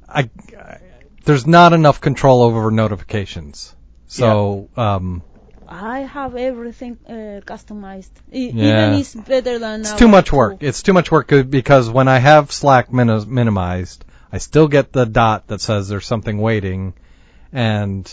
I, 0.07 0.29
I 0.57 0.77
there's 1.25 1.45
not 1.45 1.73
enough 1.73 1.99
control 1.99 2.43
over 2.43 2.71
notifications, 2.71 3.75
so 4.09 4.69
um, 4.75 5.23
I 5.67 5.99
have 5.99 6.35
everything 6.35 6.97
uh, 7.07 7.41
customized. 7.45 8.09
E- 8.33 8.49
Yeah. 8.53 8.87
Even 8.89 8.99
it's 8.99 9.15
better 9.15 9.59
than 9.59 9.81
it's 9.81 9.93
too 9.93 10.07
much 10.07 10.29
tool. 10.29 10.39
work. 10.39 10.57
It's 10.61 10.81
too 10.83 10.93
much 10.93 11.11
work 11.11 11.31
because 11.49 11.89
when 11.89 12.07
I 12.07 12.17
have 12.17 12.51
Slack 12.51 12.91
min- 12.91 13.25
minimized, 13.33 14.03
I 14.31 14.39
still 14.39 14.67
get 14.67 14.91
the 14.91 15.05
dot 15.05 15.47
that 15.47 15.61
says 15.61 15.87
there's 15.87 16.05
something 16.07 16.37
waiting, 16.39 16.93
and 17.53 18.03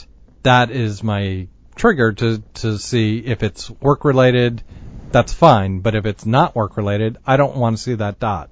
that 0.43 0.71
is 0.71 1.03
my 1.03 1.49
trigger 1.75 2.13
to 2.13 2.43
to 2.55 2.79
see 2.79 3.19
if 3.19 3.43
it's 3.43 3.71
work 3.71 4.05
related. 4.05 4.63
That's 5.13 5.33
fine, 5.33 5.81
but 5.81 5.95
if 5.95 6.05
it's 6.05 6.27
not 6.27 6.55
work 6.55 6.77
related, 6.77 7.17
I 7.27 7.37
don't 7.39 7.57
want 7.57 7.77
to 7.79 7.83
see 7.83 7.95
that 7.95 8.19
dot. 8.21 8.51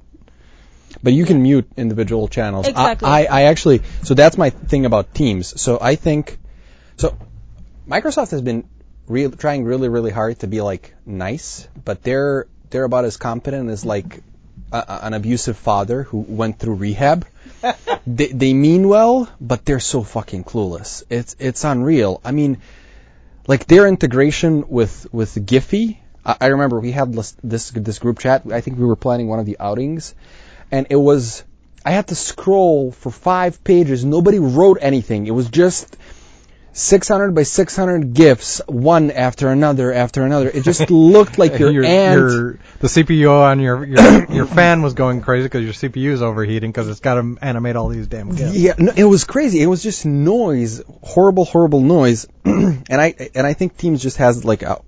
But 1.02 1.12
you 1.12 1.26
can 1.26 1.42
mute 1.42 1.68
individual 1.76 2.28
channels. 2.28 2.66
I- 2.66 2.70
Exactly. 2.70 3.08
I, 3.08 3.24
I 3.24 3.42
actually, 3.52 3.82
so 4.02 4.14
that's 4.14 4.38
my 4.38 4.48
thing 4.50 4.86
about 4.86 5.12
Teams. 5.12 5.60
So 5.60 5.76
I 5.80 5.96
think, 5.96 6.38
so 6.96 7.16
Microsoft 7.88 8.30
has 8.30 8.42
been 8.42 8.64
real, 9.06 9.30
trying 9.30 9.64
really, 9.64 9.88
really 9.88 10.10
hard 10.10 10.38
to 10.40 10.46
be 10.46 10.60
like 10.60 10.94
nice, 11.04 11.68
but 11.84 12.02
they're 12.02 12.46
they're 12.70 12.84
about 12.84 13.04
as 13.04 13.16
competent 13.16 13.70
as 13.70 13.84
like 13.84 14.20
a- 14.72 15.06
an 15.06 15.14
abusive 15.14 15.56
father 15.56 16.02
who 16.02 16.18
went 16.18 16.58
through 16.58 16.74
rehab. 16.74 17.26
they, 18.06 18.28
they 18.28 18.54
mean 18.54 18.88
well, 18.88 19.28
but 19.40 19.64
they're 19.64 19.80
so 19.80 20.02
fucking 20.02 20.44
clueless. 20.44 21.02
It's 21.10 21.36
it's 21.38 21.64
unreal. 21.64 22.20
I 22.24 22.32
mean, 22.32 22.58
like 23.46 23.66
their 23.66 23.86
integration 23.86 24.68
with 24.68 25.06
with 25.12 25.34
Giphy. 25.34 25.98
I, 26.24 26.36
I 26.40 26.46
remember 26.48 26.80
we 26.80 26.92
had 26.92 27.12
this, 27.12 27.36
this 27.44 27.70
this 27.70 27.98
group 27.98 28.18
chat. 28.18 28.42
I 28.50 28.60
think 28.62 28.78
we 28.78 28.86
were 28.86 28.96
planning 28.96 29.28
one 29.28 29.40
of 29.40 29.46
the 29.46 29.58
outings, 29.60 30.14
and 30.70 30.86
it 30.88 30.96
was 30.96 31.44
I 31.84 31.90
had 31.90 32.06
to 32.08 32.14
scroll 32.14 32.92
for 32.92 33.10
five 33.10 33.62
pages. 33.62 34.04
Nobody 34.06 34.38
wrote 34.38 34.78
anything. 34.80 35.26
It 35.26 35.32
was 35.32 35.50
just 35.50 35.98
600 36.74 37.34
by 37.36 37.44
600 37.44 38.14
gifs, 38.14 38.60
one 38.66 39.12
after 39.12 39.48
another 39.48 39.92
after 39.92 40.24
another. 40.24 40.50
It 40.50 40.64
just 40.64 40.90
looked 40.90 41.38
like 41.38 41.58
your, 41.58 41.84
aunt. 41.84 42.20
your- 42.20 42.58
the 42.80 42.88
CPU 42.88 43.30
on 43.30 43.60
your 43.60 43.84
your, 43.84 44.24
your 44.32 44.46
fan 44.46 44.82
was 44.82 44.94
going 44.94 45.20
crazy 45.20 45.44
because 45.44 45.62
your 45.62 45.72
CPU 45.72 46.10
is 46.10 46.20
overheating 46.20 46.70
because 46.72 46.88
it's 46.88 47.00
got 47.00 47.14
to 47.14 47.38
animate 47.40 47.76
all 47.76 47.88
these 47.88 48.08
damn 48.08 48.34
gifs. 48.34 48.56
Yeah, 48.56 48.74
no, 48.76 48.92
it 48.96 49.04
was 49.04 49.24
crazy. 49.24 49.62
It 49.62 49.66
was 49.66 49.82
just 49.82 50.04
noise, 50.04 50.82
horrible, 51.02 51.44
horrible 51.44 51.80
noise. 51.80 52.26
and 52.44 52.84
I 52.90 53.30
and 53.34 53.46
I 53.46 53.52
think 53.52 53.76
Teams 53.76 54.02
just 54.02 54.16
has 54.16 54.44
like 54.44 54.62
a, 54.62 54.80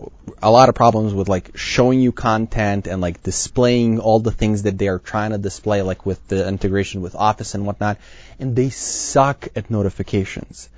a 0.42 0.50
lot 0.50 0.68
of 0.68 0.74
problems 0.74 1.14
with 1.14 1.28
like 1.28 1.56
showing 1.56 2.00
you 2.00 2.10
content 2.10 2.88
and 2.88 3.00
like 3.00 3.22
displaying 3.22 4.00
all 4.00 4.18
the 4.18 4.32
things 4.32 4.64
that 4.64 4.76
they 4.76 4.88
are 4.88 4.98
trying 4.98 5.30
to 5.30 5.38
display, 5.38 5.82
like 5.82 6.04
with 6.04 6.26
the 6.26 6.46
integration 6.48 7.00
with 7.00 7.14
Office 7.14 7.54
and 7.54 7.64
whatnot. 7.64 7.98
And 8.40 8.56
they 8.56 8.70
suck 8.70 9.48
at 9.54 9.70
notifications. 9.70 10.68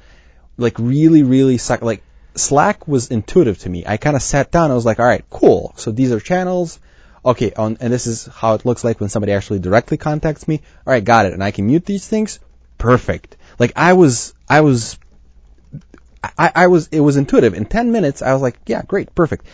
Like 0.58 0.78
really, 0.78 1.22
really 1.22 1.56
suck. 1.56 1.80
Like 1.82 2.02
Slack 2.34 2.86
was 2.86 3.10
intuitive 3.10 3.58
to 3.60 3.70
me. 3.70 3.84
I 3.86 3.96
kind 3.96 4.16
of 4.16 4.22
sat 4.22 4.50
down. 4.50 4.70
I 4.70 4.74
was 4.74 4.84
like, 4.84 4.98
all 4.98 5.06
right, 5.06 5.24
cool. 5.30 5.72
So 5.76 5.90
these 5.90 6.12
are 6.12 6.20
channels. 6.20 6.78
Okay, 7.24 7.52
on, 7.52 7.78
and 7.80 7.92
this 7.92 8.06
is 8.06 8.26
how 8.26 8.54
it 8.54 8.64
looks 8.64 8.84
like 8.84 9.00
when 9.00 9.08
somebody 9.08 9.32
actually 9.32 9.58
directly 9.58 9.96
contacts 9.96 10.46
me. 10.46 10.62
All 10.86 10.92
right, 10.92 11.04
got 11.04 11.26
it. 11.26 11.32
And 11.32 11.42
I 11.42 11.50
can 11.50 11.66
mute 11.66 11.84
these 11.84 12.06
things. 12.06 12.38
Perfect. 12.78 13.36
Like 13.58 13.72
I 13.76 13.94
was, 13.94 14.34
I 14.48 14.60
was, 14.60 14.98
I, 16.22 16.52
I 16.54 16.66
was, 16.68 16.88
it 16.88 17.00
was 17.00 17.16
intuitive. 17.16 17.54
In 17.54 17.64
10 17.64 17.92
minutes, 17.92 18.22
I 18.22 18.32
was 18.32 18.42
like, 18.42 18.58
yeah, 18.66 18.82
great, 18.82 19.14
perfect. 19.14 19.46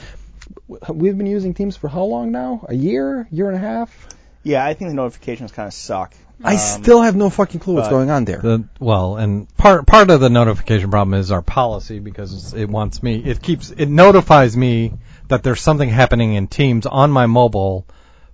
We've 0.89 1.17
been 1.17 1.27
using 1.27 1.55
Teams 1.55 1.77
for 1.77 1.89
how 1.89 2.05
long 2.05 2.33
now? 2.33 2.67
A 2.69 2.75
year, 2.75 3.27
year 3.31 3.49
and 3.49 3.57
a 3.57 3.61
half? 3.61 4.09
Yeah, 4.43 4.65
I 4.65 4.75
think 4.75 4.91
the 4.91 4.95
notifications 4.95 5.53
kind 5.53 5.67
of 5.67 5.75
suck. 5.75 6.15
I 6.43 6.55
Um, 6.55 6.59
still 6.59 7.01
have 7.03 7.15
no 7.17 7.31
fucking 7.31 7.61
clue 7.61 7.75
what's 7.75 7.87
but- 7.89 7.91
going 7.95 8.11
on 8.11 8.25
there. 8.25 8.39
The, 8.39 8.65
well, 8.81 9.17
and 9.17 9.47
part 9.57 9.87
part 9.87 10.11
of 10.11 10.21
the 10.21 10.29
notification 10.31 10.91
problem 10.91 11.15
is 11.19 11.31
our 11.31 11.43
policy 11.43 12.01
because 12.01 12.53
it 12.55 12.69
wants 12.69 13.03
me. 13.03 13.17
It 13.25 13.41
keeps 13.41 13.71
it 13.71 13.89
notifies 13.89 14.57
me 14.57 14.95
that 15.29 15.43
there's 15.43 15.61
something 15.61 15.89
happening 15.89 16.35
in 16.35 16.49
Teams 16.49 16.87
on 16.87 17.11
my 17.13 17.27
mobile, 17.27 17.87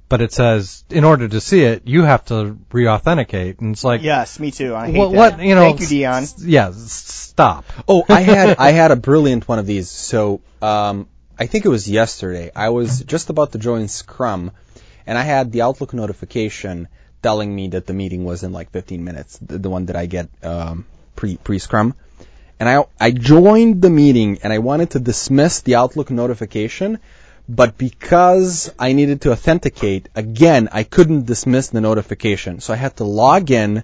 but 0.09 0.21
it 0.23 0.33
says 0.33 0.83
in 0.91 1.05
order 1.05 1.29
to 1.29 1.41
see 1.41 1.63
it, 1.63 1.83
you 1.87 2.03
have 2.03 2.25
to 2.27 2.57
re-authenticate, 2.73 3.61
and 3.61 3.75
it's 3.75 3.85
like, 3.85 4.03
Yes, 4.03 4.41
me 4.41 4.51
too. 4.51 4.75
I 4.75 4.87
hate 4.91 4.97
what, 4.99 5.11
that. 5.13 5.17
what 5.37 5.41
you 5.45 5.55
know? 5.55 5.61
Thank 5.63 5.81
you, 5.83 5.87
Dion. 5.87 6.23
s- 6.25 6.43
Yeah, 6.43 6.69
s- 6.69 6.91
stop. 7.31 7.65
Oh, 7.87 8.05
I 8.09 8.21
had 8.23 8.57
I 8.69 8.71
had 8.73 8.91
a 8.91 8.97
brilliant 8.97 9.47
one 9.47 9.59
of 9.59 9.67
these. 9.67 9.89
So 9.91 10.41
um, 10.63 11.07
I 11.39 11.47
think 11.47 11.65
it 11.65 11.69
was 11.69 11.89
yesterday. 11.89 12.51
I 12.57 12.71
was 12.71 13.03
just 13.05 13.31
about 13.31 13.53
to 13.53 13.59
join 13.59 13.87
Scrum, 13.89 14.51
and 15.07 15.17
I 15.19 15.23
had 15.23 15.53
the 15.53 15.63
Outlook 15.63 15.93
notification 15.95 16.89
telling 17.23 17.55
me 17.55 17.69
that 17.69 17.87
the 17.87 17.93
meeting 17.93 18.25
was 18.25 18.43
in 18.43 18.53
like 18.53 18.71
15 18.71 19.05
minutes. 19.05 19.39
The, 19.39 19.59
the 19.59 19.71
one 19.71 19.87
that 19.87 19.97
I 19.97 20.07
get 20.07 20.29
um, 20.43 20.87
pre 21.17 21.37
pre 21.37 21.59
Scrum, 21.59 21.95
and 22.59 22.69
I 22.69 22.85
I 22.99 23.11
joined 23.11 23.83
the 23.83 23.91
meeting 23.91 24.39
and 24.43 24.53
I 24.53 24.59
wanted 24.59 24.91
to 24.93 25.01
dismiss 25.01 25.61
the 25.61 25.77
Outlook 25.77 26.11
notification. 26.11 26.99
But 27.49 27.77
because 27.77 28.73
I 28.79 28.93
needed 28.93 29.23
to 29.23 29.33
authenticate, 29.33 30.09
again, 30.15 30.69
I 30.71 30.85
couldn't 30.85 31.27
dismiss 31.27 31.71
the 31.71 31.81
notification. 31.81 32.61
So 32.61 32.73
I 32.73 32.77
had 32.77 32.97
to 32.99 33.05
log 33.05 33.51
in, 33.51 33.83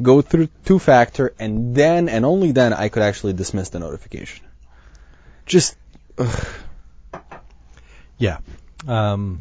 go 0.00 0.22
through 0.22 0.48
two 0.64 0.78
factor, 0.78 1.34
and 1.38 1.74
then 1.74 2.08
and 2.08 2.24
only 2.24 2.52
then 2.52 2.72
I 2.72 2.88
could 2.88 3.02
actually 3.02 3.34
dismiss 3.34 3.68
the 3.68 3.80
notification. 3.80 4.46
Just 5.44 5.76
ugh. 6.16 6.46
Yeah. 8.16 8.38
Um, 8.86 9.40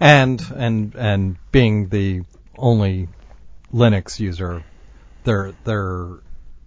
and 0.00 0.42
and 0.54 0.94
and 0.94 1.36
being 1.52 1.88
the 1.88 2.22
only 2.58 3.08
Linux 3.72 4.20
user, 4.20 4.62
their 5.24 5.52
their 5.64 6.08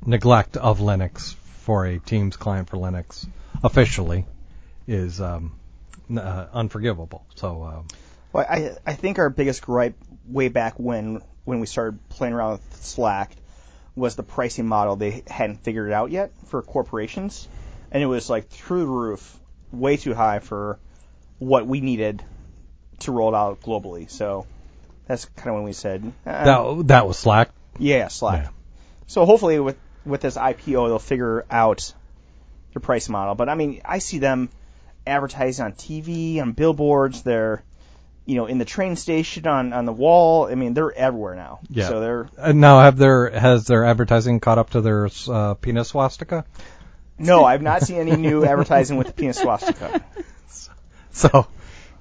neglect 0.06 0.58
of 0.58 0.80
Linux 0.80 1.36
for 1.36 1.86
a 1.86 2.00
Teams 2.00 2.36
client 2.38 2.70
for 2.70 2.78
Linux 2.78 3.28
officially 3.64 4.26
is 4.88 5.20
um, 5.20 5.58
uh, 6.16 6.48
unforgivable. 6.54 7.26
So 7.36 7.64
um, 7.64 7.88
Well, 8.34 8.46
I 8.50 8.72
I 8.86 8.94
think 8.94 9.20
our 9.20 9.30
biggest 9.30 9.62
gripe 9.62 9.96
way 10.28 10.48
back 10.50 10.76
when 10.78 11.22
when 11.46 11.60
we 11.60 11.68
started 11.68 12.00
playing 12.10 12.34
around 12.34 12.54
with 12.54 12.76
Slack 12.84 13.32
was 13.96 14.16
the 14.16 14.24
pricing 14.24 14.68
model. 14.68 14.96
They 14.96 15.24
hadn't 15.28 15.64
figured 15.64 15.90
it 15.90 15.94
out 15.94 16.12
yet 16.12 16.32
for 16.48 16.62
corporations, 16.62 17.48
and 17.92 18.04
it 18.04 18.06
was 18.06 18.30
like 18.30 18.50
through 18.50 18.82
the 18.82 18.88
roof, 18.88 19.40
way 19.72 19.98
too 19.98 20.14
high 20.14 20.40
for 20.40 20.80
what 21.40 21.66
we 21.68 21.82
needed 21.82 22.24
to 23.00 23.12
roll 23.12 23.34
it 23.34 23.38
out 23.38 23.62
globally. 23.62 24.10
So 24.10 24.46
that's 25.08 25.26
kind 25.26 25.50
of 25.50 25.56
when 25.56 25.64
we 25.64 25.74
said, 25.74 26.12
uh, 26.26 26.76
that 26.76 26.88
that 26.88 27.08
was 27.08 27.18
Slack. 27.18 27.50
yeah, 27.80 28.08
Slack. 28.10 28.44
Yeah. 28.44 28.50
So 29.08 29.26
hopefully 29.26 29.60
with 29.60 29.78
with 30.06 30.22
this 30.22 30.38
IPO 30.38 30.88
they'll 30.88 31.00
figure 31.00 31.46
out 31.50 31.94
their 32.74 32.82
price 32.82 33.10
model. 33.10 33.36
But 33.36 33.50
I 33.50 33.56
mean, 33.56 33.82
I 33.86 34.00
see 34.00 34.20
them 34.20 34.50
advertising 35.06 35.66
on 35.66 35.74
TV, 35.74 36.42
on 36.42 36.52
billboards. 36.52 37.22
They're 37.24 37.64
you 38.26 38.36
know, 38.36 38.46
in 38.46 38.58
the 38.58 38.66
train 38.66 38.98
station, 38.98 39.48
on 39.48 39.72
on 39.72 39.86
the 39.86 39.94
wall. 39.94 40.48
I 40.48 40.56
mean, 40.56 40.74
they're 40.74 40.92
everywhere 40.92 41.36
now. 41.36 41.60
Yeah. 41.70 41.88
So 41.88 42.00
they're 42.02 42.30
Uh, 42.38 42.52
now, 42.52 42.82
have 42.82 42.98
their 42.98 43.30
has 43.30 43.66
their 43.66 43.86
advertising 43.86 44.42
caught 44.42 44.58
up 44.58 44.72
to 44.72 44.82
their 44.82 45.10
uh, 45.30 45.54
penis 45.54 45.88
swastika? 45.88 46.44
no, 47.18 47.46
I've 47.46 47.62
not 47.62 47.84
seen 47.84 47.98
any 47.98 48.16
new 48.18 48.44
advertising 48.46 48.98
with 48.98 49.08
the 49.08 49.14
penis 49.14 49.38
swastika. 49.38 50.04
So, 51.12 51.48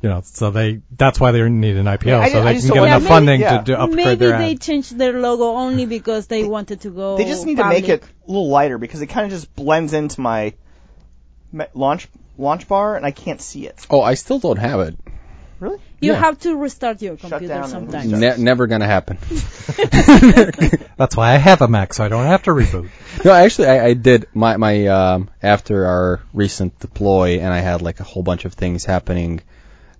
you 0.06 0.12
know, 0.12 0.22
so 0.24 0.50
they 0.52 0.82
that's 0.96 1.18
why 1.18 1.32
they 1.32 1.48
need 1.48 1.76
an 1.76 1.86
IPO 1.86 2.06
Yeah, 2.06 2.28
so 2.28 2.40
I 2.40 2.44
they 2.44 2.54
just 2.54 2.66
can 2.66 2.74
get 2.74 2.84
enough 2.84 3.02
Yeah, 3.02 3.08
funding 3.08 3.40
maybe- 3.40 3.56
to, 3.58 3.64
to 3.64 3.80
upgrade 3.80 4.06
Maybe 4.06 4.16
their 4.26 4.38
they 4.38 4.54
changed 4.54 4.96
their 4.96 5.14
logo 5.20 5.44
only 5.44 5.86
because 5.86 6.28
they 6.28 6.44
wanted 6.44 6.82
to 6.82 6.90
go. 6.90 7.16
They 7.16 7.24
just 7.24 7.44
need 7.44 7.56
to 7.56 7.68
make 7.68 7.88
it 7.88 8.04
a 8.04 8.30
little 8.30 8.48
lighter 8.48 8.78
because 8.78 9.00
it 9.02 9.08
kind 9.08 9.24
of 9.26 9.32
just 9.32 9.52
blends 9.56 9.92
into 9.92 10.20
my 10.20 10.54
launch 11.74 12.06
launch 12.38 12.68
bar, 12.68 12.96
and 12.96 13.04
I 13.04 13.10
can't 13.10 13.40
see 13.40 13.66
it. 13.66 13.84
Oh, 13.90 14.00
I 14.00 14.14
still 14.14 14.38
don't 14.38 14.58
have 14.58 14.80
it. 14.80 14.96
Really? 15.58 15.78
You 16.00 16.12
Yeah. 16.12 16.18
have 16.20 16.38
to 16.40 16.54
restart 16.54 17.00
your 17.00 17.16
computer 17.16 17.64
sometimes. 17.66 18.12
Ne- 18.12 18.36
never 18.36 18.66
gonna 18.66 18.86
happen. 18.86 19.16
That's 20.96 21.16
why 21.16 21.32
I 21.32 21.36
have 21.36 21.62
a 21.62 21.68
Mac, 21.68 21.94
so 21.94 22.04
I 22.04 22.08
don't 22.08 22.26
have 22.26 22.42
to 22.44 22.50
reboot. 22.50 22.90
No, 23.24 23.32
actually, 23.32 23.68
I, 23.68 23.86
I 23.86 23.94
did 23.94 24.26
my 24.34 24.56
my 24.58 24.86
um, 24.86 25.30
after 25.42 25.86
our 25.86 26.20
recent 26.34 26.78
deploy, 26.78 27.38
and 27.40 27.52
I 27.52 27.60
had 27.60 27.80
like 27.82 28.00
a 28.00 28.04
whole 28.04 28.22
bunch 28.22 28.44
of 28.44 28.52
things 28.54 28.84
happening 28.84 29.40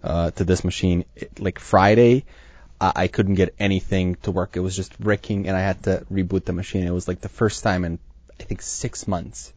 uh, 0.07 0.31
to 0.33 0.45
this 0.45 0.65
machine. 0.65 1.05
It, 1.15 1.41
like 1.41 1.59
Friday, 1.59 2.25
I, 2.81 2.93
I 2.95 3.07
couldn't 3.09 3.35
get 3.35 3.55
anything 3.59 4.15
to 4.23 4.31
work. 4.31 4.57
It 4.57 4.61
was 4.61 4.77
just 4.77 4.99
bricking, 4.99 5.49
and 5.49 5.57
I 5.57 5.61
had 5.61 5.83
to 5.85 6.07
reboot 6.13 6.45
the 6.45 6.53
machine. 6.53 6.87
It 6.87 6.93
was 6.93 7.09
like 7.09 7.21
the 7.21 7.29
first 7.29 7.63
time 7.63 7.85
in 7.85 7.99
I 8.41 8.45
think 8.45 8.61
six 8.63 9.09
months 9.09 9.53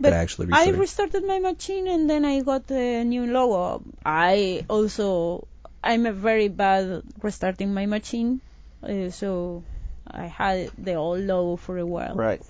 But 0.00 0.10
that 0.10 0.12
I 0.14 0.22
actually 0.22 0.46
I 0.52 0.72
restarted. 0.72 0.80
restarted 0.80 1.24
my 1.26 1.38
machine 1.38 1.86
and 1.86 2.08
then 2.08 2.24
I 2.24 2.40
got 2.40 2.66
the 2.66 3.04
new 3.04 3.26
logo. 3.26 3.82
I 4.04 4.64
also 4.68 5.46
I'm 5.84 6.06
a 6.06 6.12
very 6.12 6.48
bad 6.48 7.02
restarting 7.20 7.74
my 7.74 7.86
machine, 7.86 8.40
uh, 8.82 9.10
so 9.10 9.62
I 10.08 10.26
had 10.26 10.70
the 10.78 10.94
old 10.94 11.20
logo 11.20 11.56
for 11.56 11.76
a 11.76 11.84
while. 11.86 12.14
Right. 12.14 12.40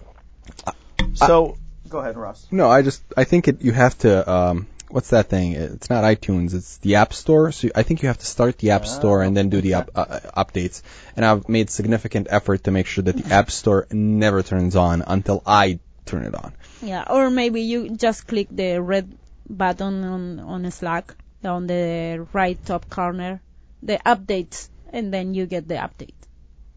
So 1.14 1.56
go 1.88 1.98
ahead, 1.98 2.16
Ross. 2.16 2.46
no, 2.50 2.70
I 2.70 2.82
just 2.82 3.02
I 3.16 3.24
think 3.24 3.48
it 3.48 3.62
you 3.62 3.72
have 3.72 3.98
to. 3.98 4.30
Um, 4.30 4.66
what's 4.92 5.10
that 5.10 5.28
thing? 5.28 5.52
It's 5.52 5.88
not 5.90 6.04
iTunes. 6.04 6.54
It's 6.54 6.76
the 6.78 6.96
App 6.96 7.12
Store. 7.14 7.50
So 7.52 7.68
I 7.74 7.82
think 7.82 8.02
you 8.02 8.08
have 8.08 8.18
to 8.18 8.26
start 8.26 8.58
the 8.58 8.70
App 8.72 8.86
Store 8.86 9.22
and 9.22 9.36
then 9.36 9.48
do 9.48 9.60
the 9.60 9.74
up, 9.74 9.90
uh, 9.94 10.00
uh, 10.08 10.44
updates. 10.44 10.82
And 11.16 11.24
I've 11.24 11.48
made 11.48 11.70
significant 11.70 12.26
effort 12.30 12.64
to 12.64 12.70
make 12.70 12.86
sure 12.86 13.02
that 13.04 13.16
the 13.16 13.32
App 13.34 13.50
Store 13.50 13.86
never 13.90 14.42
turns 14.42 14.76
on 14.76 15.02
until 15.06 15.42
I 15.46 15.78
turn 16.04 16.24
it 16.24 16.34
on. 16.34 16.52
Yeah, 16.82 17.04
or 17.08 17.30
maybe 17.30 17.62
you 17.62 17.90
just 17.90 18.26
click 18.26 18.48
the 18.50 18.80
red 18.80 19.16
button 19.48 20.04
on 20.04 20.40
on 20.40 20.70
Slack 20.70 21.14
on 21.44 21.66
the 21.66 22.26
right 22.32 22.58
top 22.64 22.88
corner, 22.90 23.40
the 23.82 23.98
updates, 24.06 24.68
and 24.92 25.12
then 25.12 25.34
you 25.34 25.46
get 25.46 25.66
the 25.68 25.74
update. 25.76 26.14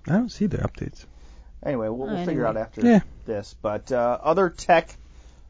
I 0.08 0.14
don't 0.14 0.32
see 0.32 0.46
the 0.48 0.58
updates. 0.58 1.06
Anyway, 1.66 1.88
we'll, 1.90 2.08
we'll 2.08 2.26
figure 2.26 2.46
Anyway. 2.46 2.50
out 2.50 2.58
after 2.58 2.82
Yeah. 2.82 3.00
this. 3.26 3.56
But 3.62 3.92
uh, 3.92 4.20
other 4.22 4.50
tech 4.50 4.96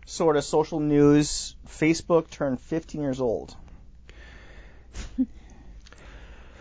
sort 0.05 0.37
of 0.37 0.43
social 0.43 0.79
news: 0.79 1.55
Facebook 1.67 2.29
turned 2.29 2.59
15 2.59 3.01
years 3.01 3.19
old. 3.19 3.55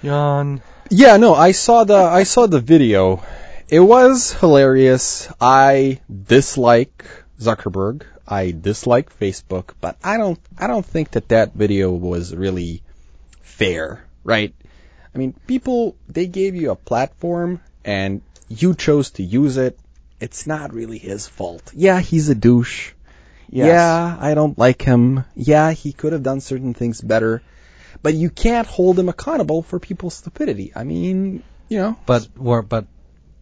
Yawn. 0.03 0.63
Yeah, 0.91 1.17
no, 1.17 1.35
I 1.35 1.53
saw 1.53 1.85
the 1.85 1.97
I 1.97 2.25
saw 2.25 2.47
the 2.47 2.61
video. 2.61 3.23
It 3.69 3.81
was 3.81 4.33
hilarious. 4.33 5.29
I 5.41 6.01
dislike 6.11 7.05
Zuckerberg. 7.41 8.03
I 8.27 8.51
dislike 8.53 9.19
Facebook, 9.19 9.75
but 9.81 9.97
I 10.05 10.17
don't 10.17 10.39
I 10.59 10.67
don't 10.67 10.85
think 10.85 11.13
that 11.13 11.29
that 11.29 11.55
video 11.55 11.91
was 11.91 12.35
really 12.35 12.83
fair, 13.43 14.05
right? 14.25 14.55
I 15.15 15.19
mean, 15.19 15.35
people 15.47 15.97
they 16.09 16.27
gave 16.27 16.55
you 16.55 16.71
a 16.71 16.77
platform 16.77 17.61
and 17.85 18.23
you 18.49 18.75
chose 18.75 19.13
to 19.13 19.23
use 19.23 19.57
it. 19.57 19.79
It's 20.21 20.47
not 20.47 20.73
really 20.73 20.99
his 20.99 21.27
fault. 21.27 21.73
Yeah, 21.75 22.01
he's 22.01 22.29
a 22.29 22.35
douche. 22.35 22.93
Yes. 23.49 23.67
Yeah, 23.67 24.17
I 24.19 24.35
don't 24.35 24.59
like 24.59 24.83
him. 24.83 25.25
Yeah, 25.35 25.73
he 25.73 25.93
could 25.93 26.13
have 26.13 26.23
done 26.23 26.41
certain 26.41 26.75
things 26.75 27.01
better. 27.01 27.43
But 28.03 28.15
you 28.15 28.29
can't 28.29 28.67
hold 28.67 28.99
him 28.99 29.09
accountable 29.09 29.63
for 29.63 29.79
people's 29.79 30.15
stupidity. 30.15 30.73
I 30.75 30.85
mean, 30.85 31.43
you 31.69 31.79
know. 31.79 31.97
But 32.07 32.29
we're 32.37 32.63
but 32.63 32.87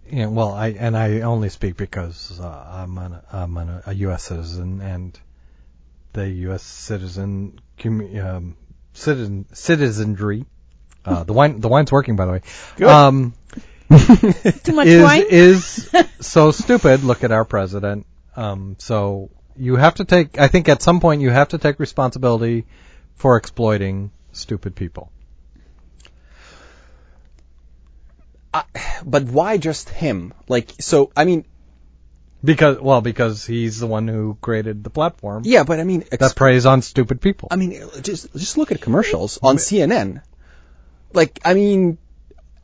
you 0.09 0.23
know, 0.23 0.31
well, 0.31 0.53
I 0.53 0.69
and 0.69 0.97
I 0.97 1.23
only 1.23 1.49
speak 1.49 1.77
because 1.77 2.39
uh, 2.39 2.67
I'm 2.71 2.99
an, 2.99 3.21
I'm 3.33 3.57
an, 3.57 3.83
a 3.87 3.95
U.S. 3.95 4.25
citizen 4.25 4.81
and 4.81 5.19
the 6.13 6.29
U.S. 6.29 6.63
citizen 6.63 7.61
um, 7.85 8.57
citizen 8.93 9.47
citizenry. 9.53 10.45
Uh, 11.05 11.25
the 11.25 11.33
wine 11.33 11.61
the 11.61 11.69
wine's 11.69 11.91
working 11.91 12.17
by 12.17 12.27
the 12.27 12.33
way. 12.33 12.43
Good. 12.77 12.89
Um, 12.89 13.35
Too 13.91 14.73
much 14.73 14.87
is 14.87 15.03
wine? 15.03 15.25
is 15.29 15.91
so 16.21 16.51
stupid. 16.51 17.05
Look 17.05 17.25
at 17.25 17.33
our 17.33 17.45
president. 17.45 18.07
Um, 18.37 18.77
so 18.79 19.31
you 19.57 19.77
have 19.77 19.95
to 19.97 20.05
take. 20.05 20.39
I 20.39 20.49
think 20.49 20.69
at 20.69 20.83
some 20.83 21.01
point 21.01 21.23
you 21.23 21.31
have 21.31 21.49
to 21.49 21.59
take 21.59 21.79
responsibility 21.79 22.67
for 23.17 23.37
exploiting 23.37 24.11
stupid 24.33 24.75
people. 24.75 25.11
But 29.05 29.25
why 29.25 29.57
just 29.57 29.89
him? 29.89 30.35
Like, 30.49 30.73
so, 30.81 31.11
I 31.17 31.25
mean, 31.25 31.45
Because 32.45 32.79
well, 32.81 33.01
because 33.01 33.47
he's 33.47 33.79
the 33.79 33.87
one 33.87 34.09
who 34.09 34.37
created 34.41 34.83
the 34.83 34.91
platform 34.91 35.43
yeah, 35.45 35.63
but 35.65 35.81
I 35.81 35.85
mean, 35.85 36.05
ex- 36.11 36.19
that 36.19 36.37
preys 36.37 36.67
on 36.67 36.83
stupid 36.83 37.21
people. 37.21 37.49
I 37.51 37.57
mean, 37.57 37.81
just 38.03 38.33
just 38.35 38.59
look 38.59 38.73
at 38.73 38.81
commercials 38.81 39.39
on 39.43 39.57
CNN. 39.57 40.23
Like, 41.13 41.41
I 41.45 41.55
mean, 41.55 41.99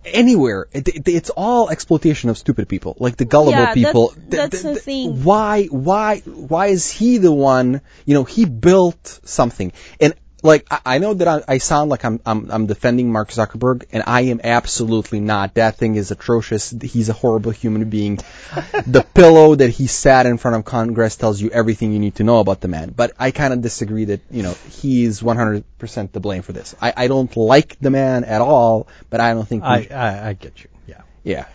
anywhere, 0.04 0.66
it, 0.72 0.88
it- 0.88 1.08
it's 1.08 1.30
all 1.30 1.68
exploitation 1.70 2.30
of 2.30 2.38
stupid 2.38 2.68
people, 2.68 2.96
like 2.98 3.16
the 3.16 3.24
gullible 3.24 3.52
Yeah, 3.52 3.74
that's- 3.74 3.84
people. 3.86 4.12
that's 4.28 4.62
the 4.62 4.74
thing. 4.76 5.24
Why, 5.24 5.64
why, 5.66 6.20
why 6.24 6.66
is 6.68 6.90
he 6.90 7.18
the 7.18 7.32
one? 7.32 7.80
You 8.06 8.14
know, 8.14 8.24
he 8.24 8.44
built 8.44 9.20
something, 9.24 9.72
and 10.00 10.14
like 10.42 10.66
I, 10.70 10.80
I 10.84 10.98
know 10.98 11.14
that 11.14 11.28
I, 11.28 11.42
I 11.48 11.58
sound 11.58 11.90
like 11.90 12.04
I'm, 12.04 12.20
I'm 12.24 12.50
I'm 12.50 12.66
defending 12.66 13.10
Mark 13.10 13.30
Zuckerberg, 13.30 13.86
and 13.92 14.04
I 14.06 14.22
am 14.22 14.40
absolutely 14.42 15.20
not. 15.20 15.54
That 15.54 15.76
thing 15.76 15.96
is 15.96 16.10
atrocious. 16.10 16.70
He's 16.70 17.08
a 17.08 17.12
horrible 17.12 17.50
human 17.50 17.88
being. 17.90 18.16
the 18.86 19.04
pillow 19.14 19.54
that 19.54 19.70
he 19.70 19.86
sat 19.86 20.26
in 20.26 20.38
front 20.38 20.56
of 20.56 20.64
Congress 20.64 21.16
tells 21.16 21.40
you 21.40 21.50
everything 21.50 21.92
you 21.92 21.98
need 21.98 22.16
to 22.16 22.24
know 22.24 22.38
about 22.38 22.60
the 22.60 22.68
man. 22.68 22.90
But 22.90 23.12
I 23.18 23.30
kind 23.30 23.52
of 23.52 23.62
disagree 23.62 24.06
that 24.06 24.20
you 24.30 24.42
know 24.42 24.54
he 24.70 25.04
is 25.04 25.22
100% 25.22 26.12
to 26.12 26.20
blame 26.20 26.42
for 26.42 26.52
this. 26.52 26.74
I, 26.80 26.92
I 26.96 27.08
don't 27.08 27.34
like 27.36 27.78
the 27.80 27.90
man 27.90 28.24
at 28.24 28.40
all, 28.40 28.88
but 29.10 29.20
I 29.20 29.34
don't 29.34 29.46
think 29.46 29.62
we 29.62 29.68
I, 29.68 29.88
I 29.90 30.28
I 30.28 30.32
get 30.34 30.62
you. 30.62 30.70
Yeah. 30.86 31.02
yeah. 31.24 31.46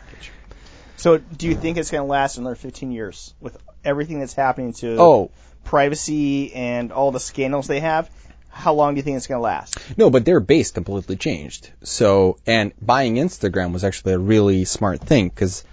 So 0.98 1.17
do 1.17 1.48
you 1.48 1.56
think 1.56 1.78
it's 1.78 1.91
going 1.91 2.04
to 2.04 2.08
last 2.08 2.38
another 2.38 2.56
15 2.56 2.91
years 2.91 3.34
with 3.41 3.58
everything 3.84 4.19
that's 4.19 4.34
happening 4.34 4.72
to 4.74 4.96
Oh 4.98 5.32
privacy 5.63 6.54
and 6.54 6.91
all 6.91 7.12
the 7.12 7.19
scandals 7.19 7.67
they 7.67 7.80
have? 7.80 8.10
How 8.54 8.74
long 8.74 8.94
do 8.94 9.00
you 9.00 9.04
think 9.04 9.18
it's 9.18 9.28
going 9.28 9.39
to 9.39 9.44
last? 9.44 9.78
no, 9.98 10.10
but 10.10 10.26
their 10.26 10.39
base 10.39 10.72
completely 10.72 11.16
changed. 11.16 11.70
So 11.84 12.38
and 12.46 12.72
buying 12.82 13.16
Instagram 13.16 13.74
was 13.74 13.84
actually 13.84 14.13
a 14.13 14.20
really 14.20 14.66
smart 14.66 15.02
thing 15.02 15.28
because 15.28 15.63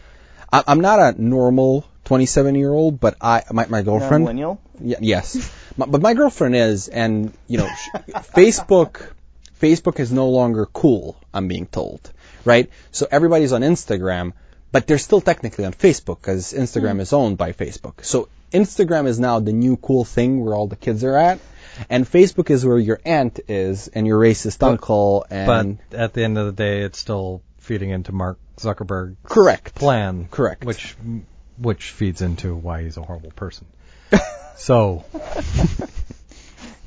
I'm 0.52 0.80
not 0.80 0.98
a 0.98 1.22
normal 1.22 1.86
27 2.04 2.54
year 2.56 2.72
old, 2.72 2.98
but 2.98 3.16
I 3.20 3.44
my, 3.52 3.66
my 3.66 3.82
girlfriend. 3.82 4.24
millennial? 4.24 4.60
Yeah, 4.80 4.96
yes, 5.00 5.52
My- 5.76 5.86
but 5.86 6.02
my 6.02 6.14
girlfriend 6.14 6.56
is, 6.56 6.88
and 6.88 7.32
you 7.46 7.58
know, 7.58 7.68
Facebook, 8.34 9.12
Facebook 9.60 10.00
is 10.00 10.10
no 10.10 10.28
longer 10.30 10.66
cool. 10.66 11.16
I'm 11.32 11.46
being 11.46 11.66
told, 11.66 12.10
right? 12.44 12.68
So 12.90 13.06
everybody's 13.10 13.52
on 13.52 13.60
Instagram, 13.60 14.32
but 14.72 14.86
they're 14.86 14.98
still 14.98 15.20
technically 15.20 15.64
on 15.66 15.72
Facebook 15.72 16.20
because 16.20 16.52
Instagram 16.52 16.94
hmm. 16.94 17.00
is 17.00 17.12
owned 17.12 17.38
by 17.38 17.52
Facebook. 17.52 18.04
So 18.04 18.28
Instagram 18.52 19.06
is 19.06 19.20
now 19.20 19.38
the 19.38 19.52
new 19.52 19.76
cool 19.76 20.04
thing 20.04 20.44
where 20.44 20.54
all 20.54 20.66
the 20.66 20.76
kids 20.76 21.04
are 21.04 21.16
at, 21.16 21.38
and 21.88 22.04
Facebook 22.10 22.50
is 22.50 22.64
where 22.66 22.78
your 22.78 23.00
aunt 23.04 23.40
is 23.48 23.88
and 23.88 24.06
your 24.06 24.18
racist 24.20 24.58
But- 24.58 24.70
uncle 24.70 25.26
But 25.28 25.38
and 25.38 25.78
at 25.92 26.12
the 26.12 26.24
end 26.24 26.38
of 26.38 26.46
the 26.46 26.52
day, 26.52 26.82
it's 26.82 26.98
still 26.98 27.42
feeding 27.58 27.90
into 27.90 28.12
Mark 28.12 28.38
Zuckerberg's 28.58 29.16
correct. 29.24 29.74
plan. 29.74 30.28
Correct. 30.30 30.64
Which 30.64 30.96
which 31.58 31.90
feeds 31.90 32.22
into 32.22 32.54
why 32.54 32.82
he's 32.82 32.96
a 32.96 33.02
horrible 33.02 33.30
person. 33.30 33.66
so 34.56 35.04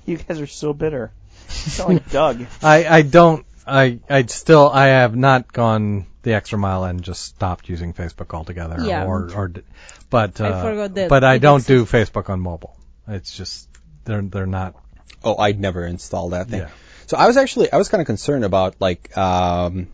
You 0.06 0.18
guys 0.18 0.42
are 0.42 0.48
so 0.48 0.74
bitter. 0.74 1.12
You 1.48 1.54
sound 1.72 1.94
like 1.94 2.10
Doug. 2.10 2.46
I 2.62 2.86
I 2.86 3.02
don't 3.04 3.46
I 3.66 4.00
I 4.10 4.26
still 4.26 4.70
I 4.70 4.88
have 4.88 5.16
not 5.16 5.52
gone 5.54 6.08
the 6.24 6.34
extra 6.34 6.58
mile 6.58 6.84
and 6.84 7.02
just 7.02 7.22
stopped 7.22 7.70
using 7.70 7.94
Facebook 7.94 8.34
altogether. 8.34 8.78
Yeah. 8.84 9.06
Or 9.06 9.30
or 9.34 9.48
d- 9.50 9.62
but 10.10 10.40
I 10.42 10.50
uh, 10.50 10.62
forgot 10.64 10.94
that 10.96 11.10
but 11.10 11.24
I 11.24 11.38
don't 11.38 11.66
do 11.66 11.86
Facebook 11.86 12.30
on 12.30 12.40
mobile. 12.40 12.78
It's 13.08 13.36
just 13.36 13.68
they're 14.06 14.22
they're 14.22 14.46
not. 14.46 14.76
Oh, 15.24 15.38
I'd 15.38 15.60
never 15.60 15.86
install 15.86 16.30
that 16.30 16.48
thing. 16.48 16.62
Yeah. 16.62 16.70
So 17.08 17.18
I 17.18 17.28
was 17.28 17.38
actually 17.38 17.72
I 17.72 17.78
was 17.78 17.90
kind 17.90 18.02
of 18.02 18.08
concerned 18.08 18.46
about 18.46 18.76
like 18.80 19.16
um, 19.18 19.88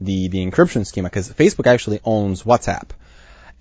the 0.00 0.28
the 0.28 0.44
encryption 0.44 0.86
schema 0.86 1.08
because 1.08 1.30
Facebook 1.30 1.66
actually 1.66 2.00
owns 2.04 2.42
WhatsApp, 2.42 2.90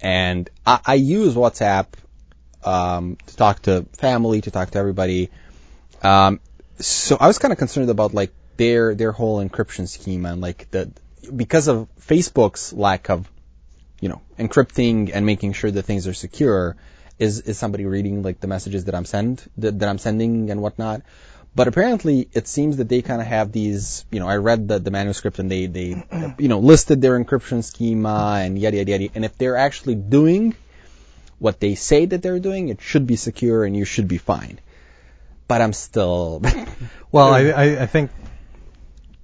and 0.02 0.50
I, 0.66 0.80
I 0.86 0.94
use 0.96 1.36
WhatsApp 1.36 1.88
um, 2.64 3.18
to 3.28 3.36
talk 3.36 3.62
to 3.64 3.86
family, 3.98 4.42
to 4.42 4.52
talk 4.52 4.72
to 4.72 4.80
everybody. 4.80 5.30
Um, 6.02 6.40
so 6.80 7.18
I 7.20 7.28
was 7.28 7.40
kind 7.40 7.52
of 7.52 7.58
concerned 7.58 7.90
about 7.90 8.14
like 8.14 8.32
their 8.58 8.96
their 8.96 9.12
whole 9.12 9.44
encryption 9.44 9.88
scheme 9.88 10.26
and 10.26 10.42
like 10.42 10.70
the 10.72 10.92
because 11.36 11.68
of 11.68 11.88
Facebook's 12.02 12.74
lack 12.74 13.10
of 13.10 13.30
you 14.02 14.10
know 14.10 14.22
encrypting 14.38 15.12
and 15.14 15.26
making 15.26 15.54
sure 15.54 15.70
that 15.72 15.84
things 15.84 16.08
are 16.08 16.14
secure 16.14 16.76
is 17.20 17.42
is 17.42 17.58
somebody 17.58 17.86
reading 17.86 18.24
like 18.24 18.40
the 18.40 18.48
messages 18.48 18.86
that 18.86 18.96
I'm 18.96 19.06
send 19.06 19.48
that, 19.58 19.80
that 19.80 19.90
I'm 19.90 19.98
sending 19.98 20.50
and 20.50 20.62
whatnot. 20.62 21.02
But 21.56 21.68
apparently, 21.68 22.30
it 22.32 22.48
seems 22.48 22.78
that 22.78 22.88
they 22.88 23.02
kind 23.02 23.22
of 23.22 23.28
have 23.28 23.52
these. 23.52 24.06
You 24.12 24.20
know, 24.20 24.28
I 24.28 24.38
read 24.38 24.68
the, 24.68 24.80
the 24.80 24.92
manuscript 24.92 25.40
and 25.40 25.52
they 25.52 25.66
they 25.66 26.04
you 26.38 26.48
know 26.48 26.60
listed 26.60 27.02
their 27.02 27.22
encryption 27.22 27.64
schema 27.64 28.40
and 28.42 28.58
yada 28.58 28.78
yada 28.78 28.92
yada. 28.92 29.10
And 29.16 29.26
if 29.26 29.38
they're 29.38 29.58
actually 29.58 29.96
doing 29.96 30.56
what 31.40 31.60
they 31.60 31.76
say 31.76 32.06
that 32.06 32.22
they're 32.22 32.40
doing, 32.40 32.70
it 32.70 32.82
should 32.82 33.08
be 33.08 33.16
secure 33.16 33.66
and 33.66 33.76
you 33.76 33.86
should 33.86 34.08
be 34.08 34.18
fine. 34.18 34.60
But 35.48 35.62
I'm 35.62 35.74
still. 35.74 36.42
Well, 37.12 37.34
I, 37.34 37.40
I, 37.50 37.64
I 37.82 37.86
think 37.88 38.12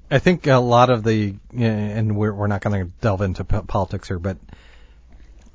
I 0.10 0.17
think 0.17 0.47
a 0.47 0.55
lot 0.58 0.89
of 0.89 1.03
the 1.03 1.36
and 1.55 2.17
we're 2.17 2.34
we're 2.34 2.47
not 2.47 2.62
going 2.62 2.86
to 2.86 2.91
delve 2.99 3.21
into 3.21 3.43
politics 3.43 4.08
here, 4.08 4.17
but 4.17 4.38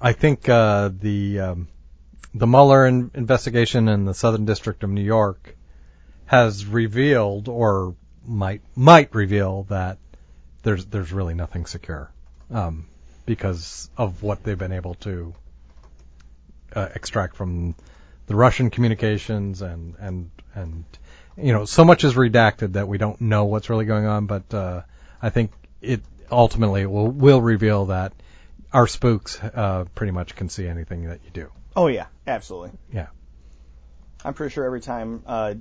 I 0.00 0.12
think 0.12 0.48
uh, 0.48 0.90
the 0.96 1.40
um, 1.40 1.68
the 2.35 2.47
Mueller 2.47 2.87
in- 2.87 3.11
investigation 3.14 3.88
in 3.88 4.05
the 4.05 4.14
Southern 4.14 4.45
District 4.45 4.83
of 4.85 4.90
New 4.90 5.03
York 5.03 5.57
has 6.27 6.64
revealed, 6.64 7.49
or 7.49 7.97
might 8.25 8.62
might 8.77 9.14
reveal, 9.14 9.64
that 9.64 9.99
there's 10.62 10.87
there's 10.87 11.12
really 11.12 11.35
nothing 11.35 11.66
secure 11.66 12.11
um, 12.53 12.87
because 13.27 13.90
of 13.97 14.23
what 14.23 14.45
they've 14.45 14.59
been 14.59 14.73
able 14.73 14.95
to 14.95 15.35
uh, 16.75 16.88
extract 16.95 17.37
from 17.37 17.75
the 18.27 18.37
Russian 18.37 18.71
communications 18.71 19.61
and 19.62 19.97
and 19.99 20.31
and 20.55 20.85
you 21.37 21.53
know 21.53 21.64
so 21.64 21.85
much 21.85 22.05
is 22.05 22.14
redacted 22.14 22.75
that 22.75 22.87
we 22.87 22.99
don't 22.99 23.21
know 23.21 23.47
what's 23.47 23.71
really 23.71 23.87
going 23.87 24.07
on. 24.07 24.27
But 24.27 24.55
uh, 24.55 24.83
I 25.21 25.31
think 25.31 25.51
it 25.81 26.03
ultimately 26.31 26.87
will 26.87 27.09
will 27.09 27.40
reveal 27.40 27.87
that 27.87 28.12
our 28.73 28.87
spooks 28.87 29.43
uh, 29.43 29.87
pretty 29.97 30.12
much 30.12 30.37
can 30.37 30.49
see 30.49 30.69
anything 30.69 31.09
that 31.09 31.21
you 31.25 31.31
do. 31.33 31.51
Oh 31.76 31.87
yeah, 31.87 32.06
absolutely. 32.26 32.72
Yeah. 32.92 33.06
I'm 34.24 34.35
pretty 34.35 34.52
sure 34.52 34.64
every 34.64 34.80
time 34.80 35.22
uh, 35.26 35.54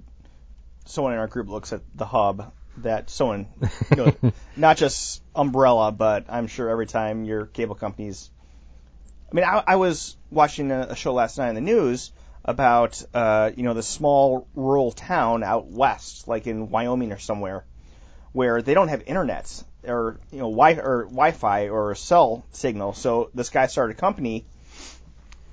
someone 0.86 1.14
in 1.14 1.20
our 1.20 1.28
group 1.28 1.48
looks 1.48 1.72
at 1.72 1.82
the 1.96 2.06
hub, 2.06 2.52
that 2.78 3.10
someone, 3.10 3.48
you 3.92 3.98
know, 3.98 4.32
not 4.56 4.78
just 4.78 5.22
Umbrella, 5.36 5.92
but 5.92 6.26
I'm 6.30 6.48
sure 6.48 6.70
every 6.70 6.88
time 6.88 7.26
your 7.26 7.46
cable 7.46 7.76
companies. 7.76 8.30
I 9.32 9.36
mean, 9.36 9.46
I, 9.46 9.64
I 9.68 9.76
was 9.76 10.18
watching 10.32 10.72
a, 10.72 10.88
a 10.90 10.96
show 10.96 11.14
last 11.14 11.38
night 11.38 11.50
on 11.50 11.56
the 11.56 11.62
news 11.62 12.12
about, 12.44 13.02
uh, 13.14 13.52
you 13.56 13.64
know, 13.64 13.74
the 13.74 13.84
small 13.84 14.48
rural 14.56 14.92
town 14.92 15.44
out 15.44 15.68
west, 15.68 16.28
like 16.28 16.48
in 16.48 16.70
Wyoming 16.70 17.12
or 17.12 17.20
somewhere, 17.20 17.66
where 18.32 18.62
they 18.62 18.74
don't 18.74 18.88
have 18.88 19.04
internet 19.06 19.64
or 19.88 20.20
you 20.32 20.40
know 20.40 20.50
wi 20.50 20.74
or 20.74 21.06
Wi-Fi 21.06 21.70
or 21.70 21.96
cell 21.96 22.46
signal. 22.52 22.94
So 22.94 23.30
this 23.34 23.50
guy 23.50 23.68
started 23.68 23.98
a 23.98 24.00
company 24.00 24.46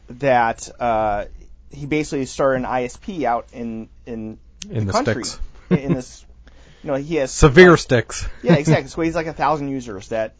that 0.09 0.69
uh, 0.81 1.27
he 1.71 1.87
basically 1.87 2.27
started 2.27 2.65
an 2.65 2.65
ISP 2.65 3.25
out 3.25 3.49
in 3.53 3.89
in, 4.07 4.39
In 4.71 4.87
the 4.87 4.93
country 4.93 5.25
sticks. 5.25 5.41
in 5.71 5.95
this. 5.95 6.25
You 6.83 6.93
know, 6.93 6.97
he 6.99 7.17
has 7.17 7.31
Severe 7.33 7.77
sticks. 7.77 8.29
yeah, 8.43 8.55
exactly. 8.55 8.89
So 8.89 9.03
he's 9.03 9.15
like 9.15 9.27
a 9.27 9.33
thousand 9.33 9.69
users 9.69 10.09
that 10.09 10.35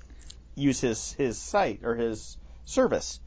use 0.55 0.81
his 0.81 1.13
his 1.13 1.39
site 1.39 1.81
or 1.83 1.95
his 1.95 2.37
service, 2.65 3.21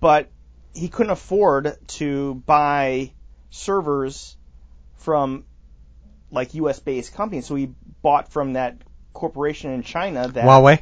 but 0.00 0.30
he 0.74 0.88
couldn't 0.88 1.12
afford 1.12 1.76
to 1.86 2.34
buy 2.46 3.12
servers 3.50 4.36
from 4.98 5.44
like 6.30 6.54
U.S. 6.54 6.80
based 6.80 7.14
companies, 7.14 7.46
so 7.46 7.54
he 7.54 7.70
bought 8.02 8.32
from 8.32 8.54
that 8.54 8.78
corporation 9.12 9.70
in 9.70 9.82
China 9.82 10.26
that 10.28 10.44
Huawei. 10.44 10.80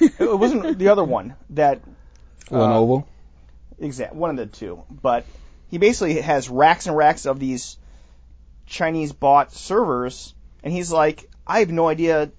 it 0.00 0.38
wasn't 0.38 0.78
the 0.78 0.88
other 0.88 1.04
one 1.04 1.34
that 1.50 1.80
Lenovo. 2.50 3.04
Exact 3.80 4.14
one 4.14 4.30
of 4.30 4.36
the 4.36 4.46
two, 4.46 4.84
but 4.90 5.24
he 5.70 5.78
basically 5.78 6.20
has 6.20 6.48
racks 6.48 6.86
and 6.86 6.96
racks 6.96 7.26
of 7.26 7.38
these 7.38 7.76
Chinese 8.66 9.12
bought 9.12 9.52
servers, 9.52 10.34
and 10.62 10.72
he's 10.72 10.92
like, 10.92 11.28
I 11.46 11.60
have 11.60 11.70
no 11.70 11.88
idea. 11.88 12.30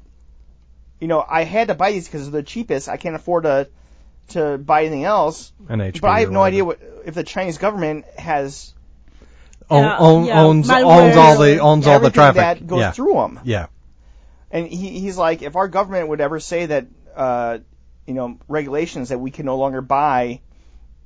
You 1.00 1.08
know, 1.08 1.26
I 1.28 1.44
had 1.44 1.70
to 1.70 1.76
buy 1.76 1.92
these 1.92 2.08
because 2.08 2.30
they're 2.30 2.42
the 2.42 2.46
cheapest. 2.46 2.90
I 2.90 2.98
can't 2.98 3.16
afford 3.16 3.44
to 3.44 3.70
to 4.30 4.58
buy 4.58 4.82
anything 4.82 5.06
else. 5.06 5.52
And 5.68 5.82
HP. 5.82 6.02
But 6.02 6.10
I 6.10 6.20
have 6.22 6.32
no 6.32 6.44
idea 6.44 6.64
what 6.66 6.80
if 7.06 7.16
the 7.16 7.24
Chinese 7.24 7.58
government 7.58 8.06
has 8.18 8.74
Own- 9.70 9.84
Yeah, 9.84 9.98
own- 9.98 10.26
yeah, 10.26 10.42
owns 10.42 10.68
malware. 10.68 11.06
owns 11.06 11.16
all 11.16 11.38
the 11.38 11.60
owns 11.60 11.88
all 11.88 12.00
the 12.00 12.10
traffic. 12.10 12.38
that 12.38 12.68
goes 12.68 12.80
yeah. 12.80 12.92
through 12.92 13.14
them. 13.14 13.40
Yeah. 13.44 13.68
And 14.52 14.68
he, 14.68 15.00
he's 15.00 15.16
like, 15.16 15.44
if 15.44 15.56
our 15.56 15.68
government 15.68 16.08
would 16.08 16.22
ever 16.22 16.40
say 16.40 16.66
that, 16.66 16.88
uh, 17.16 17.60
you 18.08 18.16
know, 18.16 18.40
regulations 18.48 19.10
that 19.10 19.20
we 19.20 19.30
can 19.30 19.46
no 19.46 19.58
longer 19.58 19.82
buy, 19.82 20.42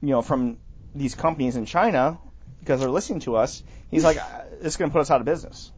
you 0.04 0.10
know, 0.10 0.22
from 0.22 0.58
these 0.94 1.16
companies 1.16 1.56
in 1.56 1.66
China 1.66 2.20
because 2.60 2.82
they're 2.82 2.89
listening 2.89 3.22
to 3.22 3.38
us, 3.38 3.63
he's 3.89 4.04
like, 4.04 4.18
uh, 4.18 4.42
it's 4.62 4.76
going 4.78 4.92
to 4.92 4.94
put 4.94 5.02
us 5.02 5.10
out 5.10 5.22
of 5.22 5.26
business. 5.26 5.72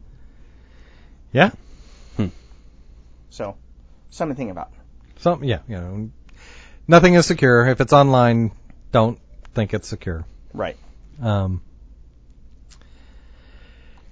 Yeah. 1.32 1.50
So, 3.30 3.54
something 4.08 4.34
to 4.34 4.38
think 4.38 4.50
about. 4.50 4.72
Some 5.18 5.44
yeah, 5.44 5.58
you 5.68 5.76
know, 5.76 6.10
nothing 6.88 7.14
is 7.14 7.26
secure. 7.26 7.66
If 7.66 7.82
it's 7.82 7.92
online, 7.92 8.52
don't 8.90 9.18
think 9.54 9.74
it's 9.74 9.88
secure. 9.88 10.24
Right. 10.54 10.76
Um, 11.20 11.60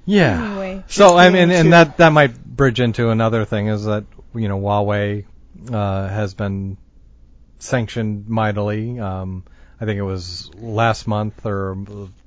yeah. 0.04 0.44
Anyway. 0.44 0.84
So 0.88 1.16
I 1.16 1.30
mean, 1.30 1.48
to- 1.48 1.54
and 1.54 1.72
that 1.72 1.96
that 1.96 2.10
might 2.10 2.44
bridge 2.44 2.80
into 2.80 3.08
another 3.08 3.46
thing 3.46 3.68
is 3.68 3.84
that 3.84 4.04
you 4.34 4.48
know 4.48 4.60
Huawei 4.60 5.24
uh, 5.72 6.08
has 6.08 6.34
been 6.34 6.76
sanctioned 7.58 8.28
mightily. 8.28 8.98
Um, 8.98 9.44
I 9.80 9.84
think 9.84 9.98
it 9.98 10.02
was 10.02 10.50
last 10.54 11.06
month 11.06 11.44
or 11.44 11.76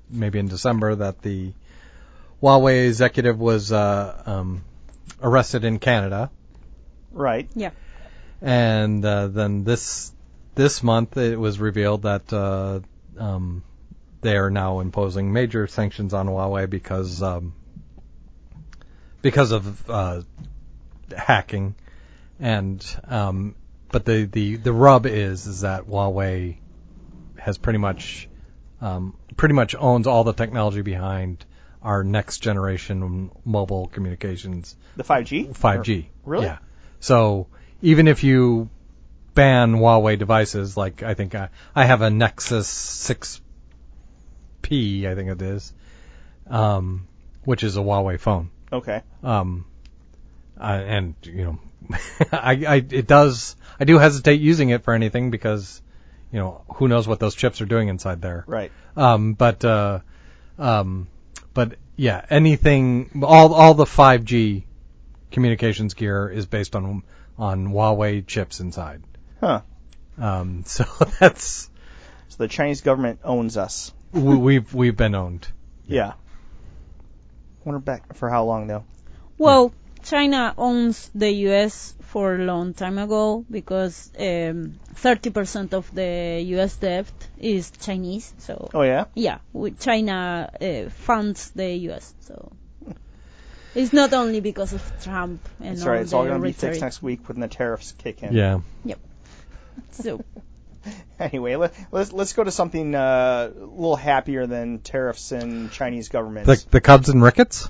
maybe 0.10 0.40
in 0.40 0.48
December 0.48 0.96
that 0.96 1.22
the 1.22 1.54
Huawei 2.42 2.88
executive 2.88 3.40
was 3.40 3.72
uh, 3.72 4.22
um, 4.26 4.64
arrested 5.22 5.66
in 5.66 5.80
Canada. 5.80 6.30
Right. 7.12 7.50
Yeah. 7.56 7.72
And 8.42 9.04
uh, 9.04 9.28
then 9.28 9.64
this 9.64 10.12
this 10.56 10.84
month 10.84 11.18
it 11.18 11.40
was 11.40 11.60
revealed 11.60 12.04
that 12.04 12.32
uh, 12.32 12.82
um, 13.18 13.64
they 14.22 14.38
are 14.38 14.50
now 14.50 14.80
imposing 14.80 15.34
major 15.34 15.68
sanctions 15.68 16.14
on 16.14 16.28
Huawei 16.28 16.70
because 16.70 17.24
um, 17.24 17.54
because 19.22 19.52
of 19.52 19.90
uh, 19.90 20.22
hacking, 21.16 21.76
and 22.40 22.86
um, 23.08 23.56
but 23.92 24.06
the, 24.06 24.26
the 24.26 24.56
the 24.58 24.74
rub 24.74 25.06
is 25.06 25.48
is 25.48 25.62
that 25.62 25.86
Huawei 25.86 26.58
has 27.48 27.58
pretty 27.58 27.80
much 27.80 28.30
um, 28.82 29.16
pretty 29.38 29.54
much 29.54 29.74
owns 29.74 30.06
all 30.06 30.26
the 30.26 30.34
technology 30.34 30.82
behind 30.82 31.46
our 31.82 32.04
next 32.04 32.40
generation 32.40 33.32
mobile 33.46 33.88
communications 33.88 34.76
The 34.98 35.04
5G? 35.04 35.58
5G. 35.58 36.08
Really? 36.26 36.46
Yeah. 36.46 36.58
So 37.00 37.48
even 37.82 38.10
if 38.10 38.24
you 38.26 38.70
ban 39.34 39.76
Huawei 39.76 40.20
devices, 40.20 40.76
like 40.76 41.04
I 41.04 41.14
think 41.14 41.36
I, 41.36 41.50
I 41.74 41.86
have 41.86 42.02
a 42.02 42.10
Nexus 42.10 42.68
6P, 44.62 45.06
I 45.06 45.16
think 45.16 45.30
it 45.30 45.42
is, 45.42 45.74
um, 46.48 47.08
which 47.46 47.64
is 47.64 47.78
a 47.78 47.80
Huawei 47.80 48.20
phone. 48.20 48.50
Okay. 48.74 49.04
Um, 49.24 49.66
I, 50.60 50.76
and 50.80 51.16
you 51.24 51.44
know, 51.46 51.60
I, 52.34 52.66
I 52.68 52.76
it 52.76 53.08
does 53.08 53.56
I 53.80 53.86
do 53.86 53.98
hesitate 54.00 54.42
using 54.42 54.70
it 54.70 54.84
for 54.84 54.94
anything 54.94 55.32
because 55.32 55.82
you 56.32 56.40
know 56.40 56.64
who 56.76 56.88
knows 56.88 57.08
what 57.08 57.20
those 57.20 57.36
chips 57.36 57.62
are 57.62 57.66
doing 57.66 57.88
inside 57.88 58.22
there. 58.22 58.44
Right. 58.48 58.72
Um, 58.96 59.34
but 59.34 59.64
uh, 59.64 60.00
um, 60.58 61.08
but 61.54 61.76
yeah, 61.96 62.26
anything, 62.30 63.22
all 63.24 63.54
all 63.54 63.74
the 63.74 63.86
5G 63.86 64.64
communications 65.32 65.94
gear 65.94 66.30
is 66.30 66.46
based 66.46 66.76
on 66.76 67.04
on 67.38 67.68
Huawei 67.70 68.26
chips 68.26 68.60
inside. 68.60 69.04
Huh. 69.40 69.62
Um, 70.18 70.64
so 70.66 70.86
that's 71.20 71.70
So 72.30 72.38
the 72.38 72.48
Chinese 72.48 72.82
government 72.82 73.20
owns 73.24 73.58
us. 73.58 73.94
we, 74.12 74.36
we've 74.36 74.74
we've 74.74 74.98
been 74.98 75.16
owned. 75.16 75.48
Yeah. 75.86 76.14
Wonder 77.64 77.80
back 77.80 78.16
for 78.16 78.30
how 78.30 78.46
long 78.46 78.68
though. 78.68 78.86
Well, 79.38 79.74
China 80.04 80.54
owns 80.58 81.10
the 81.14 81.30
U.S. 81.30 81.94
for 82.08 82.36
a 82.36 82.40
long 82.40 82.74
time 82.74 82.98
ago 82.98 83.46
because 83.52 84.12
um, 84.18 84.80
30% 84.96 85.74
of 85.74 85.94
the 85.94 86.42
U.S. 86.56 86.78
debt 86.78 87.06
is 87.38 87.72
Chinese. 87.72 88.34
So 88.40 88.70
Oh 88.74 88.82
yeah. 88.84 89.06
yeah, 89.14 89.40
we- 89.54 89.72
China 89.72 90.50
uh, 90.62 90.90
funds 90.90 91.52
the 91.52 91.70
U.S. 91.90 92.14
So 92.22 92.52
it's 93.76 93.94
not 93.94 94.14
only 94.14 94.40
because 94.40 94.74
of 94.74 94.92
Trump 95.04 95.48
and 95.60 95.76
That's 95.78 95.84
all 95.86 95.92
right. 95.92 96.02
It's 96.02 96.12
the 96.12 96.18
all 96.18 96.26
going 96.26 96.40
to 96.42 96.44
be 96.48 96.54
fixed 96.54 96.82
next 96.82 97.04
week 97.04 97.28
when 97.28 97.40
the 97.40 97.48
tariffs 97.48 97.92
kick 97.92 98.24
in. 98.24 98.34
Yeah. 98.34 98.60
Yep. 98.86 99.00
So 99.92 100.24
Anyway, 101.20 101.56
let, 101.56 101.74
let's 101.92 102.14
let's 102.14 102.34
go 102.34 102.44
to 102.44 102.52
something 102.52 102.96
uh, 102.96 103.52
a 103.54 103.60
little 103.60 103.96
happier 103.96 104.46
than 104.48 104.80
tariffs 104.80 105.32
and 105.32 105.72
Chinese 105.72 106.10
government. 106.10 106.46
The 106.46 106.64
the 106.70 106.82
Cubs 106.82 107.10
and 107.10 107.22
Ricketts. 107.22 107.70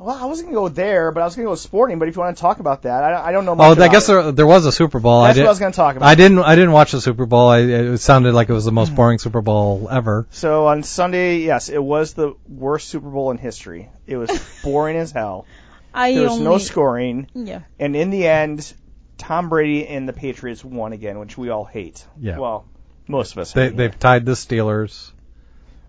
Well, 0.00 0.16
I 0.16 0.24
wasn't 0.24 0.48
gonna 0.48 0.62
go 0.62 0.68
there, 0.70 1.12
but 1.12 1.20
I 1.20 1.24
was 1.26 1.36
gonna 1.36 1.48
go 1.48 1.54
sporting. 1.56 1.98
But 1.98 2.08
if 2.08 2.16
you 2.16 2.22
want 2.22 2.34
to 2.34 2.40
talk 2.40 2.58
about 2.58 2.82
that, 2.82 3.04
I, 3.04 3.28
I 3.28 3.32
don't 3.32 3.44
know 3.44 3.54
much. 3.54 3.78
Oh, 3.78 3.82
I 3.82 3.88
guess 3.88 4.08
it. 4.08 4.12
there, 4.12 4.32
there 4.32 4.46
was 4.46 4.64
a 4.64 4.72
Super 4.72 4.98
Bowl. 4.98 5.24
That's 5.24 5.32
I 5.32 5.34
did, 5.34 5.42
what 5.42 5.48
I 5.48 5.50
was 5.50 5.58
gonna 5.58 5.74
talk 5.74 5.96
about. 5.96 6.08
I 6.08 6.14
didn't. 6.14 6.38
I 6.38 6.54
didn't 6.54 6.72
watch 6.72 6.92
the 6.92 7.02
Super 7.02 7.26
Bowl. 7.26 7.48
I, 7.48 7.58
it 7.58 7.98
sounded 7.98 8.32
like 8.32 8.48
it 8.48 8.54
was 8.54 8.64
the 8.64 8.72
most 8.72 8.94
boring 8.94 9.18
Super 9.18 9.42
Bowl 9.42 9.88
ever. 9.90 10.26
So 10.30 10.68
on 10.68 10.84
Sunday, 10.84 11.40
yes, 11.40 11.68
it 11.68 11.82
was 11.82 12.14
the 12.14 12.34
worst 12.48 12.88
Super 12.88 13.10
Bowl 13.10 13.30
in 13.30 13.36
history. 13.36 13.90
It 14.06 14.16
was 14.16 14.30
boring 14.64 14.96
as 14.96 15.12
hell. 15.12 15.46
I 15.92 16.14
There 16.14 16.22
was 16.22 16.32
only 16.32 16.44
no 16.44 16.56
scoring, 16.56 17.28
yeah. 17.34 17.60
and 17.78 17.94
in 17.94 18.08
the 18.08 18.26
end, 18.26 18.72
Tom 19.18 19.50
Brady 19.50 19.86
and 19.86 20.08
the 20.08 20.14
Patriots 20.14 20.64
won 20.64 20.94
again, 20.94 21.18
which 21.18 21.36
we 21.36 21.50
all 21.50 21.66
hate. 21.66 22.06
Yeah. 22.18 22.38
Well, 22.38 22.64
most 23.06 23.32
of 23.32 23.38
us. 23.38 23.52
They 23.52 23.64
hate. 23.64 23.76
they've 23.76 23.98
tied 23.98 24.24
the 24.24 24.32
Steelers 24.32 25.10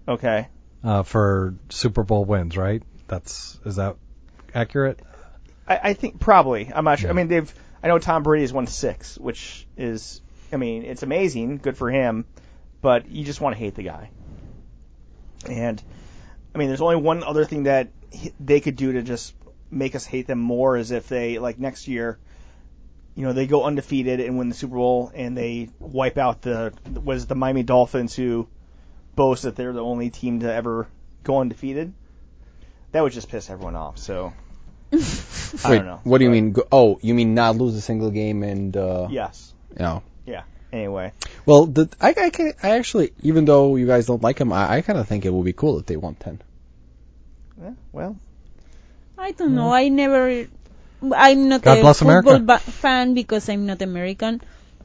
okay. 0.06 0.50
uh, 0.84 1.04
for 1.04 1.56
Super 1.70 2.04
Bowl 2.04 2.26
wins, 2.26 2.58
right? 2.58 2.84
That's 3.12 3.60
is 3.66 3.76
that 3.76 3.98
accurate? 4.56 5.02
I, 5.68 5.80
I 5.84 5.94
think 5.94 6.22
probably. 6.22 6.72
I'm 6.74 6.86
not 6.86 6.98
sure. 6.98 7.10
Yeah. 7.10 7.12
I 7.12 7.16
mean, 7.16 7.28
they've. 7.28 7.54
I 7.84 7.90
know 7.90 8.00
Tom 8.00 8.24
Brady 8.24 8.44
has 8.44 8.54
won 8.54 8.68
six, 8.68 9.18
which 9.18 9.68
is. 9.76 10.22
I 10.54 10.56
mean, 10.56 10.84
it's 10.84 11.04
amazing. 11.04 11.58
Good 11.58 11.78
for 11.78 11.92
him. 11.92 12.26
But 12.82 13.10
you 13.12 13.26
just 13.26 13.42
want 13.42 13.54
to 13.56 13.60
hate 13.60 13.76
the 13.76 13.84
guy. 13.84 14.12
And 15.50 15.84
I 16.56 16.58
mean, 16.58 16.70
there's 16.70 16.80
only 16.82 16.96
one 16.96 17.22
other 17.24 17.44
thing 17.44 17.64
that 17.64 17.90
he- 18.12 18.32
they 18.40 18.62
could 18.62 18.78
do 18.78 18.94
to 18.94 19.02
just 19.02 19.36
make 19.70 19.94
us 19.94 20.06
hate 20.06 20.26
them 20.26 20.40
more 20.40 20.78
is 20.78 20.92
if 20.92 21.10
they 21.10 21.38
like 21.38 21.60
next 21.60 21.90
year. 21.90 22.18
You 23.14 23.26
know, 23.26 23.34
they 23.34 23.46
go 23.46 23.66
undefeated 23.66 24.22
and 24.22 24.38
win 24.38 24.48
the 24.48 24.56
Super 24.56 24.76
Bowl, 24.76 25.12
and 25.14 25.38
they 25.38 25.68
wipe 25.80 26.18
out 26.18 26.42
the 26.44 26.74
was 27.04 27.26
the 27.26 27.36
Miami 27.36 27.64
Dolphins 27.64 28.16
who 28.16 28.48
boast 29.18 29.44
that 29.44 29.58
they're 29.58 29.74
the 29.74 29.84
only 29.84 30.10
team 30.10 30.40
to 30.40 30.54
ever 30.54 30.88
go 31.26 31.40
undefeated. 31.42 31.94
That 32.92 33.02
would 33.04 33.14
just 33.14 33.30
piss 33.30 33.50
everyone 33.50 33.76
off. 33.76 33.98
So 33.98 34.34
I 34.94 34.96
Wait, 34.96 35.78
don't 35.78 35.86
know. 35.86 36.00
what 36.04 36.18
do 36.18 36.26
you 36.26 36.30
mean? 36.32 36.52
Go, 36.52 36.64
oh, 36.72 37.00
you 37.02 37.14
mean 37.14 37.34
not 37.34 37.56
lose 37.56 37.76
a 37.76 37.82
single 37.82 38.12
game 38.12 38.44
and 38.44 38.76
uh, 38.76 39.08
Yes. 39.10 39.54
you 39.72 39.80
know. 39.84 40.04
Anyway, 40.74 41.12
Well, 41.46 41.66
the, 41.66 41.90
I, 42.00 42.16
I, 42.18 42.30
can, 42.30 42.54
I 42.64 42.78
actually, 42.80 43.12
even 43.24 43.44
though 43.44 43.76
you 43.76 43.86
guys 43.86 44.06
don't 44.06 44.24
like 44.24 44.40
him, 44.40 44.54
I, 44.54 44.76
I 44.76 44.82
kind 44.82 44.98
of 44.98 45.06
think 45.06 45.26
it 45.26 45.34
would 45.34 45.44
be 45.44 45.52
cool 45.52 45.78
if 45.80 45.86
they 45.86 45.98
won 45.98 46.16
ten. 46.16 46.40
yeah, 47.62 47.72
well, 47.92 48.16
I 49.18 49.32
don't 49.32 49.54
know. 49.54 49.70
I 49.74 49.90
never. 49.90 50.48
I'm 51.14 51.50
not 51.50 51.62
God 51.62 51.80
a 51.80 51.82
bless 51.82 52.00
football 52.00 52.36
America. 52.36 52.40
ba- 52.46 52.60
fan 52.60 53.14
because 53.16 53.50
I'm 53.50 53.66
not 53.66 53.82
American. 53.82 54.40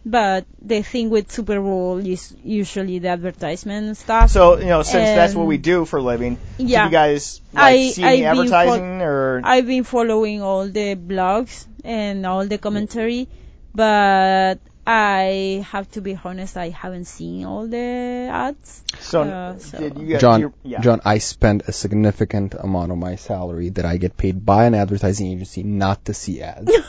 But 0.08 0.46
the 0.62 0.82
thing 0.82 1.10
with 1.10 1.32
Super 1.32 1.60
Bowl 1.60 1.98
is 1.98 2.32
usually 2.44 3.00
the 3.00 3.08
advertisement 3.08 3.96
stuff. 3.96 4.30
so 4.30 4.56
you 4.56 4.66
know, 4.66 4.82
since 4.84 5.08
that's 5.18 5.34
what 5.34 5.48
we 5.48 5.58
do 5.58 5.84
for 5.84 5.98
a 5.98 6.02
living, 6.02 6.38
yeah, 6.58 6.82
do 6.82 6.86
you 6.86 6.92
guys 6.92 7.40
like 7.52 7.64
I- 7.64 7.90
see 7.90 8.04
any 8.04 8.24
I've 8.26 8.36
been 8.36 8.46
fol- 8.46 8.58
advertising 8.58 9.02
or? 9.02 9.40
I've 9.42 9.66
been 9.66 9.82
following 9.82 10.42
all 10.42 10.68
the 10.68 10.94
blogs 10.94 11.66
and 11.84 12.24
all 12.24 12.46
the 12.46 12.56
commentary, 12.58 13.26
but 13.74 14.60
I 14.86 15.66
have 15.72 15.90
to 15.98 16.00
be 16.00 16.16
honest, 16.24 16.56
I 16.56 16.68
haven't 16.68 17.06
seen 17.06 17.44
all 17.44 17.66
the 17.66 18.28
ads. 18.30 18.82
so, 19.00 19.22
uh, 19.22 19.58
so- 19.58 19.78
did 19.78 19.98
you 19.98 20.18
John, 20.18 20.40
you- 20.40 20.54
yeah. 20.62 20.80
John, 20.82 21.00
I 21.04 21.18
spend 21.18 21.64
a 21.66 21.72
significant 21.72 22.54
amount 22.54 22.92
of 22.92 22.98
my 22.98 23.16
salary 23.16 23.70
that 23.70 23.84
I 23.84 23.96
get 23.96 24.16
paid 24.16 24.46
by 24.46 24.66
an 24.66 24.74
advertising 24.74 25.32
agency 25.32 25.64
not 25.64 26.04
to 26.04 26.14
see 26.14 26.42
ads. 26.42 26.70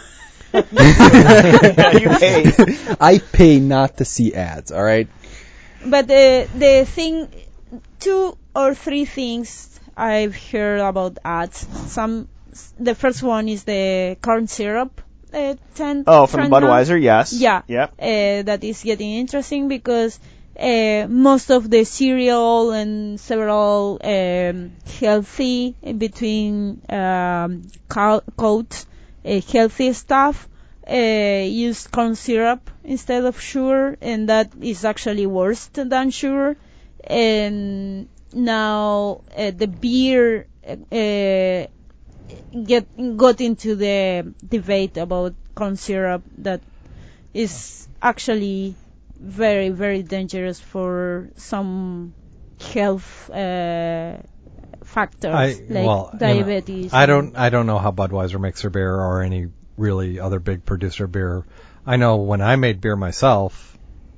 Yeah, 0.71 1.91
you 1.99 2.09
pay. 2.09 2.51
I 2.99 3.19
pay 3.19 3.59
not 3.59 3.97
to 3.97 4.05
see 4.05 4.33
ads. 4.33 4.71
All 4.71 4.83
right. 4.83 5.07
But 5.85 6.07
the 6.07 6.47
the 6.55 6.85
thing, 6.85 7.29
two 7.99 8.37
or 8.55 8.73
three 8.75 9.05
things 9.05 9.79
I've 9.95 10.35
heard 10.35 10.79
about 10.79 11.17
ads. 11.23 11.65
Some, 11.91 12.27
the 12.79 12.95
first 12.95 13.23
one 13.23 13.47
is 13.49 13.63
the 13.63 14.17
corn 14.21 14.47
syrup. 14.47 15.01
Uh, 15.33 15.55
ten 15.75 16.03
Oh, 16.07 16.25
from 16.25 16.49
the 16.49 16.59
now. 16.59 16.67
Budweiser, 16.67 17.01
yes. 17.01 17.33
Yeah. 17.33 17.61
Yep. 17.67 17.93
uh, 17.99 18.41
that 18.43 18.63
is 18.63 18.81
getting 18.81 19.11
interesting 19.11 19.67
because 19.67 20.19
uh, 20.59 21.05
most 21.09 21.51
of 21.51 21.69
the 21.69 21.83
cereal 21.83 22.71
and 22.71 23.19
several 23.19 23.99
um, 24.03 24.71
healthy 24.99 25.75
in 25.81 25.97
between 25.97 26.81
um, 26.89 27.63
co- 27.89 28.23
coats, 28.37 28.85
healthy 29.23 29.93
stuff 29.93 30.47
uh, 30.89 31.43
use 31.45 31.87
corn 31.87 32.15
syrup 32.15 32.69
instead 32.83 33.25
of 33.25 33.39
sugar, 33.39 33.97
and 34.01 34.29
that 34.29 34.51
is 34.61 34.85
actually 34.85 35.25
worse 35.25 35.67
than 35.67 36.11
sugar. 36.11 36.55
And 37.03 38.07
now 38.33 39.21
uh, 39.35 39.51
the 39.51 39.67
beer 39.67 40.47
uh, 40.65 41.67
get 42.63 43.17
got 43.17 43.41
into 43.41 43.75
the 43.75 44.33
debate 44.47 44.97
about 44.97 45.33
corn 45.55 45.75
syrup 45.75 46.23
that 46.39 46.61
is 47.33 47.87
actually 48.01 48.75
very 49.19 49.69
very 49.69 50.03
dangerous 50.03 50.59
for 50.59 51.29
some 51.35 52.13
health 52.59 53.29
uh, 53.29 54.17
factors 54.87 55.33
I 55.33 55.47
like 55.69 55.85
well, 55.85 56.09
you 56.13 56.19
know, 56.19 56.43
diabetes. 56.43 56.93
I 56.93 57.05
don't 57.05 57.35
I 57.35 57.49
don't 57.49 57.67
know 57.67 57.77
how 57.77 57.91
Budweiser 57.91 58.39
makes 58.39 58.61
their 58.61 58.71
beer 58.71 58.93
or 58.95 59.21
any 59.21 59.47
really 59.77 60.19
other 60.19 60.39
big 60.39 60.65
producer 60.65 61.07
beer. 61.07 61.45
I 61.85 61.97
know 61.97 62.17
when 62.17 62.41
I 62.41 62.55
made 62.55 62.81
beer 62.81 62.95
myself, 62.95 63.77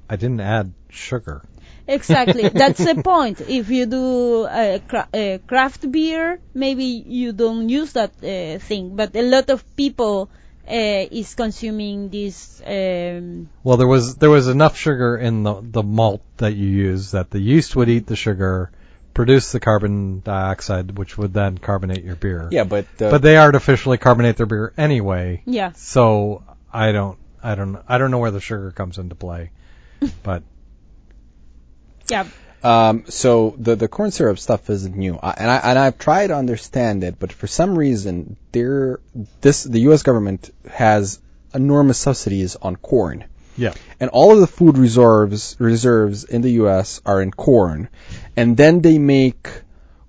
I 0.09 0.15
didn't 0.15 0.41
add 0.41 0.73
sugar. 0.89 1.43
Exactly. 1.87 2.49
That's 2.63 2.83
the 2.83 3.01
point. 3.03 3.41
If 3.41 3.69
you 3.69 3.85
do 3.85 4.45
a, 4.45 4.81
cra- 4.87 5.39
craft 5.47 5.91
beer, 5.91 6.39
maybe 6.53 6.85
you 6.85 7.33
don't 7.33 7.67
use 7.69 7.93
that 7.93 8.11
uh, 8.23 8.59
thing. 8.59 8.95
But 8.95 9.15
a 9.15 9.23
lot 9.23 9.49
of 9.49 9.63
people 9.75 10.29
uh, 10.67 10.71
is 11.11 11.33
consuming 11.35 12.09
this. 12.09 12.61
Um, 12.65 13.49
Well, 13.63 13.77
there 13.77 13.87
was 13.87 14.15
there 14.15 14.29
was 14.29 14.47
enough 14.47 14.77
sugar 14.77 15.17
in 15.17 15.43
the 15.43 15.55
the 15.61 15.83
malt 15.83 16.21
that 16.37 16.53
you 16.53 16.67
use 16.67 17.11
that 17.11 17.31
the 17.31 17.39
yeast 17.39 17.75
would 17.75 17.89
eat 17.89 18.05
the 18.05 18.15
sugar, 18.15 18.71
produce 19.19 19.51
the 19.51 19.59
carbon 19.59 20.21
dioxide, 20.21 20.97
which 20.97 21.17
would 21.17 21.33
then 21.33 21.57
carbonate 21.57 22.05
your 22.05 22.15
beer. 22.15 22.47
Yeah, 22.51 22.63
but 22.63 22.85
uh, 23.01 23.11
But 23.11 23.21
they 23.21 23.35
artificially 23.35 23.97
carbonate 23.97 24.37
their 24.37 24.45
beer 24.45 24.71
anyway. 24.77 25.43
yeah. 25.45 25.73
So 25.73 26.41
I 26.71 26.93
don't 26.93 27.19
I 27.43 27.55
don't 27.55 27.83
I 27.85 27.97
don't 27.97 28.11
know 28.11 28.19
where 28.19 28.31
the 28.31 28.39
sugar 28.39 28.71
comes 28.71 28.97
into 28.97 29.15
play. 29.15 29.51
But 30.23 30.43
Yeah. 32.09 32.27
Um, 32.63 33.03
so 33.09 33.55
the 33.57 33.75
the 33.75 33.89
corn 33.89 34.11
syrup 34.11 34.39
stuff 34.39 34.69
isn't 34.69 34.95
new, 34.95 35.19
I, 35.21 35.31
and 35.31 35.51
I 35.51 35.57
and 35.57 35.79
I've 35.79 35.97
tried 35.97 36.27
to 36.27 36.35
understand 36.35 37.03
it, 37.03 37.19
but 37.19 37.33
for 37.33 37.47
some 37.47 37.77
reason, 37.77 38.37
there 38.53 39.01
this 39.41 39.63
the 39.63 39.79
U.S. 39.91 40.03
government 40.03 40.49
has 40.69 41.19
enormous 41.53 41.97
subsidies 41.97 42.55
on 42.55 42.77
corn, 42.77 43.25
yeah. 43.59 43.73
and 43.99 44.09
all 44.09 44.31
of 44.31 44.39
the 44.39 44.47
food 44.47 44.77
reserves 44.77 45.55
reserves 45.59 46.23
in 46.23 46.41
the 46.41 46.51
U.S. 46.63 47.01
are 47.05 47.21
in 47.21 47.31
corn, 47.31 47.89
and 48.35 48.55
then 48.55 48.81
they 48.81 48.97
make 48.97 49.47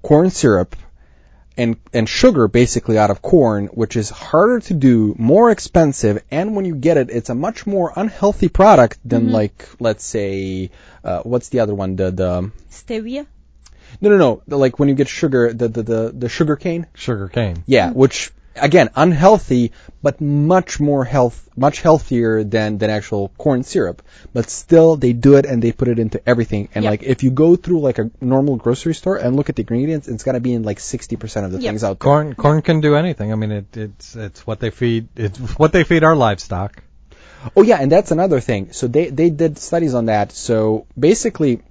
corn 0.03 0.31
syrup 0.31 0.77
and 1.57 1.77
and 1.93 2.09
sugar 2.09 2.49
basically 2.49 2.97
out 2.97 3.11
of 3.11 3.21
corn, 3.21 3.67
which 3.67 3.97
is 3.97 4.09
harder 4.09 4.61
to 4.61 4.75
do, 4.75 5.15
more 5.19 5.51
expensive, 5.51 6.23
and 6.31 6.57
when 6.57 6.65
you 6.65 6.75
get 6.75 6.97
it, 6.97 7.11
it's 7.11 7.29
a 7.29 7.35
much 7.35 7.67
more 7.67 7.93
unhealthy 7.95 8.49
product 8.49 8.99
than 9.05 9.31
like 9.31 9.69
let's 9.79 10.05
say 10.05 10.71
uh, 11.05 11.21
what's 11.23 11.49
the 11.51 11.61
other 11.61 11.75
one 11.75 11.97
the 11.97 12.11
the 12.11 12.51
Stevia. 12.71 13.27
no 14.01 14.11
no 14.11 14.17
no 14.17 14.43
the, 14.47 14.57
like 14.57 14.79
when 14.79 14.89
you 14.89 14.95
get 14.95 15.09
sugar 15.09 15.53
the 15.53 15.69
the 15.69 15.83
the, 15.83 16.13
the 16.17 16.29
sugar 16.29 16.57
cane 16.57 16.87
Sugar 16.95 17.29
cane. 17.29 17.63
yeah 17.67 17.91
which 17.91 18.33
again 18.57 18.91
unhealthy 18.97 19.73
but 20.03 20.21
much 20.21 20.81
more 20.81 21.05
health 21.05 21.49
much 21.57 21.81
healthier 21.81 22.43
than 22.43 22.79
than 22.79 22.91
actual 22.91 23.29
corn 23.39 23.63
syrup 23.63 24.03
but 24.33 24.51
still 24.51 24.97
they 24.97 25.13
do 25.13 25.37
it 25.37 25.47
and 25.47 25.63
they 25.63 25.71
put 25.73 25.89
it 25.89 25.99
into 25.99 26.21
everything 26.29 26.69
and 26.75 26.83
Yeah. 26.85 26.91
like 26.91 27.03
if 27.05 27.23
you 27.23 27.31
go 27.31 27.55
through 27.57 27.81
like 27.81 27.99
a 27.99 28.11
normal 28.21 28.57
grocery 28.57 28.95
store 28.95 29.17
and 29.17 29.37
look 29.37 29.49
at 29.51 29.57
the 29.57 29.63
ingredients 29.63 30.09
it's 30.09 30.25
got 30.25 30.33
to 30.33 30.41
be 30.41 30.53
in 30.53 30.65
like 30.65 30.79
60% 30.79 31.45
of 31.45 31.53
the 31.53 31.61
Yeah. 31.61 31.71
things 31.71 31.85
out 31.85 32.01
there 32.01 32.05
Corn 32.11 32.35
corn 32.35 32.63
can 32.63 32.81
do 32.81 32.97
anything. 32.97 33.33
I 33.33 33.37
mean 33.37 33.53
it, 33.53 33.77
it's 33.77 34.17
it's 34.17 34.47
what 34.47 34.59
they 34.61 34.71
feed 34.71 35.09
it's 35.17 35.39
what 35.57 35.73
they 35.73 35.85
feed 35.85 36.03
our 36.03 36.17
livestock. 36.17 36.83
Oh 37.57 37.63
yeah, 37.63 37.79
and 37.81 37.91
that's 37.91 38.11
another 38.11 38.39
thing. 38.41 38.73
So 38.73 38.87
they 38.87 39.09
they 39.09 39.31
did 39.31 39.57
studies 39.59 39.95
on 39.95 40.07
that. 40.07 40.33
So 40.33 40.87
basically, 40.99 41.63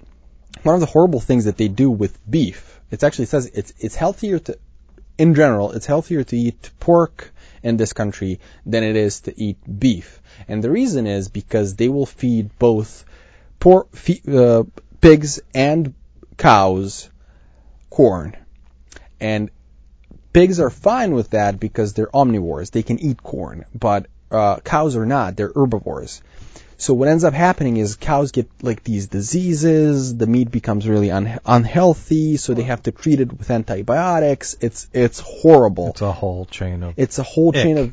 one 0.64 0.74
of 0.74 0.80
the 0.80 0.86
horrible 0.86 1.20
things 1.20 1.44
that 1.44 1.56
they 1.56 1.68
do 1.68 1.88
with 1.90 2.18
beef, 2.28 2.80
it 2.90 3.04
actually 3.04 3.26
says 3.26 3.46
it's 3.54 3.72
it's 3.78 3.94
healthier 3.94 4.40
to, 4.40 4.58
in 5.20 5.34
general, 5.34 5.72
it's 5.72 5.84
healthier 5.84 6.24
to 6.24 6.34
eat 6.34 6.70
pork 6.80 7.30
in 7.62 7.76
this 7.76 7.92
country 7.92 8.40
than 8.64 8.82
it 8.82 8.96
is 8.96 9.20
to 9.20 9.38
eat 9.38 9.58
beef. 9.78 10.22
And 10.48 10.64
the 10.64 10.70
reason 10.70 11.06
is 11.06 11.28
because 11.28 11.76
they 11.76 11.90
will 11.90 12.06
feed 12.06 12.58
both 12.58 13.04
fe- 13.92 14.22
uh, 14.26 14.62
pigs 15.02 15.38
and 15.54 15.92
cows 16.38 17.10
corn, 17.90 18.34
and 19.20 19.50
pigs 20.32 20.58
are 20.58 20.70
fine 20.70 21.12
with 21.12 21.30
that 21.30 21.60
because 21.60 21.92
they're 21.92 22.14
omnivores. 22.14 22.70
They 22.70 22.82
can 22.82 22.98
eat 22.98 23.22
corn, 23.22 23.66
but 23.74 24.06
uh, 24.30 24.60
cows 24.60 24.96
are 24.96 25.04
not. 25.04 25.36
They're 25.36 25.52
herbivores. 25.54 26.22
So 26.80 26.94
what 26.94 27.08
ends 27.08 27.24
up 27.24 27.34
happening 27.34 27.76
is 27.76 27.96
cows 27.96 28.32
get 28.32 28.48
like 28.62 28.82
these 28.84 29.06
diseases. 29.08 30.16
The 30.16 30.26
meat 30.26 30.50
becomes 30.50 30.88
really 30.88 31.10
un- 31.10 31.38
unhealthy, 31.44 32.38
so 32.38 32.54
they 32.54 32.62
have 32.62 32.82
to 32.84 32.90
treat 32.90 33.20
it 33.20 33.30
with 33.36 33.50
antibiotics. 33.50 34.56
It's 34.60 34.88
it's 34.92 35.20
horrible. 35.20 35.88
It's 35.90 36.00
a 36.00 36.10
whole 36.12 36.46
chain 36.46 36.82
of. 36.82 36.94
It's 36.96 37.18
a 37.18 37.22
whole 37.22 37.52
chain 37.52 37.76
of 37.78 37.92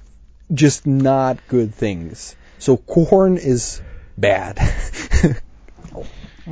just 0.54 0.88
not 0.88 1.38
good 1.50 1.76
things. 1.76 2.36
So 2.60 2.78
corn 2.78 3.38
is 3.38 3.82
bad. 4.18 4.58
I'm 5.24 5.36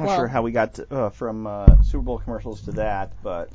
not 0.01 0.07
Well- 0.07 0.17
sure 0.17 0.27
how 0.27 0.41
we 0.41 0.51
got 0.51 0.73
to, 0.75 0.93
uh, 0.93 1.09
from 1.11 1.47
uh, 1.47 1.81
Super 1.83 2.03
Bowl 2.03 2.17
commercials 2.19 2.63
to 2.63 2.71
that, 2.73 3.13
but 3.23 3.49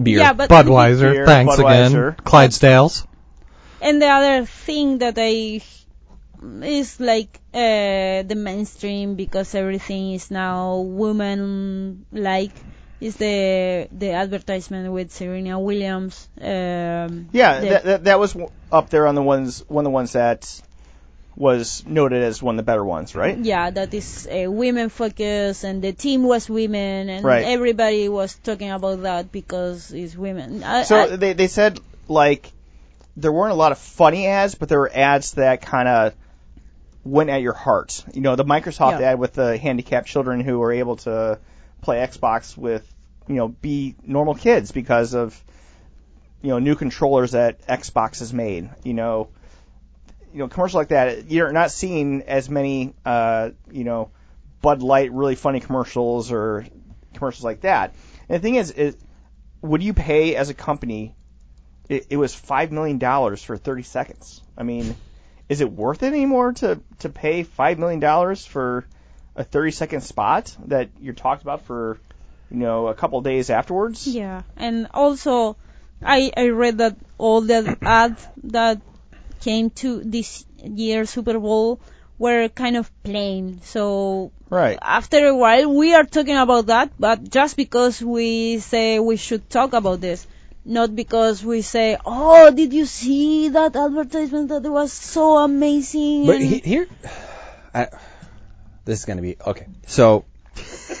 Beer. 0.00 0.20
Yeah, 0.20 0.34
but 0.34 0.48
Budweiser, 0.48 1.12
Beer, 1.12 1.26
thanks 1.26 1.56
Budweiser. 1.56 2.12
again. 2.12 2.24
Clydesdales. 2.24 3.06
And 3.82 4.00
the 4.00 4.06
other 4.06 4.46
thing 4.46 4.98
that 4.98 5.14
I 5.18 5.60
is 6.62 7.00
like 7.00 7.40
uh, 7.52 8.22
the 8.22 8.34
mainstream 8.36 9.14
because 9.14 9.54
everything 9.54 10.12
is 10.12 10.30
now 10.30 10.78
woman 10.80 12.06
like 12.12 12.52
is 13.00 13.16
the 13.16 13.88
the 13.92 14.10
advertisement 14.12 14.92
with 14.92 15.12
Serena 15.12 15.58
Williams. 15.58 16.28
Um, 16.40 17.28
yeah, 17.32 17.60
that, 17.60 17.84
that 17.84 18.04
that 18.04 18.18
was 18.18 18.36
up 18.70 18.90
there 18.90 19.06
on 19.06 19.14
the 19.14 19.22
ones 19.22 19.62
one 19.68 19.84
of 19.84 19.90
the 19.90 19.94
ones 19.94 20.12
that 20.12 20.60
was 21.36 21.84
noted 21.86 22.22
as 22.22 22.42
one 22.42 22.54
of 22.54 22.56
the 22.58 22.62
better 22.62 22.84
ones, 22.84 23.14
right? 23.14 23.38
yeah, 23.38 23.70
that 23.70 23.94
is 23.94 24.26
a 24.30 24.46
women 24.48 24.88
focus, 24.88 25.64
and 25.64 25.82
the 25.82 25.92
team 25.92 26.22
was 26.24 26.50
women, 26.50 27.08
and 27.08 27.24
Right. 27.24 27.46
everybody 27.46 28.08
was 28.08 28.34
talking 28.36 28.70
about 28.70 29.02
that 29.02 29.32
because 29.32 29.90
it's 29.92 30.16
women. 30.16 30.62
I, 30.62 30.82
So 30.82 30.96
I- 30.96 31.16
they 31.16 31.32
they 31.32 31.46
said 31.48 31.80
like 32.08 32.52
there 33.16 33.32
weren't 33.32 33.52
a 33.52 33.56
lot 33.56 33.72
of 33.72 33.78
funny 33.78 34.26
ads, 34.26 34.54
but 34.54 34.68
there 34.68 34.78
were 34.80 34.90
ads 34.92 35.32
that 35.32 35.62
kind 35.62 35.88
of 35.88 36.14
went 37.04 37.30
at 37.30 37.42
your 37.42 37.52
heart. 37.52 38.04
You 38.12 38.20
know, 38.20 38.36
the 38.36 38.44
Microsoft 38.44 39.00
Yeah. 39.00 39.12
ad 39.12 39.18
with 39.18 39.34
the 39.34 39.56
handicapped 39.56 40.06
children 40.06 40.40
who 40.40 40.58
were 40.58 40.72
able 40.72 40.96
to 40.96 41.38
play 41.80 41.98
Xbox 41.98 42.56
with, 42.56 42.86
you 43.26 43.36
know, 43.36 43.48
be 43.48 43.94
normal 44.04 44.34
kids 44.34 44.72
because 44.72 45.14
of 45.14 45.42
you 46.42 46.48
know 46.50 46.58
new 46.58 46.74
controllers 46.74 47.32
that 47.32 47.66
Xbox 47.66 48.18
has 48.20 48.32
made. 48.32 48.70
You 48.84 48.94
know, 48.94 49.28
you 50.32 50.38
know 50.40 50.48
commercials 50.48 50.76
like 50.76 50.88
that. 50.88 51.30
You're 51.30 51.52
not 51.52 51.70
seeing 51.70 52.22
as 52.22 52.48
many, 52.50 52.94
uh, 53.04 53.50
you 53.70 53.84
know, 53.84 54.10
Bud 54.62 54.82
Light 54.82 55.12
really 55.12 55.34
funny 55.34 55.60
commercials 55.60 56.32
or 56.32 56.66
commercials 57.14 57.44
like 57.44 57.62
that. 57.62 57.94
And 58.28 58.36
the 58.36 58.42
thing 58.42 58.56
is, 58.56 58.70
is 58.70 58.96
would 59.62 59.82
you 59.82 59.94
pay 59.94 60.36
as 60.36 60.50
a 60.50 60.54
company? 60.54 61.14
It, 61.88 62.06
it 62.10 62.16
was 62.16 62.34
five 62.34 62.70
million 62.72 62.98
dollars 62.98 63.42
for 63.42 63.56
30 63.56 63.82
seconds. 63.82 64.42
I 64.56 64.62
mean, 64.62 64.94
is 65.50 65.60
it 65.60 65.70
worth 65.70 66.02
it 66.02 66.14
anymore 66.14 66.52
to 66.52 66.80
to 67.00 67.08
pay 67.10 67.42
five 67.42 67.78
million 67.78 68.00
dollars 68.00 68.46
for 68.46 68.86
a 69.36 69.44
30 69.44 69.72
second 69.72 70.00
spot 70.02 70.56
that 70.66 70.88
you're 71.00 71.14
talked 71.14 71.42
about 71.42 71.62
for 71.66 71.98
you 72.50 72.58
know 72.58 72.86
a 72.86 72.94
couple 72.94 73.20
days 73.20 73.50
afterwards? 73.50 74.06
Yeah, 74.06 74.42
and 74.56 74.86
also 74.94 75.56
I 76.02 76.32
I 76.36 76.48
read 76.48 76.78
that 76.78 76.96
all 77.18 77.40
the 77.42 77.76
ads 77.82 78.26
that 78.44 78.80
came 79.40 79.70
to 79.82 80.02
this 80.04 80.44
year 80.62 81.04
Super 81.04 81.38
Bowl 81.38 81.80
were 82.18 82.48
kind 82.48 82.76
of 82.76 82.90
plain. 83.02 83.60
So 83.64 84.30
Right. 84.50 84.78
after 84.82 85.26
a 85.26 85.36
while 85.36 85.72
we 85.72 85.94
are 85.94 86.04
talking 86.04 86.36
about 86.36 86.66
that, 86.66 86.92
but 86.98 87.28
just 87.30 87.56
because 87.56 88.02
we 88.02 88.58
say 88.58 88.98
we 88.98 89.16
should 89.16 89.48
talk 89.48 89.72
about 89.72 90.00
this, 90.00 90.26
not 90.64 90.94
because 90.94 91.44
we 91.44 91.62
say, 91.62 91.96
"Oh, 92.04 92.50
did 92.50 92.72
you 92.72 92.86
see 92.86 93.48
that 93.50 93.76
advertisement 93.76 94.48
that 94.48 94.64
it 94.64 94.70
was 94.70 94.92
so 94.92 95.38
amazing?" 95.38 96.26
But 96.26 96.40
he, 96.40 96.58
here, 96.58 96.86
I, 97.74 97.88
this 98.84 99.00
is 99.00 99.04
gonna 99.04 99.22
be 99.22 99.36
okay. 99.46 99.66
So 99.86 100.24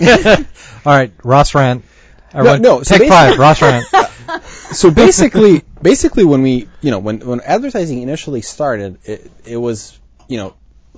All 0.00 0.96
right, 0.96 1.12
Ross 1.22 1.54
rant. 1.54 1.84
Everyone, 2.32 2.62
no, 2.62 2.82
so 2.82 2.96
take 2.96 3.08
five. 3.08 3.38
Ross 3.38 3.60
rant. 3.60 3.86
so 4.72 4.90
basically, 4.90 5.62
basically, 5.82 6.24
when 6.24 6.42
we, 6.42 6.68
you 6.80 6.90
know, 6.90 7.00
when 7.00 7.20
when 7.20 7.40
advertising 7.40 8.00
initially 8.02 8.40
started, 8.40 8.98
it, 9.04 9.30
it 9.44 9.56
was, 9.56 9.98
you 10.28 10.38
know, 10.38 10.54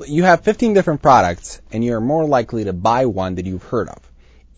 you 0.06 0.24
have 0.24 0.42
15 0.42 0.74
different 0.74 1.02
products, 1.02 1.60
and 1.72 1.84
you're 1.84 2.00
more 2.00 2.26
likely 2.26 2.64
to 2.64 2.72
buy 2.72 3.06
one 3.06 3.36
that 3.36 3.46
you've 3.46 3.64
heard 3.64 3.88
of, 3.88 3.98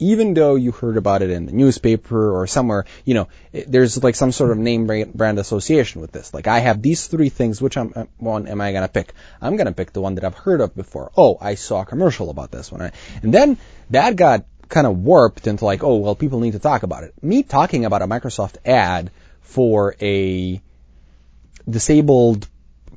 even 0.05 0.35
though 0.35 0.55
you 0.55 0.73
heard 0.73 0.97
about 0.97 1.23
it 1.23 1.31
in 1.31 1.47
the 1.47 1.53
newspaper 1.53 2.39
or 2.39 2.47
somewhere. 2.47 2.85
You 3.05 3.15
know, 3.15 3.29
there's 3.53 4.03
like 4.03 4.15
some 4.15 4.33
sort 4.33 4.51
of 4.51 4.59
name 4.59 4.87
brand, 4.87 5.39
association 5.39 6.01
with 6.01 6.13
this. 6.13 6.33
Like, 6.33 6.47
I 6.47 6.59
have 6.61 6.83
these 6.83 7.07
three 7.07 7.31
things. 7.31 7.61
Which 7.61 7.77
I'm, 7.77 7.93
uh, 7.97 8.05
one 8.19 8.47
am 8.47 8.61
I 8.61 8.73
gonna 8.73 8.89
pick? 8.89 9.15
I'm 9.41 9.57
gonna 9.57 9.73
pick 9.73 9.93
the 9.93 10.01
one 10.01 10.17
that 10.17 10.25
I've 10.25 10.35
heard 10.35 10.61
of 10.61 10.75
before. 10.75 11.11
Oh, 11.17 11.39
I 11.41 11.55
saw 11.55 11.83
a 11.83 11.87
commercial 11.87 12.31
about 12.31 12.51
this 12.51 12.71
one, 12.71 12.93
and 13.23 13.33
then 13.33 13.59
that 13.91 14.17
got 14.17 14.45
kind 14.69 14.87
of 14.87 14.99
warped 14.99 15.47
into 15.47 15.65
like, 15.65 15.83
oh, 15.83 15.97
well, 15.97 16.15
people 16.15 16.41
need 16.41 16.53
to 16.53 16.59
talk 16.59 16.83
about 16.83 17.05
it. 17.05 17.15
Me 17.23 17.43
talking 17.43 17.85
about 17.85 18.03
a 18.03 18.07
Microsoft 18.07 18.57
ad 18.65 19.11
for 19.41 19.95
a 20.01 20.61
disabled 21.69 22.49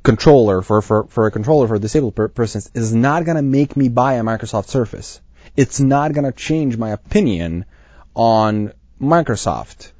controller 0.02 0.62
for, 0.62 0.80
for, 0.82 1.04
for 1.08 1.26
a 1.26 1.30
controller 1.30 1.68
for 1.68 1.78
disabled 1.78 2.14
per- 2.14 2.28
person 2.28 2.62
is 2.74 2.94
not 2.94 3.24
going 3.24 3.36
to 3.36 3.42
make 3.42 3.76
me 3.76 3.88
buy 3.88 4.14
a 4.14 4.22
Microsoft 4.22 4.68
Surface. 4.68 5.20
It's 5.58 5.80
not 5.80 6.12
going 6.12 6.24
to 6.24 6.30
change 6.30 6.76
my 6.76 6.90
opinion 6.90 7.64
on 8.14 8.72
Microsoft. 9.00 9.90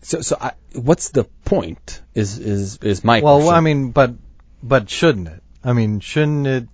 So, 0.00 0.22
so 0.22 0.36
I, 0.40 0.54
what's 0.74 1.10
the 1.10 1.22
point? 1.44 2.02
Is 2.14 2.40
is 2.40 2.78
is 2.78 3.04
my 3.04 3.20
Well, 3.20 3.36
question. 3.36 3.54
I 3.54 3.60
mean, 3.60 3.90
but 3.92 4.14
but 4.60 4.90
shouldn't 4.90 5.28
it? 5.28 5.40
I 5.62 5.72
mean, 5.72 6.00
shouldn't 6.00 6.46
it? 6.48 6.68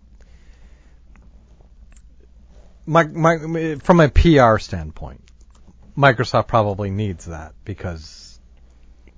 My, 2.87 3.05
my, 3.05 3.75
from 3.83 4.01
a 4.01 4.09
PR 4.09 4.57
standpoint, 4.57 5.23
Microsoft 5.95 6.47
probably 6.49 6.89
needs 6.89 7.27
that 7.27 7.53
because 7.63 8.41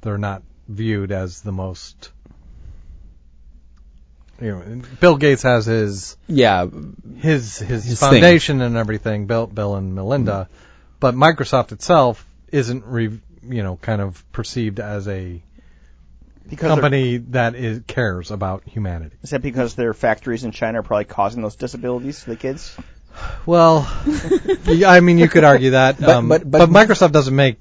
they're 0.00 0.18
not 0.18 0.42
viewed 0.66 1.12
as 1.12 1.42
the 1.42 1.52
most. 1.52 2.10
You 4.40 4.52
know, 4.52 4.82
Bill 5.00 5.16
Gates 5.16 5.42
has 5.42 5.66
his 5.66 6.16
yeah, 6.26 6.66
his 7.18 7.58
his, 7.58 7.84
His 7.84 8.00
foundation 8.00 8.60
and 8.62 8.76
everything, 8.76 9.26
Bill 9.26 9.46
Bill 9.46 9.74
and 9.74 9.94
Melinda, 9.94 10.48
but 10.98 11.14
Microsoft 11.14 11.72
itself 11.72 12.24
isn't 12.50 12.84
re, 12.86 13.20
you 13.48 13.62
know 13.62 13.76
kind 13.76 14.00
of 14.00 14.24
perceived 14.32 14.80
as 14.80 15.06
a 15.08 15.42
Because 16.48 16.68
company 16.70 17.18
that 17.18 17.54
is 17.54 17.82
cares 17.86 18.30
about 18.30 18.62
humanity. 18.66 19.16
is 19.22 19.30
that 19.30 19.42
because 19.42 19.74
their 19.74 19.92
factories 19.94 20.44
in 20.44 20.52
China 20.52 20.80
are 20.80 20.82
probably 20.82 21.04
causing 21.04 21.42
those 21.42 21.56
disabilities 21.56 22.20
to 22.24 22.30
the 22.30 22.36
kids? 22.36 22.74
Well, 23.44 23.86
I 24.86 25.00
mean, 25.00 25.18
you 25.18 25.28
could 25.28 25.44
argue 25.44 25.70
that, 25.72 25.98
But- 26.00 26.08
um, 26.08 26.28
but- 26.28 26.50
but, 26.50 26.58
but- 26.58 26.70
Microsoft 26.70 27.12
doesn't 27.12 27.34
make 27.36 27.58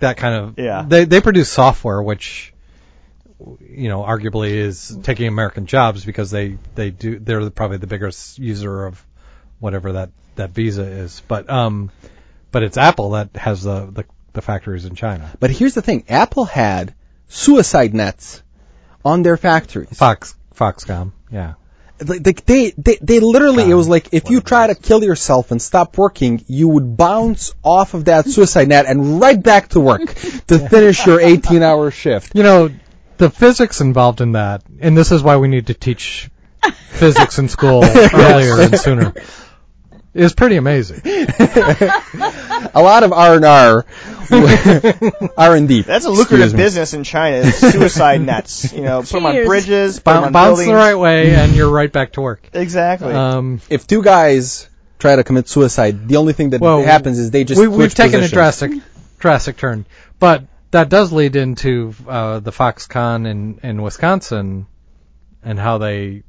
that 0.00 0.16
kind 0.16 0.34
of. 0.34 0.58
Yeah. 0.58 0.84
They 0.88 1.04
they 1.04 1.20
produce 1.20 1.48
software 1.50 2.02
which, 2.02 2.51
you 3.60 3.88
know, 3.88 4.02
arguably 4.02 4.50
is 4.50 4.96
taking 5.02 5.28
American 5.28 5.66
jobs 5.66 6.04
because 6.04 6.30
they 6.30 6.58
they 6.74 6.90
do 6.90 7.18
they're 7.18 7.50
probably 7.50 7.78
the 7.78 7.86
biggest 7.86 8.38
user 8.38 8.86
of 8.86 9.04
whatever 9.60 9.92
that 9.92 10.10
that 10.36 10.50
Visa 10.50 10.84
is. 10.84 11.22
But 11.28 11.48
um, 11.50 11.90
but 12.50 12.62
it's 12.62 12.76
Apple 12.76 13.10
that 13.10 13.36
has 13.36 13.62
the 13.62 13.86
the, 13.86 14.04
the 14.32 14.42
factories 14.42 14.84
in 14.84 14.94
China. 14.94 15.30
but 15.40 15.50
here's 15.50 15.74
the 15.74 15.82
thing: 15.82 16.04
Apple 16.08 16.44
had 16.44 16.94
suicide 17.28 17.94
nets 17.94 18.42
on 19.04 19.22
their 19.22 19.36
factories. 19.36 19.96
Fox 19.96 20.34
Foxconn, 20.54 21.12
yeah. 21.30 21.54
like 22.04 22.22
they, 22.22 22.32
they, 22.32 22.70
they, 22.76 22.98
they 23.00 23.20
literally, 23.20 23.68
it 23.68 23.74
was 23.74 23.88
like 23.88 24.08
if 24.12 24.30
you 24.30 24.40
try 24.40 24.66
to 24.66 24.74
kill 24.74 25.02
yourself 25.02 25.50
and 25.50 25.60
stop 25.60 25.96
working, 25.96 26.44
you 26.46 26.68
would 26.68 26.96
bounce 26.96 27.54
off 27.62 27.94
of 27.94 28.04
that 28.06 28.26
suicide 28.26 28.68
net 28.68 28.86
and 28.86 29.20
right 29.20 29.42
back 29.42 29.68
to 29.68 29.80
work 29.80 30.14
to 30.46 30.58
finish 30.70 31.06
your 31.06 31.20
18 31.20 31.62
hour 31.62 31.90
shift. 31.90 32.34
You 32.34 32.42
know, 32.42 32.70
the 33.22 33.30
physics 33.30 33.80
involved 33.80 34.20
in 34.20 34.32
that, 34.32 34.64
and 34.80 34.96
this 34.98 35.12
is 35.12 35.22
why 35.22 35.36
we 35.36 35.46
need 35.46 35.68
to 35.68 35.74
teach 35.74 36.28
physics 36.88 37.38
in 37.38 37.48
school 37.48 37.84
earlier 38.14 38.60
and 38.60 38.76
sooner, 38.76 39.14
is 40.12 40.32
pretty 40.34 40.56
amazing. 40.56 41.02
A 42.74 42.82
lot 42.82 43.04
of 43.04 43.12
R&R, 43.12 43.86
R&D. 45.36 45.82
That's 45.86 46.04
a 46.04 46.10
lucrative 46.10 46.56
business 46.56 46.94
in 46.94 47.04
China. 47.04 47.36
Is 47.36 47.56
suicide 47.58 48.22
nets. 48.22 48.72
You 48.72 48.82
know, 48.82 49.02
put 49.02 49.10
them 49.10 49.26
on 49.26 49.34
Cheers. 49.34 49.46
bridges, 49.46 50.00
put 50.00 50.10
'em 50.10 50.16
Boun 50.16 50.24
on 50.24 50.32
bounce 50.32 50.48
buildings. 50.48 50.68
the 50.68 50.74
right 50.74 50.94
way, 50.96 51.34
and 51.36 51.54
you're 51.54 51.70
right 51.70 51.92
back 51.92 52.12
to 52.14 52.22
work. 52.22 52.48
Exactly. 52.52 53.12
Um, 53.12 53.60
If 53.70 53.86
two 53.86 54.02
guys 54.02 54.68
try 54.98 55.14
to 55.14 55.22
commit 55.22 55.48
suicide, 55.48 56.08
the 56.08 56.16
only 56.16 56.32
thing 56.32 56.50
that 56.50 56.60
well, 56.60 56.82
happens 56.82 57.20
is 57.20 57.30
they 57.30 57.44
just 57.44 57.60
we, 57.60 57.66
switch 57.66 57.78
we've 57.78 57.94
taken 57.94 58.20
positions. 58.20 58.32
a 58.32 58.34
drastic, 58.34 58.72
drastic 59.20 59.56
turn, 59.58 59.86
but 60.18 60.44
that 60.72 60.88
does 60.88 61.12
lead 61.12 61.36
into 61.36 61.94
uh, 62.08 62.40
the 62.40 62.50
Foxconn 62.50 63.26
in 63.26 63.60
in 63.62 63.80
Wisconsin, 63.80 64.66
and 65.42 65.58
how 65.58 65.78
they 65.78 66.24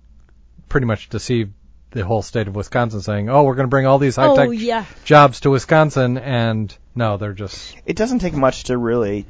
pretty 0.70 0.86
much 0.86 1.10
deceived 1.10 1.54
the 1.91 2.06
whole 2.06 2.22
state 2.22 2.48
of 2.48 2.56
Wisconsin, 2.56 3.02
saying, 3.02 3.30
"Oh, 3.30 3.44
we're 3.44 3.56
going 3.56 3.66
to 3.66 3.70
bring 3.70 3.86
all 3.86 4.00
these 4.00 4.16
high 4.16 4.36
tech 4.36 4.50
oh 4.50 4.52
yeah, 4.52 4.86
jobs 5.06 5.41
to 5.41 5.50
Wisconsin," 5.50 6.18
and 6.18 6.76
no, 6.96 7.18
they're 7.18 7.34
just 7.34 7.76
it 7.86 7.96
doesn't 7.96 8.20
take 8.20 8.34
much 8.34 8.66
to 8.66 8.78
really 8.78 9.26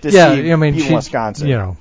deceive 0.00 0.44
yeah. 0.46 0.52
I 0.52 0.56
mean, 0.56 0.74
people 0.74 0.86
she- 0.86 0.92
in 0.92 0.96
Wisconsin. 0.96 1.48
You 1.48 1.58
know, 1.58 1.76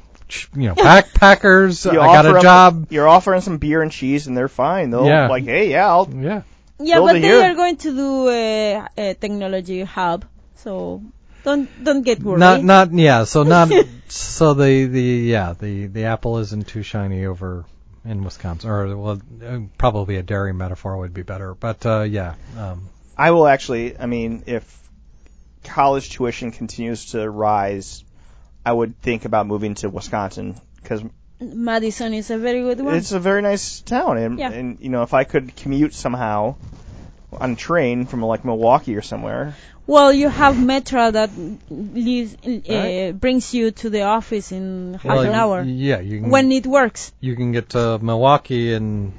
you 0.55 0.68
know, 0.70 0.76
backpackers. 0.76 1.91
You 1.91 2.01
I 2.01 2.07
got 2.07 2.26
a 2.26 2.34
a 2.34 2.36
'em- 2.38 2.41
job. 2.41 2.88
You're 2.89 3.07
offering 3.07 3.41
some 3.41 3.57
beer 3.57 3.82
and 3.82 3.91
cheese, 3.91 4.28
and 4.28 4.36
they're 4.36 4.47
fine. 4.49 4.89
They'll 4.91 5.05
Yeah. 5.05 5.28
like, 5.28 5.45
hey, 5.45 5.72
yeah, 5.72 5.88
I'll. 5.88 6.09
Yeah. 6.13 6.41
Yeah, 6.80 6.99
but 6.99 7.13
they 7.13 7.22
here. 7.22 7.41
are 7.41 7.55
going 7.55 7.78
to 7.78 7.95
do 7.95 8.30
a, 8.30 8.86
a 8.97 9.13
technology 9.15 9.82
hub, 9.84 10.26
so 10.57 11.01
don't 11.43 11.83
don't 11.83 12.01
get 12.03 12.21
worried. 12.21 12.39
Not 12.39 12.63
not 12.63 12.93
yeah. 12.93 13.23
So 13.25 13.43
not 13.43 13.69
so 14.07 14.53
the 14.53 14.85
the 14.85 15.01
yeah 15.01 15.53
the 15.53 15.88
the 15.88 16.05
apple 16.05 16.38
isn't 16.39 16.67
too 16.67 16.83
shiny 16.83 17.25
over 17.25 17.65
in 18.05 18.23
Wisconsin, 18.23 18.69
or 18.69 18.95
well, 18.97 19.21
uh, 19.45 19.59
probably 19.77 20.15
a 20.15 20.23
dairy 20.23 20.53
metaphor 20.53 20.97
would 20.97 21.13
be 21.13 21.23
better. 21.23 21.53
But 21.53 21.85
uh, 21.85 22.01
yeah, 22.01 22.35
um, 22.57 22.89
I 23.17 23.31
will 23.31 23.47
actually. 23.47 23.97
I 23.97 24.05
mean, 24.05 24.43
if 24.47 24.89
college 25.63 26.09
tuition 26.09 26.51
continues 26.51 27.11
to 27.11 27.29
rise, 27.29 28.03
I 28.65 28.71
would 28.71 28.99
think 29.01 29.25
about 29.25 29.47
moving 29.47 29.75
to 29.75 29.89
Wisconsin 29.89 30.59
because 30.81 31.01
Madison 31.39 32.13
is 32.13 32.29
a 32.31 32.38
very 32.38 32.61
good 32.61 32.79
one. 32.83 32.95
it's 32.95 33.11
a 33.11 33.19
very 33.19 33.41
nice 33.41 33.81
town, 33.81 34.17
and, 34.17 34.39
Yeah. 34.39 34.51
and 34.51 34.79
you 34.79 34.89
know, 34.89 35.03
if 35.03 35.13
I 35.13 35.23
could 35.23 35.55
commute 35.55 35.93
somehow 35.93 36.55
on 37.31 37.51
a 37.51 37.55
train 37.55 38.05
from 38.05 38.23
like 38.23 38.45
Milwaukee 38.45 38.95
or 38.95 39.01
somewhere, 39.01 39.55
well, 39.88 40.11
you 40.13 40.27
have 40.29 40.55
Metra 40.55 41.13
that 41.13 41.29
leaves, 41.69 42.35
uh, 42.45 42.73
Right. 42.73 43.11
brings 43.19 43.53
you 43.53 43.71
to 43.71 43.89
the 43.89 44.01
office 44.03 44.51
in 44.51 44.93
half 44.95 45.05
well, 45.05 45.21
an 45.21 45.33
hour 45.33 45.63
Yeah, 45.63 45.99
you 46.01 46.19
can 46.21 46.29
when 46.29 46.51
it 46.51 46.67
works. 46.67 47.11
you 47.21 47.35
can 47.35 47.51
get 47.53 47.69
to 47.69 47.97
Milwaukee 47.99 48.73
in 48.73 49.13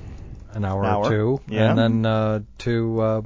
an 0.52 0.64
hour, 0.64 0.82
An 0.84 0.90
hour, 0.90 1.04
or 1.06 1.10
two, 1.10 1.40
yeah. 1.48 1.70
and 1.70 1.78
then 1.78 2.06
uh, 2.06 2.40
to 2.58 3.00
uh, 3.00 3.22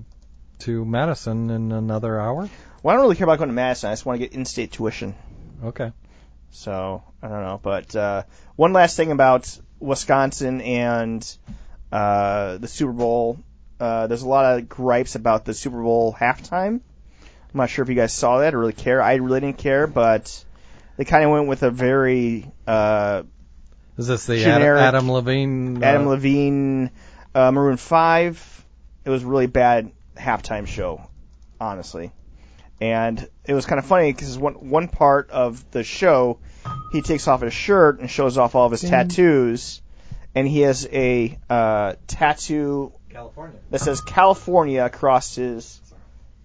to 0.60 0.84
Madison 0.84 1.50
in 1.50 1.72
another 1.72 2.20
hour. 2.20 2.48
well, 2.82 2.92
I 2.92 2.96
don't 2.96 3.02
really 3.02 3.16
care 3.16 3.26
about 3.26 3.38
going 3.38 3.48
to 3.50 3.54
Madison. 3.54 3.90
I 3.90 3.92
just 3.92 4.06
want 4.06 4.20
to 4.20 4.26
get 4.26 4.34
in-state 4.36 4.72
tuition. 4.72 5.14
Okay. 5.64 5.92
So 6.50 7.02
I 7.22 7.28
don't 7.28 7.42
know, 7.42 7.58
but 7.62 7.94
uh, 7.96 8.22
one 8.56 8.72
last 8.72 8.96
thing 8.96 9.10
about 9.10 9.48
Wisconsin 9.80 10.60
and 10.60 11.22
uh, 11.90 12.58
the 12.58 12.68
Super 12.68 12.92
Bowl. 12.92 13.38
Uh, 13.80 14.06
there's 14.06 14.22
a 14.22 14.28
lot 14.28 14.58
of 14.58 14.68
gripes 14.68 15.14
about 15.16 15.44
the 15.44 15.54
Super 15.54 15.82
Bowl 15.82 16.14
halftime. 16.18 16.80
I'm 17.52 17.58
not 17.58 17.70
sure 17.70 17.82
if 17.82 17.88
you 17.88 17.94
guys 17.94 18.12
saw 18.12 18.38
that 18.38 18.54
or 18.54 18.58
really 18.58 18.72
care. 18.72 19.02
I 19.02 19.14
really 19.16 19.40
didn't 19.40 19.58
care, 19.58 19.86
but 19.86 20.44
they 20.96 21.04
kind 21.04 21.24
of 21.24 21.30
went 21.30 21.48
with 21.48 21.62
a 21.62 21.70
very 21.70 22.50
uh, 22.66 23.24
Is 23.98 24.06
this 24.06 24.26
the 24.26 24.40
Adam, 24.42 24.60
Generic 24.60 24.82
Adam 24.82 25.10
Levine? 25.10 25.82
uh, 25.82 25.86
Adam 25.86 26.06
Levine, 26.08 26.90
uh, 27.34 27.50
Maroon 27.50 27.76
Five. 27.76 28.64
It 29.04 29.10
was 29.10 29.24
really 29.24 29.46
bad 29.48 29.92
halftime 30.16 30.66
show, 30.66 31.06
honestly. 31.60 32.12
And 32.80 33.28
it 33.44 33.54
was 33.54 33.66
kind 33.66 33.78
of 33.78 33.84
funny 33.84 34.12
because 34.12 34.38
one 34.38 34.54
one 34.70 34.88
part 34.88 35.30
of 35.30 35.70
the 35.72 35.84
show, 35.84 36.38
he 36.92 37.02
takes 37.02 37.28
off 37.28 37.42
his 37.42 37.52
shirt 37.52 38.00
and 38.00 38.10
shows 38.10 38.38
off 38.38 38.54
all 38.54 38.66
of 38.66 38.72
his 38.72 38.80
tattoos, 38.80 39.82
and 40.34 40.48
he 40.48 40.62
has 40.62 40.88
a 40.90 41.38
uh, 41.50 41.94
tattoo 42.06 42.92
California. 43.10 43.58
that 43.70 43.80
says 43.80 44.00
California 44.00 44.84
across 44.84 45.34
his 45.36 45.80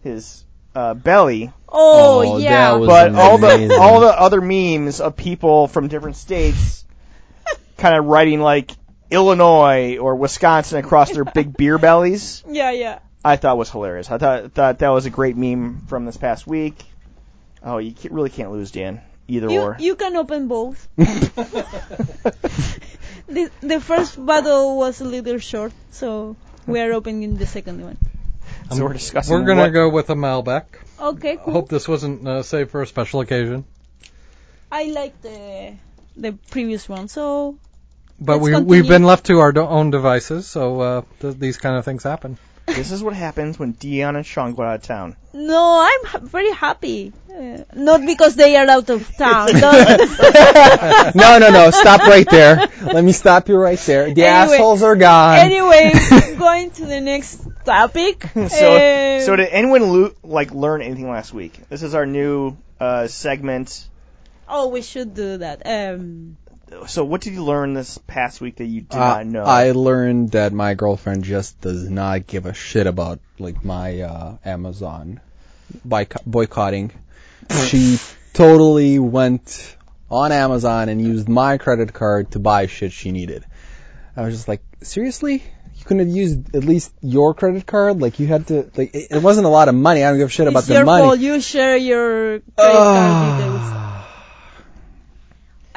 his 0.04 0.44
uh, 0.78 0.94
belly. 0.94 1.52
Oh, 1.68 2.34
Oh, 2.34 2.38
yeah. 2.38 2.72
that 2.74 2.80
was- 2.80 2.88
But 2.88 3.16
all 3.16 3.38
the 3.40 3.76
all 3.80 4.00
the 4.02 4.08
other 4.20 4.42
memes 4.42 5.02
of 5.02 5.16
people 5.16 5.68
from 5.68 5.88
different 5.88 6.18
states 6.18 6.86
kind 7.78 7.96
of 7.98 8.06
writing 8.06 8.40
like 8.42 8.72
Illinois 9.10 9.98
or 9.98 10.16
Wisconsin 10.16 10.78
across 10.80 11.12
their 11.12 11.24
big 11.26 11.56
beer 11.58 11.78
bellies, 11.80 12.44
yeah, 12.48 12.72
yeah. 12.72 13.00
I 13.26 13.36
thought 13.38 13.58
was 13.58 13.70
hilarious. 13.72 14.10
I 14.12 14.18
thought 14.18 14.52
thought 14.54 14.80
that 14.80 14.90
was 14.90 15.06
a 15.06 15.10
great 15.10 15.36
meme 15.36 15.82
from 15.88 16.06
this 16.06 16.16
past 16.18 16.46
week. 16.48 16.76
Oh, 17.64 17.80
you 17.80 17.94
ca- 17.94 18.10
really 18.12 18.30
can't 18.30 18.52
lose, 18.52 18.72
Dan. 18.72 19.02
Either 19.28 19.50
You, 19.52 19.62
or. 19.62 19.76
you 19.80 19.96
can 19.96 20.16
open 20.16 20.48
both. 20.48 20.88
the, 20.96 21.82
the 23.62 23.80
first 23.82 24.24
battle 24.26 24.78
was 24.78 25.02
a 25.02 25.06
little 25.06 25.38
short, 25.40 25.74
so 25.92 26.38
we 26.66 26.80
are 26.80 26.94
opening 26.94 27.36
the 27.36 27.46
second 27.46 27.84
one. 27.84 27.98
So 28.72 28.84
we're 28.84 28.94
discussing. 28.94 29.34
We're 29.34 29.46
gonna 29.46 29.62
what- 29.64 29.74
go 29.74 29.90
with 29.90 30.10
a 30.10 30.16
Malbec. 30.16 30.66
Okay, 31.00 31.34
I 31.34 31.36
cool. 31.38 31.54
hope 31.54 31.70
this 31.70 31.88
wasn't 31.88 32.28
uh, 32.28 32.42
saved 32.44 32.72
for 32.72 32.82
a 32.82 32.88
special 32.88 33.22
occasion. 33.22 33.66
I 34.72 34.86
like 34.86 35.22
the 35.22 35.74
the 36.16 36.34
previous 36.52 36.90
one, 36.90 37.08
so 37.08 37.56
But 38.20 38.34
Let's 38.38 38.44
we 38.44 38.52
continue. 38.52 38.70
we've 38.72 38.88
been 38.88 39.04
left 39.04 39.26
to 39.28 39.40
our 39.40 39.52
do- 39.52 39.62
own 39.62 39.92
devices, 39.92 40.48
so 40.48 40.82
uh, 40.82 41.02
th- 41.22 41.38
these 41.38 41.58
kind 41.58 41.76
of 41.78 41.86
things 41.86 42.04
happen. 42.04 42.38
This 42.68 42.92
is 42.92 43.02
what 43.02 43.14
happens 43.16 43.58
when 43.58 43.72
Dion 43.72 44.16
and 44.18 44.26
Sean 44.26 44.54
go 44.54 44.62
out 44.64 44.76
of 44.76 44.82
town. 44.84 45.16
no, 45.34 45.80
I'm 45.90 46.06
ha- 46.06 46.20
very 46.22 46.52
happy. 46.52 47.14
Uh, 47.34 47.64
not 47.74 48.06
because 48.06 48.36
they 48.36 48.56
are 48.58 48.68
out 48.68 48.90
of 48.90 49.08
town. 49.18 49.50
No, 51.16 51.40
no, 51.40 51.50
no. 51.50 51.72
Stop 51.72 52.02
right 52.02 52.28
there. 52.30 52.68
Let 52.82 53.04
me 53.04 53.12
stop 53.12 53.48
you 53.50 53.56
right 53.58 53.80
there. 53.80 54.14
The 54.14 54.24
Anyway- 54.26 54.56
assholes 54.58 54.84
are 54.84 54.96
gone. 54.96 55.38
anyway, 55.40 55.94
going 56.38 56.72
to 56.72 56.86
the 56.86 57.00
next 57.02 57.42
topic. 57.66 58.26
So, 58.34 58.42
Uh, 58.78 59.22
so 59.22 59.36
did 59.36 59.50
anyone 59.50 59.82
lo- 59.82 60.14
like 60.24 60.54
learn 60.54 60.82
anything 60.82 61.10
last 61.10 61.34
week? 61.34 61.60
This 61.70 61.84
is 61.84 61.94
our 61.96 62.06
new 62.06 62.58
uh, 62.80 63.08
segment. 63.08 63.88
oh, 64.48 64.68
we 64.70 64.82
should 64.82 65.14
do 65.14 65.38
that. 65.38 65.62
Um, 65.66 66.38
So, 66.88 67.06
what 67.06 67.22
did 67.22 67.34
you 67.34 67.44
learn 67.44 67.74
this 67.74 67.98
past 67.98 68.42
week 68.42 68.58
that 68.58 68.66
you 68.66 68.82
did 68.82 68.98
Uh, 68.98 69.16
not 69.16 69.26
know? 69.26 69.44
I 69.44 69.72
learned 69.72 70.32
that 70.32 70.52
my 70.52 70.74
girlfriend 70.74 71.24
just 71.24 71.60
does 71.62 71.90
not 71.90 72.28
give 72.28 72.46
a 72.46 72.54
shit 72.54 72.88
about 72.88 73.20
like 73.40 73.64
my 73.64 74.02
uh, 74.02 74.38
Amazon 74.44 75.22
boyco- 75.88 76.26
boycotting. 76.26 76.92
she 77.68 78.00
totally 78.34 79.00
went 79.00 79.76
on 80.12 80.32
Amazon 80.32 80.90
and 80.90 81.02
used 81.02 81.30
my 81.30 81.58
credit 81.58 81.94
card 81.94 82.32
to 82.32 82.40
buy 82.40 82.68
shit 82.68 82.92
she 82.92 83.12
needed. 83.12 83.46
I 84.16 84.24
was 84.24 84.34
just 84.36 84.48
like, 84.48 84.62
seriously? 84.82 85.44
You 85.78 85.86
couldn't 85.86 86.08
have 86.08 86.16
used 86.16 86.56
at 86.56 86.66
least 86.66 86.92
your 87.02 87.34
credit 87.34 87.66
card? 87.66 88.02
Like 88.02 88.20
you 88.20 88.28
had 88.28 88.48
to 88.48 88.70
like 88.76 88.94
it, 88.94 89.08
it 89.12 89.22
wasn't 89.22 89.46
a 89.46 89.50
lot 89.50 89.70
of 89.70 89.76
money. 89.76 90.04
I 90.04 90.10
don't 90.10 90.18
give 90.18 90.28
a 90.28 90.32
shit 90.32 90.48
about 90.48 90.60
it's 90.60 90.68
the 90.68 90.74
your 90.74 90.86
money. 90.86 91.04
fault. 91.06 91.20
You 91.20 91.40
share 91.40 91.78
your 91.78 92.40
credit 92.40 92.52
card 92.58 93.38
details. 93.38 93.74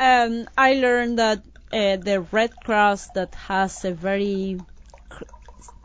Um, 0.01 0.49
I 0.57 0.75
learned 0.75 1.19
that 1.19 1.39
uh, 1.73 1.97
the 1.97 2.21
Red 2.33 2.53
Cross 2.61 3.09
that 3.19 3.35
has 3.49 3.85
a 3.85 3.93
very 3.93 4.61
cr- 5.11 5.25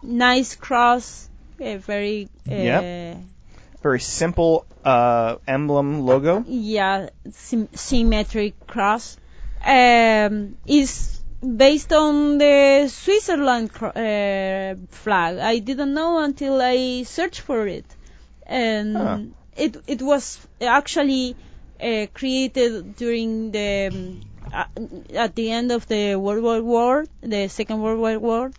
nice 0.01 0.55
cross, 0.55 1.29
a 1.59 1.75
very 1.77 2.29
uh, 2.49 2.53
Yep. 2.53 2.83
Very 3.83 3.99
simple 3.99 4.65
uh, 4.83 5.35
emblem 5.47 6.01
logo. 6.05 6.43
yeah 6.47 7.09
sym- 7.31 7.69
symmetric 7.75 8.53
cross 8.67 9.17
um, 9.63 10.55
is 10.65 11.19
based 11.41 11.91
on 11.93 12.37
the 12.39 12.87
Switzerland 12.87 13.71
cro- 13.73 13.89
uh, 13.89 14.75
flag. 14.89 15.37
I 15.39 15.59
didn't 15.59 15.93
know 15.93 16.19
until 16.23 16.61
I 16.61 17.03
searched 17.03 17.41
for 17.41 17.67
it, 17.67 17.85
and 18.47 18.97
Huh. 18.97 19.17
it 19.65 19.77
it 19.87 20.01
was 20.01 20.39
actually 20.61 21.35
uh, 21.81 22.07
created 22.13 22.95
during 22.95 23.51
the 23.51 23.89
um, 23.93 24.21
uh, 24.53 24.65
at 25.13 25.35
the 25.35 25.51
end 25.51 25.71
of 25.71 25.87
the 25.87 26.15
World 26.15 26.43
War 26.43 26.61
War, 26.61 27.05
the 27.21 27.47
Second 27.47 27.81
World 27.81 28.21
War. 28.21 28.51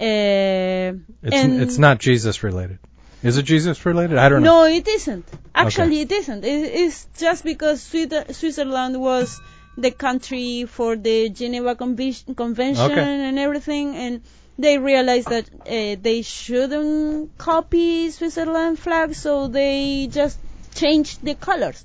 Uh, 0.00 0.94
It's 1.22 1.34
and 1.34 1.60
it's 1.62 1.78
not 1.78 1.98
Jesus 1.98 2.42
related. 2.42 2.78
Is 3.22 3.36
it 3.36 3.42
Jesus 3.42 3.84
related? 3.84 4.16
I 4.18 4.28
don't 4.28 4.42
know. 4.42 4.62
no, 4.68 4.72
it 4.72 4.86
isn't. 4.86 5.26
Actually, 5.54 6.00
it 6.02 6.12
isn't. 6.12 6.44
It, 6.44 6.60
it's 6.82 7.06
just 7.18 7.42
because 7.42 7.82
Switzerland 7.82 8.34
Switzerland 8.36 9.00
was 9.00 9.40
the 9.76 9.90
country 9.90 10.66
for 10.66 10.94
the 10.94 11.28
Geneva 11.30 11.74
Convi- 11.74 12.36
Convention 12.36 12.92
Okay. 12.92 13.00
and 13.28 13.38
everything, 13.38 13.96
and 13.96 14.22
they 14.56 14.78
realized 14.78 15.28
that 15.28 15.48
uh, 15.66 15.96
they 16.00 16.22
shouldn't 16.22 17.36
copy 17.38 18.10
Switzerland 18.10 18.78
flag, 18.78 19.14
so 19.14 19.48
they 19.48 20.08
just 20.12 20.38
changed 20.74 21.24
the 21.24 21.34
colors. 21.34 21.84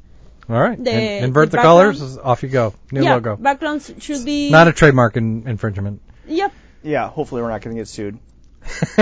All 0.49 0.59
right. 0.59 0.81
The- 0.81 0.91
In- 0.91 1.23
invert 1.25 1.51
the 1.51 1.57
the, 1.57 1.63
colors. 1.63 2.17
Off 2.17 2.43
you 2.43 2.49
go. 2.49 2.73
New 2.91 3.03
yeah, 3.03 3.13
logo. 3.15 3.35
backgrounds 3.37 3.91
should 3.99 4.25
be 4.25 4.49
Not 4.51 4.67
a 4.67 4.73
trademark 4.73 5.15
in- 5.17 5.47
infringement. 5.47 6.01
Yep. 6.27 6.51
Yeah, 6.83 7.09
hopefully 7.09 7.41
we're 7.41 7.49
not 7.49 7.61
going 7.61 7.75
to 7.75 7.81
get 7.81 7.87
sued. 7.87 8.19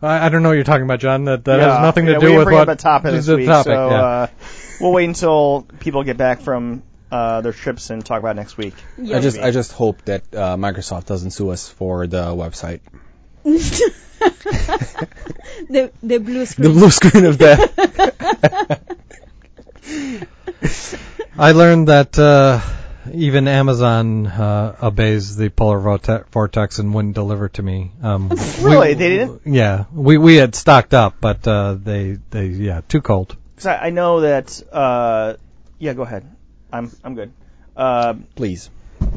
I, 0.00 0.26
I 0.26 0.28
don't 0.28 0.42
know 0.42 0.50
what 0.50 0.54
you're 0.54 0.64
talking 0.64 0.84
about, 0.84 1.00
John. 1.00 1.24
That 1.24 1.44
that 1.46 1.58
Yeah, 1.58 1.72
has 1.72 1.80
nothing 1.82 2.06
to 2.06 2.12
yeah, 2.12 2.18
do 2.18 2.26
we 2.26 2.32
didn't 2.32 2.38
with 2.38 2.44
bring 2.46 2.58
what 2.58 2.68
up 2.68 2.78
the 2.78 2.82
topic 2.82 3.12
this 3.12 3.28
week, 3.28 3.46
topic, 3.46 3.72
so 3.72 3.90
yeah. 3.90 4.00
uh, 4.02 4.26
we'll 4.80 4.92
wait 4.92 5.04
until 5.06 5.66
people 5.80 6.04
get 6.04 6.16
back 6.16 6.40
from 6.40 6.82
uh, 7.10 7.40
their 7.40 7.52
trips 7.52 7.90
and 7.90 8.04
talk 8.04 8.20
about 8.20 8.32
it 8.32 8.34
next 8.40 8.56
week. 8.56 8.74
I 8.98 9.18
just 9.20 9.38
I 9.38 9.50
just 9.50 9.72
hope 9.72 10.02
that 10.04 10.22
uh, 10.34 10.56
Microsoft 10.56 11.06
doesn't 11.06 11.32
sue 11.32 11.50
us 11.50 11.68
for 11.68 12.06
the 12.06 12.26
website. 12.26 12.80
the 15.68 15.90
the 16.02 16.18
blue 16.18 16.46
screen. 16.50 16.68
The 16.68 16.72
blue 16.78 16.90
screen 16.90 17.24
of 17.24 17.38
death. 17.38 18.84
I 21.38 21.52
learned 21.52 21.88
that 21.88 22.18
uh, 22.18 22.60
even 23.12 23.48
Amazon 23.48 24.26
uh, 24.26 24.76
obeys 24.82 25.36
the 25.36 25.48
polar 25.50 25.78
vortex 26.30 26.78
and 26.78 26.92
wouldn't 26.94 27.14
deliver 27.14 27.48
to 27.50 27.62
me. 27.62 27.92
Um, 28.02 28.28
Really? 28.60 28.88
we- 28.88 28.94
They 28.94 29.08
didn't? 29.16 29.42
Yeah, 29.46 29.84
we 29.92 30.18
we 30.18 30.36
had 30.36 30.54
stocked 30.54 30.94
up, 30.94 31.16
but 31.20 31.46
uh, 31.46 31.74
they 31.74 32.18
they 32.30 32.46
yeah 32.46 32.80
too 32.88 33.00
cold. 33.00 33.36
'Cause 33.56 33.66
I, 33.66 33.86
I 33.86 33.90
know 33.90 34.20
that. 34.20 34.62
Uh, 34.72 35.34
yeah, 35.78 35.94
go 35.94 36.02
ahead. 36.02 36.24
I'm 36.72 36.90
I'm 37.04 37.14
good. 37.14 37.32
Uh, 37.76 38.14
Please. 38.34 38.70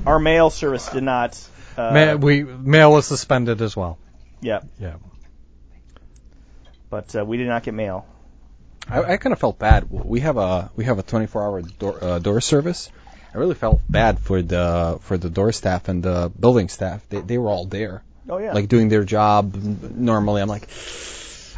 our 0.05 0.19
mail 0.19 0.49
service 0.49 0.87
did 0.89 1.03
not. 1.03 1.37
Uh, 1.77 1.91
Ma- 1.93 2.13
we 2.15 2.43
mail 2.43 2.91
was 2.91 3.05
suspended 3.07 3.61
as 3.61 3.75
well. 3.75 3.97
yeah, 4.41 4.59
Yeah. 4.79 4.95
but 6.89 7.15
uh, 7.15 7.25
we 7.25 7.37
did 7.37 7.47
not 7.47 7.63
get 7.63 7.73
mail. 7.73 8.05
I, 8.89 9.13
I 9.13 9.17
kind 9.17 9.33
of 9.33 9.39
felt 9.39 9.57
bad. 9.59 9.89
We 9.89 10.19
have 10.21 10.37
a 10.37 10.71
we 10.75 10.85
have 10.85 10.99
a 10.99 11.03
24-hour 11.03 11.61
door, 11.61 12.03
uh, 12.03 12.19
door 12.19 12.41
service. 12.41 12.89
I 13.33 13.37
really 13.37 13.55
felt 13.55 13.79
bad 13.89 14.19
for 14.19 14.41
the 14.41 14.97
for 15.01 15.17
the 15.17 15.29
door 15.29 15.51
staff 15.53 15.87
and 15.87 16.03
the 16.03 16.31
building 16.37 16.67
staff. 16.69 17.07
They 17.09 17.21
they 17.21 17.37
were 17.37 17.47
all 17.49 17.65
there, 17.65 18.03
Oh 18.27 18.37
yeah. 18.39 18.51
like 18.53 18.67
doing 18.67 18.89
their 18.89 19.03
job 19.05 19.55
normally. 19.55 20.41
I'm 20.41 20.49
like, 20.49 20.67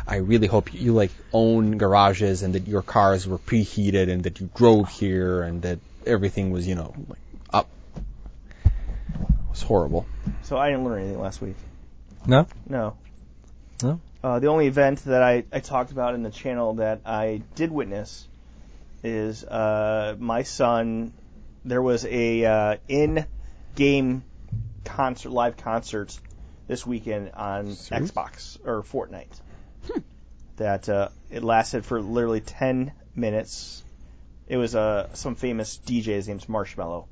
I 0.08 0.18
really 0.18 0.48
hope 0.48 0.74
you 0.74 0.94
like 0.94 1.12
own 1.32 1.78
garages 1.80 2.44
and 2.44 2.54
that 2.56 2.68
your 2.68 2.84
cars 2.84 3.26
were 3.28 3.40
preheated 3.40 4.12
and 4.12 4.24
that 4.24 4.40
you 4.40 4.50
drove 4.54 4.90
here 4.90 5.42
and 5.42 5.62
that 5.64 5.80
everything 6.06 6.52
was 6.52 6.68
you 6.68 6.76
know 6.76 6.94
like 7.08 7.20
up. 7.52 7.70
It 8.66 8.72
was 9.50 9.62
horrible. 9.64 10.06
so 10.44 10.58
I 10.58 10.70
didn't 10.70 10.84
learn 10.86 11.02
anything 11.02 11.20
last 11.20 11.42
week. 11.42 11.56
No. 12.28 12.46
No. 12.68 12.96
No? 13.82 14.00
Uh, 14.24 14.40
the 14.40 14.48
only 14.48 14.68
event 14.68 15.04
that 15.04 15.22
I, 15.22 15.44
I 15.52 15.60
talked 15.60 15.92
about 15.92 16.16
in 16.16 16.24
the 16.24 16.30
channel 16.30 16.76
that 16.76 17.02
I 17.06 17.42
did 17.56 17.72
witness 17.72 18.28
is 19.04 19.44
uh, 19.44 20.16
my 20.18 20.44
son. 20.44 21.14
There 21.66 21.82
was 21.82 22.06
a 22.06 22.46
uh, 22.46 22.78
in-game 22.88 24.24
concert, 24.86 25.30
live 25.30 25.58
concert 25.58 26.18
this 26.68 26.86
weekend 26.86 27.32
on 27.34 27.74
Serious? 27.74 28.12
Xbox 28.12 28.58
or 28.66 28.84
Fortnite. 28.84 29.40
that 30.58 30.88
uh, 30.88 31.10
it 31.30 31.44
lasted 31.44 31.86
for 31.86 32.02
literally 32.02 32.42
10 32.42 32.92
minutes. 33.16 33.84
It 34.48 34.58
was 34.58 34.76
uh, 34.76 35.10
some 35.14 35.36
famous 35.36 35.80
DJ. 35.86 36.06
His 36.06 36.28
name's 36.28 36.46
Marshmello. 36.46 37.08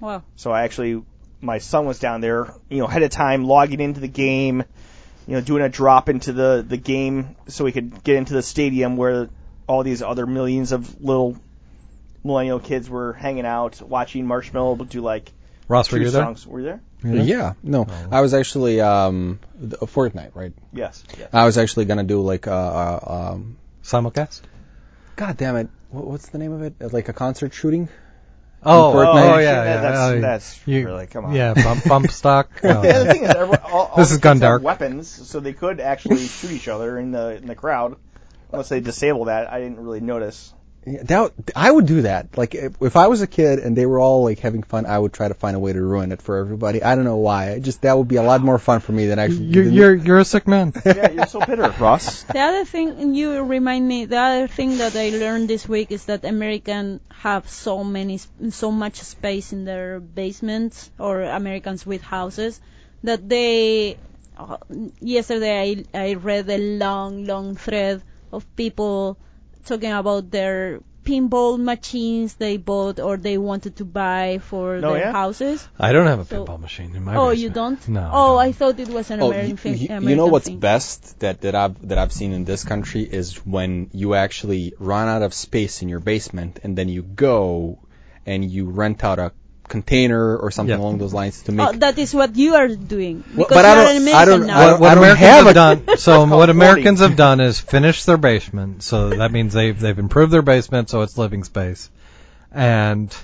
Wow. 0.00 0.22
So 0.36 0.50
I 0.50 0.64
actually, 0.64 1.02
my 1.40 1.58
son 1.58 1.86
was 1.86 1.98
down 1.98 2.20
there, 2.20 2.52
you 2.68 2.78
know, 2.78 2.86
ahead 2.86 3.02
of 3.02 3.10
time, 3.10 3.44
logging 3.44 3.80
into 3.80 4.00
the 4.00 4.08
game, 4.08 4.64
you 5.26 5.34
know, 5.34 5.40
doing 5.40 5.62
a 5.62 5.68
drop 5.68 6.08
into 6.08 6.32
the 6.32 6.64
the 6.66 6.76
game 6.76 7.36
so 7.48 7.64
we 7.64 7.72
could 7.72 8.02
get 8.04 8.16
into 8.16 8.32
the 8.34 8.42
stadium 8.42 8.96
where 8.96 9.28
all 9.66 9.82
these 9.82 10.02
other 10.02 10.26
millions 10.26 10.72
of 10.72 11.00
little 11.02 11.36
millennial 12.24 12.60
kids 12.60 12.88
were 12.88 13.12
hanging 13.12 13.46
out, 13.46 13.80
watching 13.82 14.26
Marshmello 14.26 14.88
do 14.88 15.00
like 15.00 15.32
Ross, 15.68 15.90
were 15.90 15.98
you 15.98 16.10
there? 16.10 16.22
songs. 16.22 16.46
Were 16.46 16.60
you 16.60 16.66
there? 16.66 16.80
Yeah, 17.02 17.54
no, 17.62 17.86
Oh. 17.88 18.08
I 18.10 18.20
was 18.20 18.34
actually 18.34 18.80
um 18.80 19.38
th- 19.60 19.72
Fortnite, 19.80 20.34
right? 20.34 20.52
Yes. 20.72 21.04
yes. 21.18 21.28
I 21.32 21.44
was 21.44 21.58
actually 21.58 21.84
gonna 21.84 22.04
do 22.04 22.20
like 22.20 22.46
uh, 22.46 22.50
uh 22.52 23.32
um 23.34 23.56
Simulcast? 23.82 24.40
God 25.16 25.36
damn 25.36 25.56
it! 25.56 25.68
What, 25.90 26.06
what's 26.06 26.28
the 26.28 26.38
name 26.38 26.52
of 26.52 26.62
it? 26.62 26.74
Uh, 26.80 26.88
Like 26.92 27.08
a 27.08 27.12
concert 27.12 27.54
shooting? 27.54 27.88
Oh, 28.66 28.92
Fortnite? 28.94 29.34
oh, 29.34 29.38
yeah, 29.38 29.64
That- 29.64 29.64
yeah. 29.66 29.80
that's- 29.80 29.98
oh, 30.00 30.20
that's 30.20 30.60
you- 30.66 30.84
really- 30.86 31.06
come 31.06 31.24
on. 31.26 31.34
Yeah, 31.34 31.54
bump, 31.54 31.84
bump 31.84 32.10
stock. 32.10 32.50
Oh, 32.64 32.82
yeah, 32.82 32.98
the 33.04 33.12
thing 33.12 33.22
is, 33.24 33.30
everyone, 33.30 33.60
all, 33.64 33.86
all 33.86 33.96
This 33.96 34.08
the 34.10 34.14
is 34.16 34.20
kids 34.20 34.40
have 34.40 34.60
Gundar. 34.60 34.62
weapons, 34.62 35.08
so 35.08 35.40
they 35.40 35.52
could 35.52 35.80
actually 35.80 36.26
shoot 36.26 36.50
each 36.50 36.68
other 36.68 36.98
in 36.98 37.12
the 37.12 37.36
in 37.36 37.46
the 37.46 37.54
crowd. 37.54 37.96
Unless 38.52 38.68
they 38.68 38.80
disable 38.80 39.26
that, 39.26 39.52
I 39.52 39.60
didn't 39.60 39.80
really 39.80 40.00
notice. 40.00 40.52
Yeah, 40.86 41.02
that, 41.02 41.32
I 41.56 41.68
would 41.68 41.86
do 41.86 42.02
that. 42.02 42.38
Like 42.38 42.54
if, 42.54 42.80
if 42.80 42.96
I 42.96 43.08
was 43.08 43.20
a 43.20 43.26
kid 43.26 43.58
and 43.58 43.76
they 43.76 43.86
were 43.86 43.98
all 43.98 44.22
like 44.22 44.38
having 44.38 44.62
fun, 44.62 44.86
I 44.86 44.96
would 44.96 45.12
try 45.12 45.26
to 45.26 45.34
find 45.34 45.56
a 45.56 45.58
way 45.58 45.72
to 45.72 45.82
ruin 45.82 46.12
it 46.12 46.22
for 46.22 46.36
everybody. 46.36 46.80
I 46.80 46.94
don't 46.94 47.04
know 47.04 47.16
why. 47.16 47.52
I 47.54 47.58
just 47.58 47.82
that 47.82 47.98
would 47.98 48.06
be 48.06 48.16
a 48.16 48.22
lot 48.22 48.40
more 48.40 48.58
fun 48.58 48.78
for 48.78 48.92
me 48.92 49.06
than 49.06 49.18
actually. 49.18 49.46
You're, 49.46 49.64
you're, 49.64 49.94
you're 49.94 50.18
a 50.18 50.24
sick 50.24 50.46
man. 50.46 50.72
Yeah, 50.86 51.10
you're 51.10 51.26
so 51.26 51.40
bitter, 51.40 51.74
Ross. 51.80 52.22
The 52.22 52.38
other 52.38 52.64
thing 52.64 53.14
you 53.14 53.42
remind 53.42 53.86
me, 53.86 54.04
the 54.04 54.18
other 54.18 54.46
thing 54.46 54.78
that 54.78 54.94
I 54.94 55.10
learned 55.10 55.48
this 55.48 55.68
week 55.68 55.90
is 55.90 56.04
that 56.04 56.24
Americans 56.24 57.00
have 57.10 57.48
so 57.48 57.82
many, 57.82 58.20
so 58.50 58.70
much 58.70 59.02
space 59.02 59.52
in 59.52 59.64
their 59.64 59.98
basements, 59.98 60.90
or 60.98 61.22
Americans 61.22 61.84
with 61.84 62.02
houses, 62.02 62.60
that 63.02 63.28
they. 63.28 63.98
Uh, 64.38 64.58
yesterday 65.00 65.84
I 65.94 65.98
I 65.98 66.14
read 66.14 66.48
a 66.48 66.58
long, 66.78 67.24
long 67.24 67.56
thread 67.56 68.02
of 68.30 68.44
people 68.54 69.18
talking 69.66 69.92
about 69.92 70.30
their 70.30 70.80
pinball 71.04 71.56
machines 71.56 72.34
they 72.34 72.56
bought 72.56 72.98
or 72.98 73.16
they 73.16 73.38
wanted 73.38 73.76
to 73.76 73.84
buy 73.84 74.38
for 74.42 74.74
Oh, 74.76 74.80
their 74.80 74.98
yeah? 74.98 75.12
houses. 75.12 75.68
I 75.78 75.92
don't 75.92 76.08
have 76.08 76.18
a 76.18 76.24
So- 76.24 76.44
pinball 76.44 76.58
machine 76.60 76.96
in 76.96 77.04
my 77.04 77.14
Oh, 77.14 77.30
basement. 77.30 77.38
you 77.42 77.50
don't? 77.50 77.88
No. 77.88 78.10
Oh, 78.12 78.36
I 78.36 78.46
I 78.46 78.52
thought 78.52 78.80
it 78.80 78.88
was 78.88 79.10
an 79.12 79.20
Oh, 79.22 79.28
American 79.30 79.56
thing. 79.56 79.78
you- 79.78 80.08
you 80.10 80.16
know 80.16 80.26
what's 80.26 80.46
thing. 80.46 80.58
best 80.58 81.20
that, 81.20 81.42
that 81.42 81.54
I've 81.54 81.76
that 81.88 81.98
I've 81.98 82.12
seen 82.12 82.32
in 82.32 82.44
this 82.44 82.64
country 82.64 83.02
is 83.20 83.36
when 83.46 83.88
you 83.92 84.14
actually 84.14 84.72
run 84.80 85.06
out 85.14 85.22
of 85.22 85.32
space 85.32 85.80
in 85.82 85.88
your 85.88 86.00
basement 86.00 86.58
and 86.64 86.76
then 86.76 86.88
you 86.88 87.02
go 87.02 87.78
and 88.26 88.44
you 88.44 88.64
rent 88.82 89.04
out 89.04 89.20
a 89.20 89.30
container 89.68 90.36
or 90.36 90.50
something 90.50 90.76
Yeah. 90.76 90.82
along 90.82 90.98
those 90.98 91.12
lines 91.14 91.42
to 91.42 91.52
make. 91.52 91.66
Oh, 91.68 91.72
that 91.72 91.98
is 91.98 92.14
what 92.14 92.36
you 92.36 92.54
are 92.54 92.68
doing 92.68 93.24
because 93.36 93.54
but 93.56 93.64
I 93.64 93.74
you 93.74 93.80
are 93.80 93.84
don't- 93.84 94.08
an 94.08 94.14
I 94.14 94.24
don't- 94.24 94.46
now. 94.46 94.58
I 94.60 94.64
what, 94.72 94.78
don't- 94.78 94.80
don't 94.80 94.98
Americans 94.98 95.20
have 95.20 95.46
have 95.46 95.54
done, 95.86 95.98
so 95.98 96.26
what 96.26 96.50
Americans 96.50 96.98
hoarding. 97.00 97.10
have 97.10 97.16
done 97.16 97.40
is 97.40 97.58
finish 97.60 98.04
their 98.04 98.16
basement. 98.16 98.82
So 98.82 99.10
that 99.10 99.32
means 99.32 99.52
they've 99.52 99.78
they've 99.78 99.98
improved 99.98 100.32
their 100.32 100.42
basement 100.42 100.90
so 100.90 101.02
it's 101.02 101.16
living 101.18 101.44
space, 101.44 101.90
and 102.52 103.14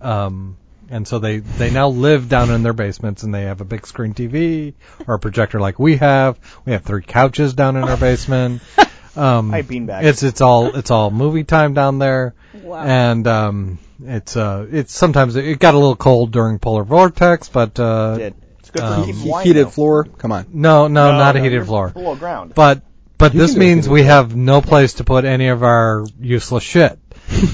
um 0.00 0.56
and 0.90 1.06
so 1.06 1.18
they 1.18 1.38
they 1.38 1.70
now 1.70 1.88
live 1.88 2.28
down 2.28 2.50
in 2.50 2.62
their 2.62 2.72
basements 2.72 3.22
and 3.22 3.34
they 3.34 3.42
have 3.42 3.60
a 3.60 3.64
big 3.64 3.86
screen 3.86 4.14
TV 4.14 4.72
or 5.06 5.14
a 5.14 5.18
projector 5.18 5.60
like 5.60 5.78
we 5.78 5.96
have. 5.96 6.38
We 6.64 6.72
have 6.72 6.82
three 6.84 7.02
couches 7.02 7.52
down 7.54 7.76
in 7.76 7.82
our 7.84 7.96
basement. 7.98 8.62
Um, 9.18 9.52
I 9.52 9.58
have 9.58 9.66
beanbags. 9.66 10.04
It's 10.04 10.22
it's 10.22 10.40
all 10.40 10.74
it's 10.76 10.90
all 10.90 11.10
movie 11.10 11.44
time 11.44 11.74
down 11.74 11.98
there, 11.98 12.34
Wow. 12.62 12.82
and 12.84 13.26
um, 13.26 13.78
it's 14.04 14.36
uh 14.36 14.66
it's 14.70 14.94
sometimes 14.94 15.34
it 15.36 15.58
got 15.58 15.74
a 15.74 15.78
little 15.78 15.96
cold 15.96 16.30
during 16.30 16.58
polar 16.58 16.84
vortex, 16.84 17.48
but 17.48 17.78
uh, 17.80 18.16
did. 18.16 18.34
It's 18.60 18.70
good 18.70 18.82
Um, 18.82 19.00
for 19.00 19.06
keeping 19.06 19.20
he- 19.22 19.30
wine, 19.30 19.46
heated 19.46 19.66
though. 19.66 19.70
floor. 19.70 20.04
Come 20.04 20.32
on. 20.32 20.46
no, 20.52 20.88
no, 20.88 21.12
not 21.12 21.36
a 21.36 21.40
heated 21.40 21.64
floor. 21.66 21.88
Below 21.90 22.14
ground. 22.16 22.52
But 22.54 22.82
but 23.16 23.34
You 23.34 23.40
this 23.40 23.52
can 23.52 23.60
do 23.60 23.66
a 23.66 23.68
means 23.74 23.88
we 23.88 24.02
floor. 24.02 24.12
have 24.12 24.36
no 24.36 24.60
place 24.60 24.94
to 24.94 25.04
put 25.04 25.24
any 25.24 25.48
of 25.48 25.62
our 25.64 26.04
useless 26.20 26.62
shit. 26.62 26.98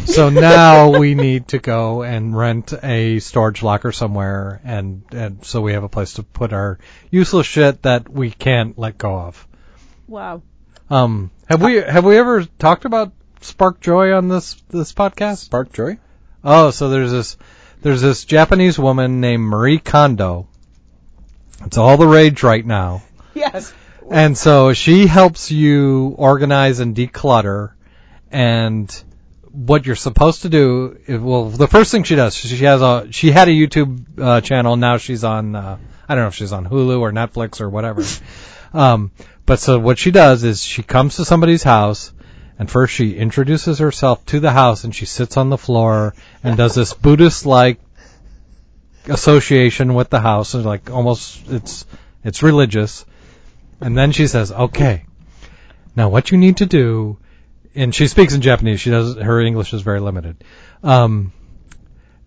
so 0.04 0.28
now 0.30 0.98
we 0.98 1.14
need 1.14 1.48
to 1.48 1.58
go 1.58 2.02
and 2.02 2.36
rent 2.36 2.74
a 2.82 3.18
storage 3.20 3.62
locker 3.62 3.90
somewhere, 3.92 4.60
and 4.64 5.02
and 5.12 5.44
so 5.44 5.62
we 5.62 5.72
have 5.72 5.82
a 5.84 5.88
place 5.88 6.14
to 6.14 6.22
put 6.22 6.52
our 6.52 6.78
useless 7.10 7.46
shit 7.46 7.82
that 7.82 8.08
we 8.08 8.30
can't 8.30 8.78
let 8.78 8.98
go 8.98 9.16
of. 9.16 9.46
wow. 10.06 10.42
Um, 10.90 11.30
have 11.48 11.62
we 11.62 11.74
have 11.74 12.04
we 12.04 12.16
ever 12.18 12.44
talked 12.44 12.84
about 12.84 13.12
Spark 13.40 13.80
Joy 13.80 14.12
on 14.12 14.28
this 14.28 14.54
this 14.68 14.92
podcast? 14.92 15.38
Spark 15.38 15.72
Joy. 15.72 15.98
Oh, 16.42 16.70
so 16.70 16.88
there's 16.88 17.12
this 17.12 17.36
there's 17.82 18.00
this 18.00 18.24
Japanese 18.24 18.78
woman 18.78 19.20
named 19.20 19.44
Marie 19.44 19.78
Kondo. 19.78 20.48
It's 21.64 21.78
all 21.78 21.96
the 21.96 22.06
rage 22.06 22.42
right 22.42 22.64
now. 22.64 23.02
yes. 23.34 23.72
And 24.10 24.36
so 24.36 24.72
she 24.74 25.06
helps 25.06 25.50
you 25.50 26.14
organize 26.18 26.80
and 26.80 26.94
declutter 26.94 27.72
and 28.30 29.04
what 29.50 29.86
you're 29.86 29.96
supposed 29.96 30.42
to 30.42 30.48
do 30.48 30.98
is- 31.06 31.20
well 31.20 31.48
the 31.48 31.68
first 31.68 31.92
thing 31.92 32.02
she 32.02 32.16
does 32.16 32.34
she 32.34 32.64
has 32.64 32.82
a 32.82 33.06
she 33.12 33.30
had 33.30 33.48
a 33.48 33.52
YouTube 33.52 34.18
uh, 34.18 34.40
channel 34.40 34.76
now 34.76 34.96
she's 34.98 35.22
on 35.22 35.54
uh, 35.54 35.78
I 36.08 36.14
don't 36.14 36.24
know 36.24 36.28
if 36.28 36.34
she's 36.34 36.52
on 36.52 36.66
Hulu 36.66 37.00
or 37.00 37.12
Netflix 37.12 37.60
or 37.60 37.70
whatever 37.70 38.02
um 38.74 39.12
but 39.46 39.60
so 39.60 39.78
what 39.78 39.98
she 39.98 40.10
does 40.10 40.44
is 40.44 40.62
she 40.62 40.82
comes 40.82 41.16
to 41.16 41.24
somebody's 41.24 41.62
house 41.62 42.12
and 42.58 42.70
first 42.70 42.94
she 42.94 43.16
introduces 43.16 43.78
herself 43.78 44.24
to 44.26 44.40
the 44.40 44.52
house 44.52 44.84
and 44.84 44.94
she 44.94 45.06
sits 45.06 45.36
on 45.36 45.50
the 45.50 45.58
floor 45.58 46.14
and 46.42 46.56
does 46.56 46.74
this 46.74 46.94
Buddhist 47.06 47.46
like 47.46 47.80
association 49.06 49.94
with 49.94 50.08
the 50.08 50.20
house 50.20 50.54
and 50.54 50.64
like 50.64 50.90
almost 50.90 51.48
it's 51.50 51.84
it's 52.22 52.42
religious. 52.42 53.04
And 53.80 53.98
then 53.98 54.12
she 54.12 54.26
says 54.28 54.52
okay 54.52 55.04
now 55.96 56.08
what 56.08 56.30
you 56.30 56.38
need 56.38 56.58
to 56.58 56.66
do 56.66 57.18
and 57.74 57.94
she 57.94 58.06
speaks 58.06 58.34
in 58.34 58.40
Japanese. 58.40 58.80
She 58.80 58.90
does 58.90 59.16
her 59.16 59.40
English 59.40 59.74
is 59.74 59.82
very 59.82 60.00
limited. 60.00 60.42
Um 60.82 61.32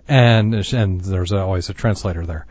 and 0.07 0.53
and 0.73 1.01
there's 1.01 1.31
always 1.31 1.69
a 1.69 1.73
translator 1.73 2.25
there. 2.25 2.45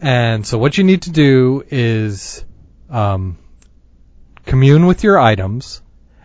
And 0.00 0.46
so 0.46 0.58
what 0.58 0.76
you 0.76 0.84
need 0.84 1.02
to 1.02 1.10
do 1.10 1.64
is 1.70 2.44
um 2.90 3.38
commune 4.46 4.86
with 4.86 5.02
your 5.02 5.18
items 5.18 5.82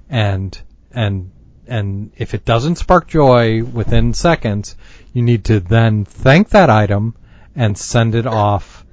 and 0.10 0.60
and 0.92 1.32
and 1.68 2.12
if 2.18 2.34
it 2.34 2.46
doesn't 2.46 2.78
spark 2.78 3.08
joy 3.08 3.64
within 3.64 4.14
seconds, 4.14 4.76
you 5.14 5.22
need 5.22 5.46
to 5.46 5.60
then 5.60 6.04
thank 6.04 6.50
that 6.50 6.70
item 6.70 7.16
and 7.56 7.78
send 7.78 8.16
it 8.16 8.26
off 8.26 8.86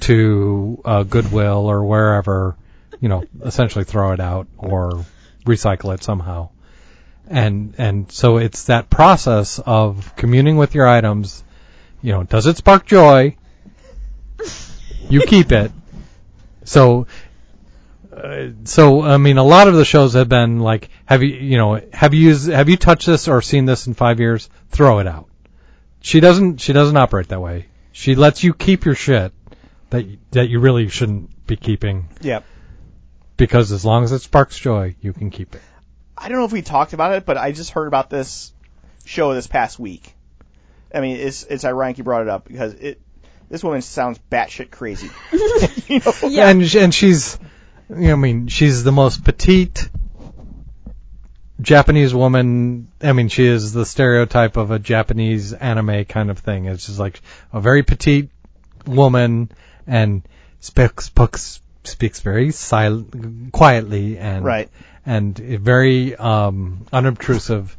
to 0.00 0.80
uh, 0.84 1.02
Goodwill 1.04 1.66
or 1.66 1.84
wherever, 1.84 2.56
you 3.00 3.08
know, 3.08 3.24
essentially 3.42 3.84
throw 3.84 4.12
it 4.12 4.20
out 4.20 4.46
or 4.58 5.04
recycle 5.46 5.94
it 5.94 6.02
somehow. 6.02 6.50
And 7.26 7.74
and 7.78 8.12
so 8.12 8.36
it's 8.36 8.64
that 8.64 8.90
process 8.90 9.58
of 9.58 10.14
communing 10.16 10.56
with 10.56 10.74
your 10.74 10.86
items. 10.86 11.42
You 12.02 12.12
know, 12.12 12.22
does 12.24 12.46
it 12.46 12.58
spark 12.58 12.86
joy? 12.86 13.36
You 15.08 15.22
keep 15.22 15.52
it. 15.52 15.72
So 16.64 17.06
uh, 18.18 18.50
so 18.64 19.02
I 19.02 19.16
mean, 19.16 19.38
a 19.38 19.44
lot 19.44 19.68
of 19.68 19.74
the 19.74 19.84
shows 19.84 20.14
have 20.14 20.28
been 20.28 20.58
like, 20.60 20.90
have 21.06 21.22
you, 21.22 21.30
you 21.30 21.56
know, 21.56 21.80
have 21.92 22.14
you 22.14 22.28
used, 22.28 22.48
have 22.48 22.68
you 22.68 22.76
touched 22.76 23.06
this 23.06 23.28
or 23.28 23.40
seen 23.42 23.64
this 23.64 23.86
in 23.86 23.94
five 23.94 24.20
years? 24.20 24.48
Throw 24.70 24.98
it 24.98 25.06
out. 25.06 25.28
she 26.00 26.20
doesn't 26.20 26.60
she 26.60 26.72
doesn't 26.72 26.96
operate 26.96 27.28
that 27.28 27.40
way. 27.40 27.66
She 27.92 28.14
lets 28.14 28.42
you 28.44 28.54
keep 28.54 28.84
your 28.84 28.94
shit 28.94 29.32
that 29.90 30.04
that 30.32 30.48
you 30.48 30.60
really 30.60 30.88
shouldn't 30.88 31.46
be 31.46 31.56
keeping 31.56 32.08
Yep. 32.20 32.44
because 33.36 33.72
as 33.72 33.84
long 33.84 34.04
as 34.04 34.12
it 34.12 34.20
sparks 34.20 34.58
joy, 34.58 34.94
you 35.00 35.12
can 35.12 35.30
keep 35.30 35.54
it. 35.54 35.62
I 36.16 36.28
don't 36.28 36.38
know 36.38 36.44
if 36.44 36.52
we 36.52 36.62
talked 36.62 36.92
about 36.92 37.12
it, 37.14 37.24
but 37.24 37.36
I 37.38 37.52
just 37.52 37.70
heard 37.70 37.88
about 37.88 38.10
this 38.10 38.52
show 39.04 39.34
this 39.34 39.46
past 39.46 39.78
week. 39.78 40.14
I 40.94 41.00
mean, 41.00 41.16
it's 41.16 41.44
it's 41.44 41.64
ironic 41.64 41.98
you 41.98 42.04
brought 42.04 42.22
it 42.22 42.28
up 42.28 42.46
because 42.46 42.74
it 42.74 43.00
this 43.50 43.64
woman 43.64 43.80
sounds 43.82 44.18
batshit 44.30 44.70
crazy. 44.70 45.10
you 45.88 46.00
know? 46.00 46.12
Yeah. 46.28 46.48
And 46.48 46.74
and 46.74 46.94
she's 46.94 47.36
you 47.36 47.44
know, 47.44 47.50
I 47.90 48.14
mean, 48.14 48.48
she's 48.48 48.84
the 48.84 48.92
most 48.92 49.24
petite 49.24 49.88
Japanese 51.60 52.14
woman. 52.14 52.88
I 53.00 53.12
mean, 53.12 53.28
she 53.28 53.46
is 53.46 53.72
the 53.72 53.86
stereotype 53.86 54.56
of 54.56 54.70
a 54.70 54.78
Japanese 54.78 55.52
anime 55.52 56.04
kind 56.04 56.30
of 56.30 56.38
thing. 56.38 56.66
It's 56.66 56.86
just 56.86 56.98
like 56.98 57.20
a 57.52 57.60
very 57.60 57.82
petite 57.82 58.30
woman 58.86 59.50
and 59.86 60.22
speaks 60.60 61.06
speaks, 61.06 61.60
speaks 61.84 62.20
very 62.20 62.52
silent, 62.52 63.52
quietly 63.52 64.18
and 64.18 64.44
Right. 64.44 64.68
and 65.06 65.36
very 65.36 66.14
um, 66.14 66.86
unobtrusive 66.92 67.76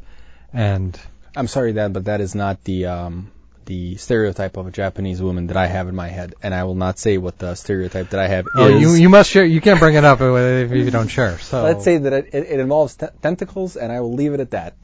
and 0.52 0.98
I'm 1.36 1.46
sorry, 1.46 1.72
Dad, 1.72 1.92
but 1.92 2.06
that 2.06 2.20
is 2.20 2.34
not 2.34 2.64
the 2.64 2.86
um, 2.86 3.30
the 3.70 3.94
stereotype 3.98 4.56
of 4.56 4.66
a 4.66 4.72
Japanese 4.72 5.22
woman 5.22 5.46
that 5.46 5.56
I 5.56 5.68
have 5.68 5.86
in 5.86 5.94
my 5.94 6.08
head, 6.08 6.34
and 6.42 6.52
I 6.52 6.64
will 6.64 6.74
not 6.74 6.98
say 6.98 7.18
what 7.18 7.38
the 7.38 7.54
stereotype 7.54 8.10
that 8.10 8.18
I 8.18 8.26
have 8.26 8.46
oh, 8.56 8.66
is. 8.66 8.80
you 8.82 8.94
you 8.94 9.08
must 9.08 9.30
share. 9.30 9.44
You 9.44 9.60
can't 9.60 9.78
bring 9.78 9.94
it 9.94 10.04
up 10.04 10.20
if 10.20 10.72
you 10.72 10.90
don't 10.90 11.06
share. 11.06 11.38
So 11.38 11.62
Let's 11.62 11.84
say 11.84 11.98
that 11.98 12.12
it, 12.12 12.24
it, 12.32 12.42
it 12.54 12.58
involves 12.58 12.96
te- 12.96 13.14
tentacles, 13.22 13.76
and 13.76 13.92
I 13.92 14.00
will 14.00 14.14
leave 14.14 14.34
it 14.34 14.40
at 14.40 14.50
that. 14.50 14.74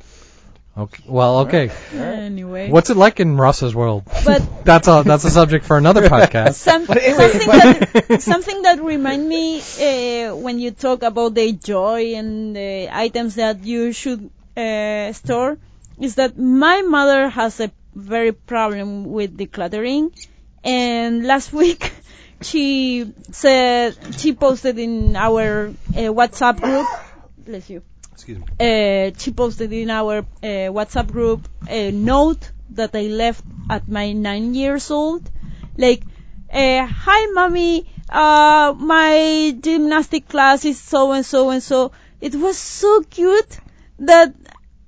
Okay. 0.78 1.02
Well, 1.08 1.38
okay. 1.40 1.72
Anyway. 1.94 2.70
What's 2.70 2.90
it 2.90 2.96
like 2.96 3.18
in 3.18 3.36
Ross's 3.36 3.74
world? 3.74 4.04
But 4.24 4.42
That's 4.70 4.86
a 4.86 5.02
that's 5.04 5.24
a 5.24 5.30
subject 5.30 5.64
for 5.64 5.76
another 5.78 6.02
podcast. 6.16 6.54
Some, 6.54 6.86
something 6.86 7.48
that 7.48 8.22
something 8.32 8.62
that 8.62 8.80
remind 8.84 9.28
me 9.28 9.46
uh, 9.60 10.36
when 10.36 10.60
you 10.60 10.70
talk 10.70 11.02
about 11.02 11.34
the 11.34 11.50
joy 11.52 12.14
and 12.14 12.54
the 12.54 12.88
items 12.92 13.34
that 13.34 13.64
you 13.64 13.90
should 13.92 14.30
uh, 14.56 15.12
store 15.12 15.58
is 15.98 16.14
that 16.16 16.38
my 16.38 16.82
mother 16.82 17.28
has 17.30 17.58
a 17.58 17.72
very 17.96 18.32
problem 18.32 19.04
with 19.06 19.36
decluttering, 19.36 20.12
and 20.64 21.26
last 21.26 21.52
week 21.52 21.92
she 22.42 23.12
said 23.32 23.96
she 24.18 24.34
posted 24.34 24.78
in 24.78 25.16
our 25.16 25.68
uh, 25.68 26.12
WhatsApp 26.18 26.60
group. 26.60 26.86
Bless 27.38 27.70
you 27.70 27.82
Excuse 28.12 28.38
me. 28.38 28.46
uh, 28.60 29.12
she 29.18 29.30
posted 29.32 29.72
in 29.72 29.90
our 29.90 30.18
uh, 30.18 30.24
WhatsApp 30.76 31.10
group 31.10 31.48
a 31.68 31.90
note 31.90 32.50
that 32.70 32.94
I 32.94 33.02
left 33.08 33.44
at 33.70 33.88
my 33.88 34.12
nine 34.12 34.54
years 34.54 34.90
old, 34.90 35.30
like, 35.76 36.02
uh, 36.52 36.86
"Hi, 36.86 37.26
mommy, 37.32 37.86
uh, 38.10 38.74
my 38.76 39.56
gymnastic 39.60 40.28
class 40.28 40.64
is 40.64 40.78
so 40.80 41.12
and 41.12 41.24
so 41.24 41.50
and 41.50 41.62
so." 41.62 41.92
It 42.20 42.34
was 42.34 42.56
so 42.58 43.02
cute 43.02 43.58
that 43.98 44.34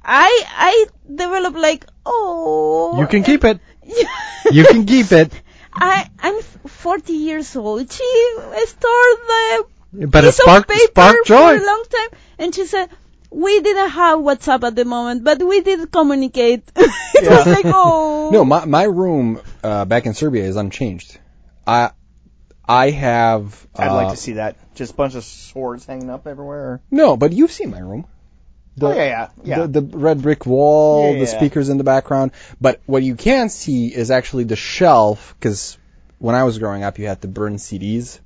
I 0.03 0.31
I 0.71 0.87
developed 1.07 1.57
like, 1.59 1.85
oh, 2.09 2.99
You 3.01 3.07
can 3.07 3.23
keep 3.23 3.45
it. 3.45 3.61
You 4.51 4.65
can 4.65 4.87
keep 4.87 5.13
it. 5.13 5.33
I 5.75 6.09
I'm 6.21 6.41
40 6.43 7.13
years 7.13 7.55
old. 7.55 7.91
She 7.93 8.37
stored 8.67 9.19
the 9.33 9.67
But 10.07 10.25
it 10.25 10.29
piece 10.29 10.39
of 10.39 10.43
sparked 10.43 10.69
paper 10.69 10.87
sparked 10.87 11.27
for 11.29 11.35
a 11.35 11.67
long 11.67 11.85
time. 11.91 12.21
And 12.39 12.55
she 12.55 12.65
said, 12.67 12.89
we 13.31 13.61
didn't 13.61 13.91
have 13.91 14.21
WhatsApp 14.21 14.65
at 14.65 14.75
the 14.75 14.85
moment, 14.85 15.25
but 15.25 15.43
we 15.43 15.61
did 15.61 15.93
communicate. 15.93 16.71
it 16.77 17.29
was 17.29 17.47
like, 17.47 17.67
oh. 17.67 18.31
No, 18.33 18.45
my 18.45 18.65
my 18.65 18.85
room 18.85 19.41
uh, 19.63 19.85
back 19.85 20.07
in 20.07 20.15
Serbia 20.15 20.45
is 20.45 20.57
unchanged. 20.57 21.19
I 21.67 21.91
I 22.67 22.91
have. 22.91 23.67
I'd 23.75 23.89
uh, 23.89 23.95
like 23.95 24.11
to 24.11 24.17
see 24.17 24.35
that. 24.35 24.57
Just 24.75 24.93
a 24.93 24.97
bunch 24.97 25.15
of 25.15 25.25
swords 25.25 25.85
hanging 25.85 26.11
up 26.11 26.27
everywhere. 26.27 26.81
No, 26.91 27.17
but 27.17 27.33
you've 27.33 27.53
seen 27.53 27.71
my 27.71 27.81
room. 27.81 28.07
The, 28.79 28.87
oh 28.87 28.95
yeah, 28.95 29.05
yeah, 29.05 29.29
yeah. 29.45 29.67
The, 29.67 29.81
the 29.81 29.99
red 29.99 30.23
brick 30.23 30.47
wall, 30.47 31.07
Yeah, 31.13 31.13
the 31.25 31.31
yeah. 31.31 31.39
speakers 31.39 31.69
in 31.69 31.79
the 31.79 31.85
background. 31.85 32.33
But 32.61 32.81
what 32.87 33.03
you 33.03 33.15
can 33.17 33.49
see 33.49 33.89
is 33.89 34.11
actually 34.11 34.45
the 34.45 34.57
shelf, 34.57 35.35
because 35.39 35.79
when 36.19 36.35
I 36.35 36.45
was 36.45 36.59
growing 36.59 36.83
up, 36.85 36.99
you 36.99 37.07
had 37.07 37.23
to 37.23 37.29
burn 37.29 37.57
CDs. 37.57 38.21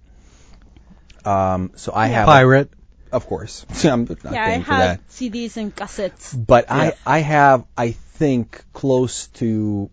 Um, 1.25 1.73
so 1.77 1.93
I 1.95 2.09
have, 2.09 2.27
Pirate. 2.27 2.71
of 3.13 3.27
course, 3.27 3.65
I'm 3.85 4.05
not 4.05 4.33
yeah, 4.33 4.43
I 4.43 4.47
paying 4.47 4.63
for 4.65 4.71
that. 4.71 5.01
had 5.01 5.09
CDs 5.09 5.57
and 5.57 5.75
cassettes. 5.75 6.35
But 6.47 6.67
Yeah. 6.69 6.93
I, 7.07 7.17
I 7.17 7.19
have, 7.21 7.65
I 7.77 7.93
think, 7.93 8.65
close 8.73 9.29
to 9.35 9.91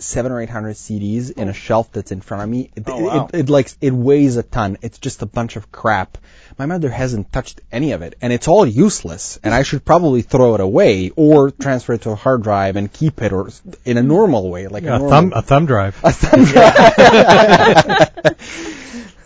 seven 0.00 0.32
or 0.32 0.40
eight 0.40 0.50
hundred 0.50 0.74
CDs 0.76 1.30
in 1.30 1.48
a 1.48 1.52
shelf 1.52 1.90
that's 1.92 2.12
in 2.12 2.20
front 2.20 2.42
of 2.44 2.48
me. 2.48 2.70
It, 2.76 2.84
Oh, 2.86 3.02
wow. 3.04 3.28
it, 3.32 3.40
it, 3.40 3.48
like 3.50 3.70
it 3.80 3.92
weighs 3.92 4.36
a 4.36 4.42
ton. 4.42 4.78
It's 4.82 4.98
just 4.98 5.22
a 5.22 5.26
bunch 5.26 5.56
of 5.56 5.70
crap. 5.72 6.18
My 6.58 6.66
mother 6.66 6.88
hasn't 6.90 7.32
touched 7.32 7.60
any 7.70 7.92
of 7.92 8.02
it, 8.02 8.16
and 8.20 8.32
it's 8.32 8.48
all 8.48 8.66
useless. 8.66 9.38
And 9.44 9.54
I 9.54 9.62
should 9.62 9.84
probably 9.84 10.22
throw 10.22 10.54
it 10.54 10.60
away 10.60 11.10
or 11.14 11.50
transfer 11.50 11.92
it 11.94 12.02
to 12.02 12.10
a 12.10 12.14
hard 12.16 12.42
drive 12.42 12.76
and 12.76 12.92
keep 12.92 13.22
it, 13.22 13.32
or 13.32 13.50
in 13.84 13.96
a 13.96 14.02
normal 14.02 14.50
way, 14.50 14.66
like 14.68 14.84
a, 14.84 14.94
A 14.94 14.98
normal 14.98 15.10
thumb 15.10 15.32
a 15.34 15.42
thumb 15.42 15.66
drive. 15.66 16.00
a 16.02 16.12
thumb 16.12 16.44
drive. 18.28 18.36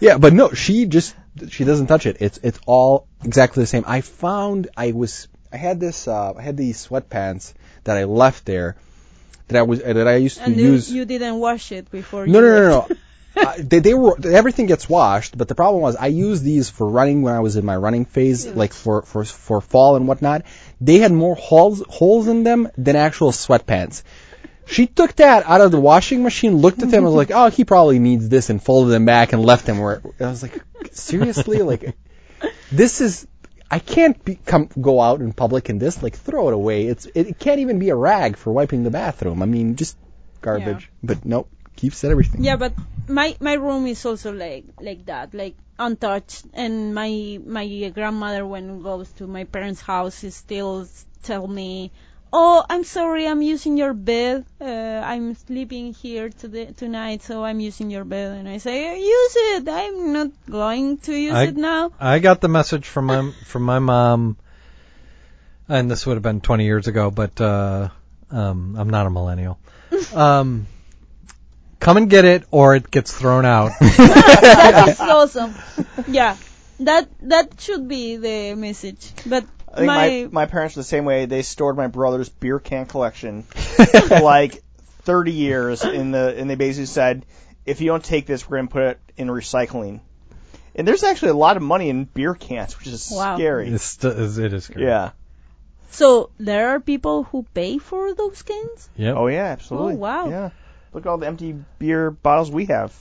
yeah, 0.01 0.19
but 0.19 0.33
no, 0.33 0.53
she 0.53 0.87
just 0.87 1.15
she 1.51 1.65
doesn't 1.65 1.87
touch 1.87 2.07
it. 2.07 2.17
It's 2.21 2.39
it's 2.43 2.59
all 2.67 3.07
exactly 3.25 3.63
the 3.63 3.67
same. 3.67 3.85
I 3.87 4.01
found 4.01 4.69
I 4.77 4.93
was 4.93 5.29
I 5.53 5.57
had 5.57 5.81
this 5.81 6.09
uh, 6.09 6.33
I 6.37 6.43
had 6.43 6.57
these 6.57 6.87
sweatpants 6.87 7.55
that 7.85 7.97
I 7.97 8.05
left 8.05 8.45
there 8.45 8.77
that 9.53 9.61
I 9.61 9.63
was 9.63 9.81
uh, 9.83 9.93
that 9.93 10.09
I 10.09 10.17
used 10.17 10.39
to 10.39 10.45
And 10.45 10.57
you, 10.57 10.73
use. 10.73 10.91
you 10.91 11.05
didn't 11.05 11.39
wash 11.39 11.73
it 11.73 11.91
before 11.91 12.27
no, 12.27 12.41
you 12.41 12.47
no, 12.47 12.69
no, 12.69 12.79
left. 12.79 12.91
no. 12.91 12.97
uh, 13.43 13.55
they, 13.59 13.79
they 13.79 13.95
were 13.95 14.15
everything 14.27 14.67
gets 14.67 14.89
washed, 14.89 15.37
but 15.39 15.49
the 15.49 15.55
problem 15.55 15.83
was 15.83 15.97
I 15.97 16.09
used 16.09 16.45
these 16.45 16.69
for 16.69 16.87
running 16.89 17.23
when 17.23 17.35
I 17.35 17.41
was 17.41 17.57
in 17.57 17.65
my 17.65 17.77
running 17.77 18.05
phase, 18.05 18.47
like 18.47 18.73
for 18.75 19.03
for 19.03 19.25
for 19.25 19.61
fall 19.61 19.97
and 19.97 20.07
whatnot. 20.07 20.43
They 20.81 20.99
had 20.99 21.13
more 21.13 21.35
holes 21.35 21.83
holes 21.89 22.29
in 22.29 22.45
them 22.45 22.69
than 22.77 22.97
actual 22.97 23.33
sweatpants. 23.33 24.03
She 24.67 24.87
took 24.87 25.17
that 25.17 25.45
out 25.47 25.61
of 25.61 25.71
the 25.73 25.81
washing 25.81 26.23
machine, 26.23 26.57
looked 26.57 26.83
at 26.83 26.91
them, 26.91 27.05
and 27.05 27.07
was 27.07 27.15
like, 27.15 27.31
"Oh, 27.33 27.49
he 27.51 27.65
probably 27.65 27.99
needs 27.99 28.29
this," 28.29 28.51
and 28.51 28.63
folded 28.63 28.91
them 28.91 29.07
back 29.07 29.33
and 29.33 29.43
left 29.45 29.67
them 29.67 29.79
where. 29.79 30.03
I 30.21 30.27
was 30.27 30.43
like, 30.43 30.61
"Seriously, 30.93 31.63
like, 31.63 31.97
this 32.71 33.01
is." 33.01 33.27
I 33.73 33.79
can't 33.79 34.23
be, 34.23 34.35
come 34.35 34.69
go 34.79 35.01
out 35.01 35.21
in 35.23 35.33
public 35.33 35.71
in 35.71 35.79
this. 35.79 36.03
Like, 36.03 36.15
throw 36.15 36.49
it 36.49 36.55
away. 36.55 36.87
It's 36.89 37.07
it, 37.15 37.39
can't 37.39 37.61
even 37.61 37.79
be 37.79 37.89
a 37.89 37.97
rag 37.97 38.37
for 38.37 38.53
wiping 38.53 38.85
the 38.85 38.91
bathroom. 38.91 39.43
I 39.43 39.47
mean, 39.47 39.77
just 39.77 39.97
garbage. 40.43 40.91
But 41.03 41.25
nope, 41.25 41.49
keeps 41.75 42.05
everything. 42.05 42.45
Yeah, 42.45 42.57
but 42.57 42.75
my 43.09 43.35
my 43.41 43.55
room 43.55 43.87
is 43.87 44.05
also 44.05 44.31
like 44.31 44.65
like 44.79 45.07
that, 45.07 45.33
like 45.33 45.57
untouched. 45.79 46.45
And 46.53 46.95
my 46.95 47.41
my 47.47 47.67
grandmother, 47.95 48.47
when 48.47 48.83
goes 48.83 49.11
to 49.13 49.27
my 49.27 49.45
parents' 49.45 49.81
house, 49.81 50.23
is 50.23 50.37
still 50.37 50.87
tell 51.23 51.47
me, 51.47 51.93
"Oh, 52.33 52.65
I'm 52.69 52.85
sorry, 52.85 53.27
I'm 53.27 53.43
using 53.43 53.77
your 53.77 53.93
bed. 53.93 54.45
Uh, 54.61 54.65
I'm 54.65 55.35
sleeping 55.35 55.93
here 55.95 56.31
today 56.31 56.73
tonight, 56.77 57.23
so 57.23 57.45
I'm 57.45 57.61
using 57.61 57.91
your 57.91 58.05
bed." 58.05 58.39
And 58.39 58.49
I 58.49 58.59
say, 58.59 58.99
"Use 59.01 59.37
it. 59.37 59.69
I'm 59.69 60.13
not 60.13 60.31
going 60.51 60.99
to 60.99 61.13
use 61.15 61.35
I- 61.35 61.45
it 61.45 61.57
now." 61.57 61.93
I 62.01 62.19
got 62.19 62.41
the 62.41 62.49
message 62.49 62.87
from 62.87 63.07
my 63.07 63.33
from 63.47 63.63
my 63.63 63.79
mom, 63.79 64.37
and 65.69 65.91
this 65.91 66.07
would 66.07 66.15
have 66.15 66.23
been 66.23 66.41
20 66.41 66.65
years 66.65 66.89
ago, 66.89 67.11
but 67.11 67.41
uh, 67.41 67.89
um, 68.31 68.77
I'm 68.79 68.91
not 68.91 69.07
a 69.07 69.11
millennial. 69.11 69.59
Um, 70.15 70.67
come 71.81 71.97
and 71.99 72.09
get 72.09 72.25
it, 72.25 72.45
or 72.51 72.75
it 72.75 72.91
gets 72.91 73.13
thrown 73.13 73.45
out. 73.45 73.73
that 73.81 74.89
is 74.89 75.01
awesome. 75.15 75.55
Yeah, 76.09 76.37
that 76.81 77.09
that 77.23 77.61
should 77.61 77.89
be 77.89 78.17
the 78.17 78.55
message. 78.55 79.13
But 79.27 79.45
I 79.73 79.77
think 79.77 79.87
my, 79.87 79.95
my, 79.97 80.29
my 80.33 80.47
parents 80.47 80.77
were 80.77 80.81
the 80.81 80.85
same 80.89 81.05
way. 81.05 81.25
They 81.27 81.43
stored 81.43 81.77
my 81.77 81.87
brother's 81.87 82.29
beer 82.29 82.59
can 82.59 82.87
collection 82.87 83.43
for 83.45 84.21
like 84.21 84.63
30 85.03 85.33
years 85.33 85.85
in 85.85 86.11
the, 86.11 86.35
and 86.37 86.49
they 86.51 86.55
basically 86.57 86.87
said, 86.87 87.25
if 87.65 87.81
you 87.81 87.87
don't 87.89 88.05
take 88.05 88.27
this, 88.27 88.49
we're 88.49 88.59
going 88.59 88.69
to 88.69 88.73
put 88.73 88.83
it 88.83 89.01
in 89.17 89.29
recycling. 89.29 90.01
And 90.75 90.87
there's 90.89 91.03
actually 91.03 91.31
a 91.31 91.35
lot 91.35 91.57
of 91.57 91.63
money 91.63 91.89
in 91.91 92.05
beer 92.05 92.35
cans, 92.35 92.79
which 92.79 92.87
is 92.89 93.11
Wow. 93.15 93.37
scary. 93.37 93.69
It's 93.69 93.85
st- 93.85 94.39
it 94.39 94.53
is. 94.53 94.65
Scary. 94.65 94.85
Yeah. 94.85 95.11
so 95.91 96.31
there 96.39 96.71
are 96.71 96.81
people 96.81 97.25
who 97.25 97.45
pay 97.55 97.79
for 97.79 98.15
those 98.15 98.43
cans. 98.43 98.89
Yeah. 98.97 99.13
Oh 99.13 99.27
yeah, 99.27 99.45
absolutely. 99.47 99.95
Oh, 99.95 99.97
wow. 99.97 100.29
Yeah. 100.29 100.51
Look 100.93 101.05
at 101.07 101.09
all 101.11 101.19
the 101.19 101.27
empty 101.27 101.55
beer 101.79 102.11
bottles 102.11 102.51
we 102.51 102.67
have. 102.67 102.93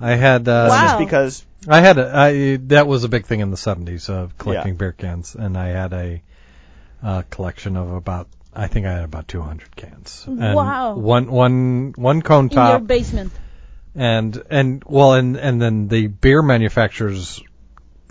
I 0.00 0.14
had. 0.14 0.46
Uh, 0.48 0.66
Wow. 0.70 0.80
Just 0.86 0.98
because. 0.98 1.44
I 1.66 1.80
had 1.80 1.98
a, 1.98 2.16
I, 2.16 2.58
that 2.68 2.86
was 2.86 3.04
a 3.04 3.08
big 3.08 3.26
thing 3.26 3.40
in 3.40 3.50
the 3.50 3.56
70s 3.56 4.08
of 4.10 4.38
collecting 4.38 4.76
beer 4.76 4.92
cans, 4.92 5.34
and 5.34 5.56
I 5.56 5.68
had 5.68 5.92
a 5.92 6.22
uh, 7.02 7.22
collection 7.30 7.76
of 7.76 7.92
about 7.92 8.28
I 8.54 8.66
think 8.66 8.86
I 8.86 8.92
had 8.92 9.04
about 9.04 9.28
200 9.28 9.76
cans. 9.76 10.24
And 10.26 10.54
Wow. 10.54 10.96
One 10.96 11.30
one 11.30 11.92
one 11.96 12.22
cone 12.22 12.48
top 12.48 12.58
in 12.58 12.70
your 12.70 12.78
top, 12.78 12.86
basement. 12.86 13.32
and 13.94 14.42
and 14.50 14.82
well, 14.84 15.14
and 15.14 15.36
and 15.36 15.60
then 15.60 15.88
the 15.88 16.06
beer 16.06 16.42
manufacturers 16.42 17.40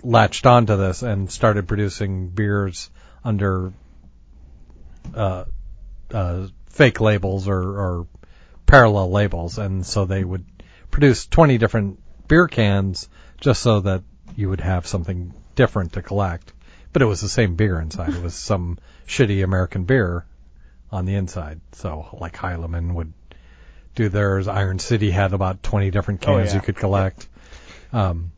latched 0.02 0.46
onto 0.46 0.76
this 0.76 1.02
and 1.02 1.30
started 1.30 1.66
producing 1.68 2.28
beers 2.28 2.88
under 3.24 3.72
uh, 5.14 5.44
uh, 6.12 6.46
fake 6.70 7.00
labels 7.00 7.48
or, 7.48 7.60
or 7.60 8.06
parallel 8.64 9.10
labels, 9.10 9.58
and 9.58 9.84
so 9.84 10.04
they 10.04 10.22
would 10.22 10.44
produce 10.90 11.26
20 11.26 11.58
different 11.58 12.00
beer 12.28 12.46
cans 12.46 13.08
just 13.40 13.62
so 13.62 13.80
that 13.80 14.02
you 14.36 14.48
would 14.50 14.60
have 14.60 14.86
something 14.86 15.32
different 15.54 15.92
to 15.94 16.02
collect. 16.02 16.52
But 16.92 17.02
it 17.02 17.06
was 17.06 17.20
the 17.20 17.28
same 17.28 17.54
beer 17.54 17.80
inside. 17.80 18.14
It 18.14 18.22
was 18.22 18.34
some 18.52 18.78
shitty 19.06 19.44
American 19.44 19.84
beer 19.84 20.24
on 20.90 21.04
the 21.04 21.14
inside. 21.14 21.60
So 21.72 22.06
like 22.20 22.34
Heileman 22.36 22.94
would 22.94 23.12
do 23.94 24.08
theirs. 24.08 24.48
Iron 24.48 24.78
City 24.78 25.10
had 25.10 25.32
about 25.32 25.62
20 25.62 25.90
different 25.90 26.22
Oh, 26.22 26.26
cans 26.36 26.50
yeah. 26.50 26.56
you 26.56 26.60
could 26.62 26.76
collect. 26.76 27.28
Um, 27.92 28.32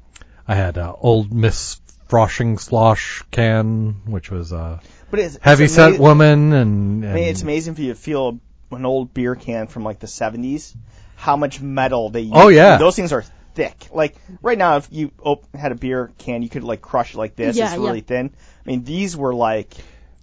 I 0.48 0.55
had 0.55 0.78
uh, 0.78 0.94
Old 0.98 1.32
Miss 1.32 1.80
Frothingslosh 2.09 3.22
can, 3.30 4.03
which 4.07 4.30
was 4.30 4.53
a 4.53 4.80
But 5.11 5.20
it's 5.20 5.38
heavy 5.40 5.64
it's 5.64 5.74
set 5.74 5.94
ama- 5.94 6.03
woman, 6.03 6.53
and, 6.53 7.05
and 7.05 7.12
I 7.12 7.14
mean, 7.14 7.28
it's 7.28 7.42
amazing 7.42 7.74
for 7.74 7.82
you 7.82 7.94
feel 7.94 8.40
an 8.70 8.84
old 8.86 9.12
beer 9.14 9.34
can 9.34 9.66
from 9.66 9.84
like 9.84 9.98
the 9.98 10.07
70s, 10.07 10.74
how 11.16 11.36
much 11.36 11.61
metal 11.61 12.09
they 12.11 12.22
use. 12.22 12.32
Oh, 12.34 12.48
yeah. 12.48 12.78
those 12.78 12.96
things 12.96 13.12
are 13.12 13.24
thick. 13.55 13.88
Like 13.92 14.16
right 14.42 14.59
now, 14.59 14.76
if 14.76 14.88
you 14.90 15.11
op- 15.20 15.55
had 15.55 15.72
a 15.72 15.74
beer 15.74 16.11
can, 16.18 16.42
you 16.42 16.48
could 16.48 16.64
like 16.64 16.80
crush 16.80 17.14
it 17.14 17.18
like 17.18 17.36
this. 17.36 17.57
Yeah, 17.57 17.70
it's 17.70 17.78
really 17.78 17.98
yeah. 17.98 18.05
thin. 18.07 18.34
I 18.64 18.68
mean, 18.68 18.84
these 18.84 19.16
were 19.16 19.34
like 19.34 19.74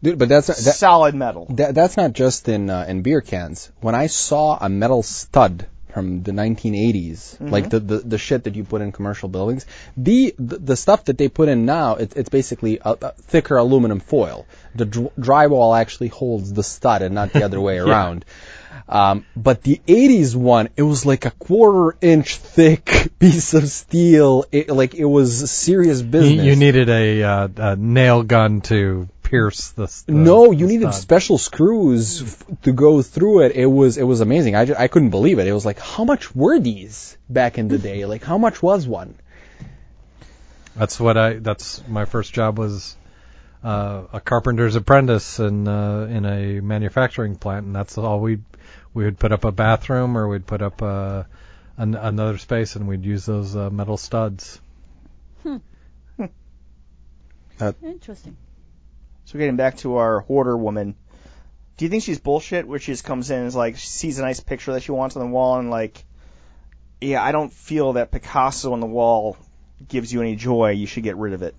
Dude, 0.01 0.19
but 0.19 0.29
that's 0.29 0.47
not, 0.47 0.57
that, 0.57 0.75
solid 0.75 1.15
metal. 1.15 1.47
that, 1.51 1.73
that's 1.73 1.97
not 1.97 2.13
just 2.13 2.47
in 2.47 2.69
uh, 2.69 2.85
in 2.87 3.01
beer 3.01 3.21
cans. 3.21 3.71
When 3.81 3.95
I 3.95 4.07
saw 4.07 4.57
a 4.59 4.69
metal 4.69 5.01
stud 5.01 5.65
from 5.91 6.21
the 6.21 6.31
1980s, 6.31 7.49
like 7.51 7.71
the, 7.71 7.79
the 7.79 7.97
the 7.99 8.17
shit 8.19 8.43
that 8.43 8.55
you 8.55 8.63
put 8.63 8.81
in 8.81 8.91
commercial 8.91 9.27
buildings, 9.27 9.65
the 9.95 10.35
the, 10.37 10.59
the 10.59 10.75
stuff 10.75 11.05
that 11.05 11.17
they 11.17 11.29
put 11.29 11.49
in 11.49 11.65
now, 11.65 11.95
it, 11.95 12.15
it's 12.15 12.29
basically 12.29 12.77
a, 12.79 12.95
a 13.01 13.11
thicker 13.13 13.57
aluminum 13.57 13.99
foil. 13.99 14.45
The 14.75 14.85
dr- 14.85 15.15
drywall 15.15 15.79
actually 15.79 16.09
holds 16.09 16.53
the 16.53 16.63
stud 16.63 17.01
and 17.01 17.15
not 17.15 17.33
the 17.33 17.43
other 17.43 17.59
way 17.59 17.79
around. 17.87 18.23
Um, 18.87 19.25
but 19.35 19.63
the 19.63 19.81
80s 19.87 20.35
one, 20.35 20.69
it 20.77 20.83
was 20.83 21.05
like 21.05 21.25
a 21.25 21.31
quarter 21.31 21.97
inch 22.01 22.37
thick 22.37 23.11
piece 23.19 23.53
of 23.53 23.67
steel. 23.69 24.45
It, 24.51 24.69
like 24.69 24.95
it 24.95 25.05
was 25.05 25.49
serious 25.51 26.01
business. 26.01 26.45
you 26.45 26.55
needed 26.55 26.89
a, 26.89 27.23
uh, 27.23 27.47
a 27.57 27.75
nail 27.75 28.23
gun 28.23 28.61
to 28.61 29.07
pierce 29.23 29.71
the. 29.71 29.91
No, 30.07 30.51
you 30.51 30.67
needed 30.67 30.93
stud. 30.93 31.01
special 31.01 31.37
screws 31.37 32.21
f- 32.21 32.61
to 32.61 32.71
go 32.71 33.01
through 33.01 33.41
it. 33.41 33.53
It 33.55 33.65
was 33.65 33.97
it 33.97 34.03
was 34.03 34.21
amazing. 34.21 34.55
I, 34.55 34.65
ju- 34.65 34.75
I 34.77 34.87
couldn't 34.87 35.09
believe 35.09 35.39
it. 35.39 35.47
It 35.47 35.53
was 35.53 35.65
like, 35.65 35.79
how 35.79 36.05
much 36.05 36.33
were 36.33 36.59
these 36.59 37.17
back 37.29 37.57
in 37.57 37.67
the 37.67 37.77
day? 37.77 38.05
Like, 38.05 38.23
how 38.23 38.37
much 38.37 38.63
was 38.63 38.87
one? 38.87 39.15
That's 40.75 40.99
what 40.99 41.17
I. 41.17 41.33
That's 41.39 41.81
my 41.87 42.05
first 42.05 42.33
job 42.33 42.57
was 42.59 42.95
uh, 43.63 44.03
a 44.13 44.21
carpenter's 44.21 44.75
apprentice 44.75 45.39
in 45.39 45.67
uh, 45.67 46.07
in 46.09 46.25
a 46.25 46.61
manufacturing 46.61 47.35
plant, 47.35 47.65
and 47.65 47.75
that's 47.75 47.97
all 47.97 48.19
we 48.19 48.39
we 48.93 49.03
would 49.05 49.19
put 49.19 49.31
up 49.31 49.45
a 49.45 49.51
bathroom 49.51 50.17
or 50.17 50.27
we'd 50.27 50.45
put 50.47 50.61
up 50.61 50.81
uh, 50.81 51.23
an, 51.77 51.95
another 51.95 52.37
space, 52.37 52.75
and 52.75 52.87
we'd 52.87 53.05
use 53.05 53.25
those 53.25 53.55
uh, 53.55 53.69
metal 53.69 53.97
studs. 53.97 54.59
Interesting. 57.83 58.37
So 59.25 59.37
getting 59.39 59.55
back 59.55 59.77
to 59.77 59.95
our 59.97 60.21
hoarder 60.21 60.55
woman, 60.55 60.95
do 61.77 61.85
you 61.85 61.89
think 61.89 62.03
she's 62.03 62.19
bullshit? 62.19 62.67
Where 62.67 62.79
she 62.79 62.91
just 62.91 63.03
comes 63.03 63.29
in 63.31 63.39
and 63.39 63.47
is 63.47 63.55
like 63.55 63.77
she 63.77 63.87
sees 63.87 64.19
a 64.19 64.21
nice 64.21 64.39
picture 64.39 64.73
that 64.73 64.83
she 64.83 64.91
wants 64.91 65.15
on 65.15 65.21
the 65.23 65.29
wall 65.31 65.59
and 65.59 65.69
like, 65.69 66.03
yeah, 67.01 67.23
I 67.23 67.31
don't 67.31 67.51
feel 67.51 67.93
that 67.93 68.11
Picasso 68.11 68.73
on 68.73 68.79
the 68.79 68.87
wall 68.87 69.37
gives 69.87 70.11
you 70.11 70.21
any 70.21 70.35
joy. 70.35 70.71
You 70.71 70.87
should 70.87 71.03
get 71.03 71.17
rid 71.17 71.33
of 71.33 71.41
it. 71.43 71.55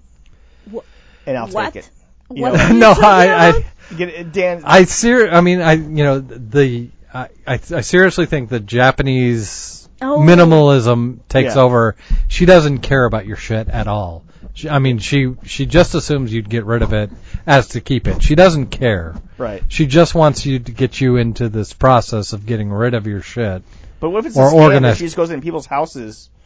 Wha- 0.71 0.83
And 1.27 1.37
I'll 1.37 1.49
what? 1.49 1.73
take 1.75 1.85
it. 1.85 1.91
You 2.33 2.43
What 2.43 2.55
know, 2.55 2.73
no, 2.73 2.95
talking 2.95 3.05
I, 3.05 3.49
I? 3.49 3.65
Get 3.97 4.09
it, 4.09 4.33
Dan. 4.33 4.63
I 4.65 4.85
ser- 4.85 5.31
I 5.31 5.41
mean, 5.41 5.61
I 5.61 5.73
you 5.73 6.05
know 6.05 6.19
the 6.21 6.91
I 7.13 7.29
I, 7.47 7.55
I 7.55 7.81
seriously 7.81 8.27
think 8.27 8.49
the 8.51 8.61
Japanese 8.61 9.89
Oh. 10.01 10.19
minimalism 10.21 11.19
takes 11.29 11.57
Yeah. 11.57 11.63
over. 11.63 11.97
She 12.29 12.47
doesn't 12.47 12.79
care 12.79 13.05
about 13.05 13.27
your 13.27 13.37
shit 13.37 13.69
at 13.69 13.89
all. 13.89 14.23
She, 14.55 14.69
I 14.69 14.79
mean, 14.79 14.99
she 14.99 15.35
she 15.45 15.67
just 15.67 15.95
assumes 15.95 16.33
you'd 16.33 16.49
get 16.49 16.65
rid 16.65 16.83
of 16.83 16.93
it 16.93 17.11
as 17.47 17.69
to 17.71 17.81
keep 17.81 18.07
it. 18.07 18.23
She 18.23 18.35
doesn't 18.37 18.67
care. 18.67 19.15
right. 19.39 19.63
She 19.69 19.87
just 19.87 20.15
wants 20.15 20.47
you 20.47 20.59
to 20.61 20.73
get 20.73 21.01
you 21.01 21.17
into 21.17 21.49
this 21.49 21.73
process 21.73 22.33
of 22.33 22.47
getting 22.47 22.71
rid 22.71 22.95
of 22.95 23.07
your 23.07 23.23
shit. 23.23 23.63
But 24.01 24.11
what 24.11 24.21
if 24.21 24.27
it's 24.27 24.37
Or 24.37 24.47
a 24.49 24.51
scam 24.51 24.55
where 24.55 24.65
organized. 24.67 24.99
she 24.99 25.05
just 25.07 25.17
goes 25.17 25.31
in 25.31 25.41
people's 25.41 25.67
houses 25.67 26.29
and 26.35 26.38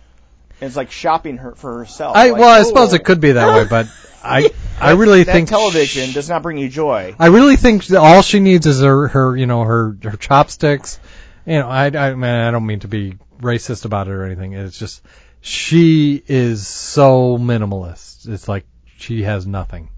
it's 0.63 0.77
like 0.77 0.91
shopping 0.91 1.39
her 1.39 1.55
for 1.55 1.79
herself? 1.79 2.17
I 2.17 2.31
Like, 2.31 2.41
well, 2.41 2.49
I 2.49 2.63
suppose 2.63 2.93
it 2.93 3.05
could 3.05 3.21
be 3.21 3.33
that 3.33 3.55
way, 3.55 3.65
but 3.65 3.89
I 4.23 4.51
I 4.81 4.93
really 4.93 5.25
that 5.25 5.33
think 5.33 5.49
television 5.49 6.11
sh- 6.11 6.15
does 6.15 6.29
not 6.29 6.43
bring 6.43 6.59
you 6.59 6.69
joy. 6.69 7.15
I 7.19 7.27
really 7.27 7.57
think 7.57 7.87
that 7.87 7.99
all 7.99 8.23
she 8.23 8.41
needs 8.41 8.67
is 8.67 8.81
her, 8.81 9.09
her 9.09 9.37
you 9.37 9.47
know, 9.47 9.63
her, 9.63 9.97
her 10.03 10.17
chopsticks. 10.17 10.99
You 11.47 11.59
know, 11.59 11.69
I, 11.69 11.87
I, 11.87 12.15
man, 12.15 12.47
I 12.47 12.51
don't 12.51 12.67
mean 12.67 12.81
to 12.81 12.89
be 12.89 13.17
racist 13.41 13.85
about 13.85 14.07
it 14.07 14.13
or 14.13 14.25
anything. 14.25 14.53
It's 14.53 14.79
just, 14.79 15.03
she 15.41 16.23
is 16.27 16.67
so 16.69 17.37
minimalist. 17.39 18.29
It's 18.29 18.47
like 18.47 18.65
she 18.97 19.23
has 19.23 19.47
nothing. 19.47 19.91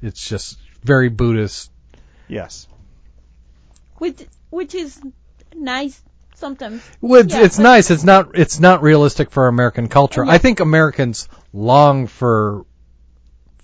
It's 0.00 0.26
just 0.26 0.58
very 0.82 1.10
Buddhist. 1.10 1.70
Yes. 2.28 2.66
which 3.98 4.26
which 4.50 4.74
is 4.74 5.00
nice 5.54 6.00
sometimes. 6.36 6.82
Well, 7.00 7.22
it's, 7.22 7.34
Yeah, 7.34 7.44
it's 7.44 7.58
nice. 7.58 7.90
It's 7.90 8.04
not, 8.04 8.30
it's 8.38 8.60
not 8.60 8.82
realistic 8.82 9.30
for 9.30 9.48
American 9.48 9.88
culture. 9.88 10.24
Yeah. 10.24 10.32
I 10.32 10.38
think 10.38 10.60
Americans 10.60 11.28
long 11.52 12.06
for, 12.06 12.64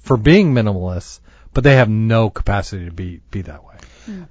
for 0.01 0.17
being 0.17 0.53
minimalists, 0.53 1.21
but 1.55 1.65
they 1.65 1.77
have 1.77 1.89
no 1.89 2.29
capacity 2.31 2.87
to 2.87 2.93
be, 2.93 3.21
be 3.31 3.43
that 3.43 3.65
way. 3.65 3.75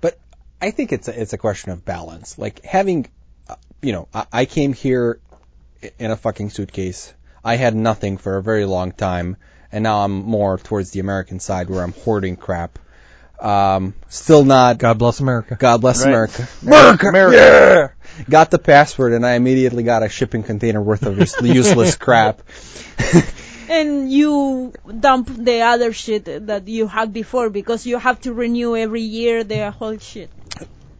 But 0.01 0.19
I 0.61 0.71
think 0.71 0.91
it's 0.91 1.07
a, 1.07 1.21
it's 1.21 1.33
a 1.33 1.37
question 1.37 1.71
of 1.71 1.85
balance. 1.85 2.37
Like 2.37 2.63
having, 2.65 3.07
uh, 3.47 3.55
you 3.81 3.93
know, 3.93 4.07
I, 4.13 4.25
I 4.31 4.45
came 4.45 4.73
here 4.73 5.19
in 5.97 6.11
a 6.11 6.17
fucking 6.17 6.49
suitcase. 6.49 7.13
I 7.43 7.55
had 7.55 7.73
nothing 7.75 8.17
for 8.17 8.37
a 8.37 8.43
very 8.43 8.65
long 8.65 8.91
time, 8.91 9.37
and 9.71 9.83
now 9.83 10.03
I'm 10.03 10.11
more 10.11 10.57
towards 10.59 10.91
the 10.91 10.99
American 10.99 11.39
side 11.39 11.69
where 11.69 11.83
I'm 11.83 11.93
hoarding 11.93 12.35
crap. 12.35 12.77
Um, 13.39 13.95
still 14.09 14.45
not. 14.45 14.77
God 14.77 14.99
bless 14.99 15.19
America. 15.19 15.55
God 15.59 15.81
bless 15.81 16.01
Right. 16.03 16.09
America. 16.09 16.47
America. 16.61 17.07
America. 17.07 17.37
Yeah! 17.37 18.00
Got 18.29 18.51
the 18.51 18.59
password, 18.59 19.13
and 19.13 19.25
I 19.25 19.33
immediately 19.33 19.83
got 19.83 20.03
a 20.03 20.09
shipping 20.09 20.43
container 20.43 20.81
worth 20.81 21.05
of 21.05 21.17
useless 21.45 21.95
crap. 22.05 22.41
And 23.71 24.11
you 24.11 24.73
dump 24.99 25.29
the 25.33 25.61
other 25.61 25.93
shit 25.93 26.25
that 26.25 26.67
you 26.67 26.87
had 26.87 27.13
before 27.13 27.49
because 27.49 27.85
you 27.85 27.97
have 27.97 28.19
to 28.21 28.33
renew 28.33 28.75
every 28.75 29.01
year 29.01 29.45
the 29.45 29.71
whole 29.71 29.97
shit. 29.97 30.29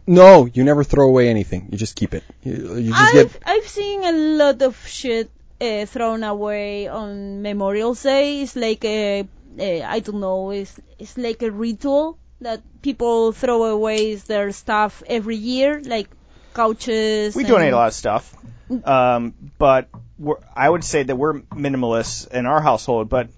No, 0.06 0.46
you 0.46 0.64
never 0.64 0.82
throw 0.82 1.06
away 1.06 1.28
anything. 1.28 1.68
You 1.70 1.76
just 1.76 1.96
keep 1.96 2.14
it. 2.14 2.24
You, 2.42 2.76
you 2.76 2.90
just 2.90 3.14
I've, 3.14 3.32
get. 3.32 3.42
I've 3.44 3.68
seen 3.68 4.02
a 4.04 4.12
lot 4.12 4.62
of 4.62 4.74
shit 4.86 5.30
uh, 5.60 5.84
thrown 5.84 6.24
away 6.24 6.88
on 6.88 7.42
Memorial 7.42 7.92
Day. 7.92 8.40
It's 8.40 8.56
like 8.56 8.84
a, 8.86 9.28
a 9.58 9.82
I 9.82 10.00
don't 10.00 10.20
know, 10.20 10.50
it's, 10.50 10.74
it's 10.98 11.18
like 11.18 11.42
a 11.42 11.50
ritual 11.50 12.18
that 12.40 12.62
people 12.82 13.32
throw 13.32 13.64
away 13.64 14.14
their 14.14 14.50
stuff 14.50 15.02
every 15.06 15.36
year, 15.36 15.80
like 15.84 16.08
couches. 16.54 17.34
We 17.34 17.44
donate 17.44 17.72
a 17.72 17.76
lot 17.76 17.88
of 17.88 17.94
stuff, 17.94 18.36
um, 18.84 19.34
but 19.58 19.88
we're, 20.18 20.36
I 20.54 20.68
would 20.68 20.84
say 20.84 21.02
that 21.02 21.16
we're 21.16 21.40
minimalists 21.40 22.28
in 22.28 22.46
our 22.46 22.60
household. 22.60 23.08
But 23.08 23.28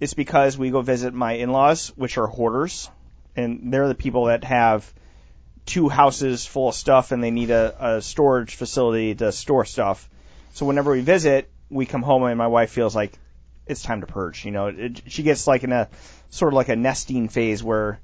it's 0.00 0.14
because 0.14 0.58
we 0.58 0.70
go 0.70 0.80
visit 0.80 1.14
my 1.14 1.32
in-laws, 1.32 1.92
which 1.96 2.18
are 2.18 2.26
hoarders, 2.26 2.90
and 3.36 3.72
they're 3.72 3.88
the 3.88 3.94
people 3.94 4.26
that 4.26 4.44
have 4.44 4.92
two 5.66 5.88
houses 5.88 6.46
full 6.46 6.68
of 6.68 6.74
stuff, 6.74 7.12
and 7.12 7.22
they 7.22 7.30
need 7.30 7.50
a, 7.50 7.96
a 7.96 8.02
storage 8.02 8.54
facility 8.56 9.14
to 9.14 9.32
store 9.32 9.64
stuff. 9.64 10.08
So 10.54 10.66
whenever 10.66 10.92
we 10.92 11.00
visit, 11.00 11.50
we 11.70 11.86
come 11.86 12.02
home, 12.02 12.24
and 12.24 12.38
my 12.38 12.46
wife 12.46 12.70
feels 12.70 12.94
like 12.94 13.12
it's 13.66 13.82
time 13.82 14.00
to 14.00 14.06
purge. 14.06 14.44
You 14.44 14.50
know, 14.50 14.66
it, 14.68 15.02
she 15.06 15.22
gets 15.22 15.46
like 15.46 15.64
in 15.64 15.72
a 15.72 15.88
sort 16.30 16.52
of 16.52 16.56
like 16.56 16.68
a 16.68 16.76
nesting 16.76 17.28
phase 17.28 17.62
where, 17.62 18.00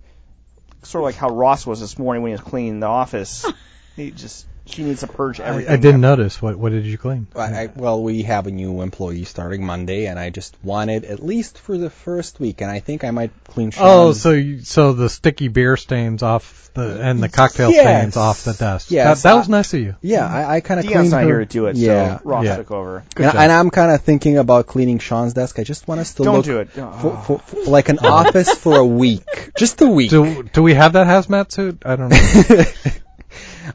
sort 0.83 1.03
of 1.03 1.07
like 1.07 1.17
how 1.17 1.29
Ross 1.29 1.67
was 1.67 1.81
this 1.81 1.99
morning 1.99 2.23
when 2.23 2.31
he 2.31 2.33
was 2.33 2.41
cleaning 2.41 2.81
the 2.81 2.87
office. 2.87 3.45
he 4.01 4.11
just 4.11 4.47
she 4.67 4.85
needs 4.85 5.01
to 5.01 5.09
purge 5.09 5.41
I, 5.41 5.45
everything. 5.47 5.73
I 5.73 5.77
didn't 5.79 6.01
notice. 6.01 6.41
What, 6.41 6.57
what 6.57 6.71
did 6.71 6.85
you 6.87 6.97
clean? 6.97 7.27
I, 7.35 7.41
I, 7.65 7.67
well, 7.75 8.03
we 8.03 8.23
have 8.23 8.47
a 8.47 8.53
new 8.53 8.83
employee 8.83 9.25
starting 9.25 9.65
Monday, 9.65 10.07
and 10.07 10.17
I 10.17 10.31
just 10.31 10.55
wanted 10.63 11.05
at 11.05 11.21
least 11.21 11.59
for 11.59 11.77
the 11.77 11.91
first 11.91 12.39
week, 12.39 12.61
and 12.61 12.71
I 12.71 12.79
think 12.79 13.03
I 13.03 13.11
might 13.11 13.33
clean. 13.49 13.73
Oh, 13.81 14.13
so 14.13 14.31
you, 14.31 14.61
so 14.61 14.93
the 14.93 15.09
sticky 15.09 15.49
beer 15.49 15.77
stains 15.77 16.23
off 16.23 16.71
the 16.75 17.03
and 17.03 17.21
the 17.21 17.29
cocktail 17.29 17.73
Yes. 17.73 17.81
stains 17.81 18.17
off 18.17 18.45
the 18.45 18.53
desk. 18.53 18.93
Yes, 18.93 19.23
that, 19.23 19.31
that 19.31 19.35
was 19.39 19.49
nice 19.49 19.75
of 19.75 19.81
you. 19.81 19.97
yeah, 20.03 20.25
I, 20.25 20.57
I 20.57 20.61
kind 20.61 20.79
of 20.79 20.87
Dion's 20.87 21.09
cleaned 21.09 21.11
not 21.11 21.23
her. 21.23 21.27
here 21.27 21.39
to 21.41 21.47
do 21.47 21.67
it, 21.67 21.75
Yeah, 21.77 22.19
so 22.19 22.23
Ross 22.25 22.45
Yeah. 22.45 22.57
took 22.59 22.71
over. 22.71 23.03
and, 23.17 23.25
and 23.27 23.51
I'm 23.51 23.71
kind 23.71 23.91
of 23.91 24.03
thinking 24.03 24.39
about 24.39 24.69
cleaning 24.69 25.01
Sean's 25.01 25.33
desk. 25.33 25.59
I 25.59 25.65
just 25.65 25.89
want 25.89 26.01
us 26.01 26.15
to 26.15 26.23
Don't 26.23 26.37
look 26.37 26.45
do 26.45 26.59
it. 26.61 26.71
For, 26.71 27.23
for, 27.27 27.39
for 27.41 27.63
like 27.65 27.89
an 27.89 27.99
office 28.03 28.55
for 28.55 28.77
a 28.77 28.87
week, 28.87 29.25
just 29.57 29.81
a 29.83 29.89
week. 29.89 30.11
Do 30.11 30.45
do 30.45 30.63
we 30.63 30.75
have 30.75 30.93
that 30.93 31.09
hazmat 31.09 31.51
suit? 31.51 31.83
I 31.85 31.97
don't 31.97 32.11
know. 32.11 32.65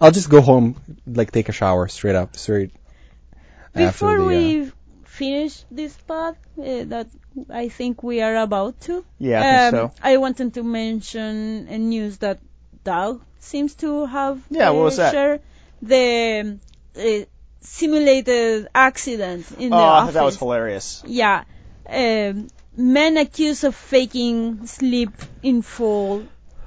I'll 0.02 0.12
just 0.12 0.30
go 0.30 0.42
home, 0.42 0.76
like 1.06 1.32
take 1.32 1.50
a 1.50 1.52
shower 1.52 1.88
straight 1.88 2.16
up, 2.16 2.38
straight. 2.38 2.72
Before 3.74 4.18
the, 4.18 4.24
uh, 4.24 4.28
we 4.28 4.72
finish 5.04 5.64
this 5.70 5.96
part 5.96 6.38
uh, 6.58 6.84
that 6.86 7.08
I 7.50 7.70
think 7.70 8.04
we 8.04 8.22
are 8.22 8.36
about 8.38 8.80
to, 8.82 9.04
Yeah, 9.20 9.40
I 9.40 9.44
think 9.44 9.74
um, 9.74 9.92
so. 9.92 9.94
I 10.02 10.18
wanted 10.18 10.54
to 10.56 10.64
mention 10.64 11.68
a 11.70 11.78
news 11.78 12.18
that 12.20 12.40
Doug 12.84 13.22
seems 13.40 13.76
to 13.76 14.06
have 14.06 14.42
Yeah, 14.50 14.70
what 14.70 14.82
uh, 14.82 14.84
was 14.84 14.98
that? 14.98 15.12
shared 15.12 15.42
the 15.82 16.60
uh, 16.98 17.26
simulated 17.62 18.68
accident 18.74 19.46
in 19.60 19.74
oh, 19.74 19.78
the 19.78 19.84
office. 19.84 20.14
thought 20.14 20.20
that 20.20 20.26
was 20.26 20.40
hilarious. 20.40 21.04
Yeah. 21.06 21.44
Um, 21.88 22.48
men 22.76 23.18
accused 23.18 23.64
of 23.64 23.76
faking 23.76 24.68
sleep 24.68 25.12
in 25.44 25.62
full. 25.62 26.26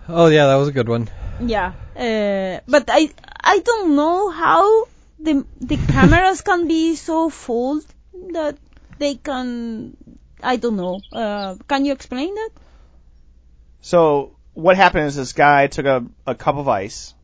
Oh 0.08 0.28
yeah, 0.28 0.46
that 0.46 0.56
was 0.56 0.68
a 0.68 0.72
good 0.72 0.88
one. 0.88 1.08
Yeah. 1.40 1.72
Uh, 1.96 2.60
but 2.66 2.84
I 2.88 3.10
I 3.42 3.58
don't 3.60 3.96
know 3.96 4.30
how 4.30 4.86
the 5.20 5.44
the 5.60 5.76
cameras 5.76 6.40
can 6.42 6.68
be 6.68 6.96
so 6.96 7.30
full 7.30 7.80
that 8.32 8.56
they 8.98 9.14
can. 9.16 9.96
I 10.42 10.56
don't 10.56 10.76
know. 10.76 11.00
Uh, 11.12 11.56
can 11.66 11.84
you 11.84 11.92
explain 11.92 12.34
that? 12.34 12.50
So 13.80 14.36
what 14.54 14.76
happened 14.76 15.06
is 15.06 15.16
this 15.16 15.32
guy 15.32 15.66
took 15.66 15.86
a, 15.86 16.04
a 16.26 16.34
cup 16.34 16.56
of 16.56 16.68
ice 16.68 17.14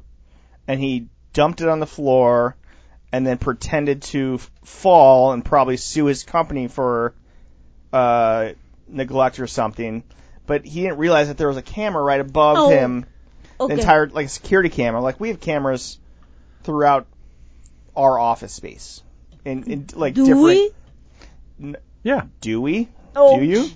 and 0.67 0.81
he 0.81 1.09
dumped 1.33 1.61
it 1.61 1.69
on 1.69 1.81
the 1.81 1.87
floor 1.87 2.57
and 3.13 3.27
then 3.27 3.39
pretended 3.39 4.03
to 4.03 4.39
fall 4.65 5.33
and 5.33 5.45
probably 5.45 5.77
sue 5.77 6.07
his 6.07 6.25
company 6.25 6.69
for 6.69 7.15
uh, 7.93 8.51
neglect 8.89 9.39
or 9.39 9.47
something. 9.47 10.03
But 10.47 10.65
he 10.65 10.83
didn't 10.83 10.99
realize 10.99 11.29
that 11.29 11.37
there 11.39 11.49
was 11.49 11.57
a 11.57 11.63
camera 11.63 12.03
right 12.03 12.21
above 12.21 12.57
Oh, 12.59 12.69
him, 12.71 13.07
Okay. 13.65 13.75
the 13.75 13.81
entire 13.81 14.09
like 14.09 14.29
security 14.29 14.69
camera. 14.69 15.01
Like 15.01 15.21
we 15.21 15.29
have 15.29 15.41
cameras 15.41 15.99
throughout 16.63 17.07
our 17.97 18.19
office 18.19 18.53
space, 18.53 19.03
in, 19.45 19.65
in 19.71 19.87
like 19.95 20.15
Do 20.15 20.25
different. 20.27 20.73
we? 21.61 21.75
Yeah, 22.03 22.23
Do 22.41 22.61
we? 22.61 22.89
Oh. 23.17 23.39
Do 23.39 23.45
you? 23.45 23.71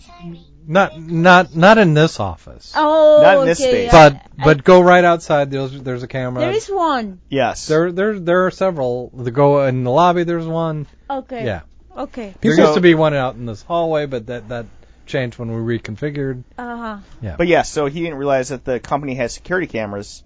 not 0.66 1.00
not 1.00 1.54
not 1.56 1.78
in 1.78 1.94
this 1.94 2.20
office, 2.20 2.74
Oh, 2.76 3.20
Not 3.22 3.38
in 3.40 3.46
this 3.46 3.60
okay. 3.60 3.88
space. 3.88 3.92
but 3.92 4.14
I- 4.38 4.44
but 4.44 4.64
go 4.64 4.80
right 4.82 5.04
outside. 5.04 5.50
There's 5.50 5.80
there's 5.80 6.02
a 6.02 6.08
camera. 6.08 6.40
there 6.42 6.50
is 6.52 6.68
one. 6.68 7.20
Yes. 7.30 7.66
there 7.66 7.90
there 7.92 8.18
there 8.18 8.46
are 8.46 8.50
several. 8.50 9.10
The 9.14 9.30
go 9.30 9.64
in 9.66 9.84
the 9.84 9.90
lobby. 9.90 10.24
There's 10.24 10.46
one. 10.46 10.86
Okay. 11.08 11.44
Yeah, 11.46 11.60
Okay. 11.96 12.34
there 12.40 12.54
So- 12.54 12.62
used 12.62 12.74
to 12.74 12.80
be 12.82 12.94
one 12.94 13.14
out 13.14 13.36
in 13.36 13.46
this 13.46 13.62
hallway, 13.62 14.04
but 14.06 14.26
that 14.26 14.48
that 14.50 14.66
changed 15.08 15.38
when 15.38 15.50
we 15.64 15.78
reconfigured. 15.78 16.44
Uh 16.56 16.76
huh. 16.76 16.98
Yeah. 17.20 17.34
But 17.36 17.48
yeah, 17.48 17.62
so 17.62 17.86
he 17.86 18.00
didn't 18.00 18.18
realize 18.18 18.50
that 18.50 18.64
the 18.64 18.78
company 18.78 19.14
has 19.16 19.34
security 19.34 19.66
cameras 19.66 20.22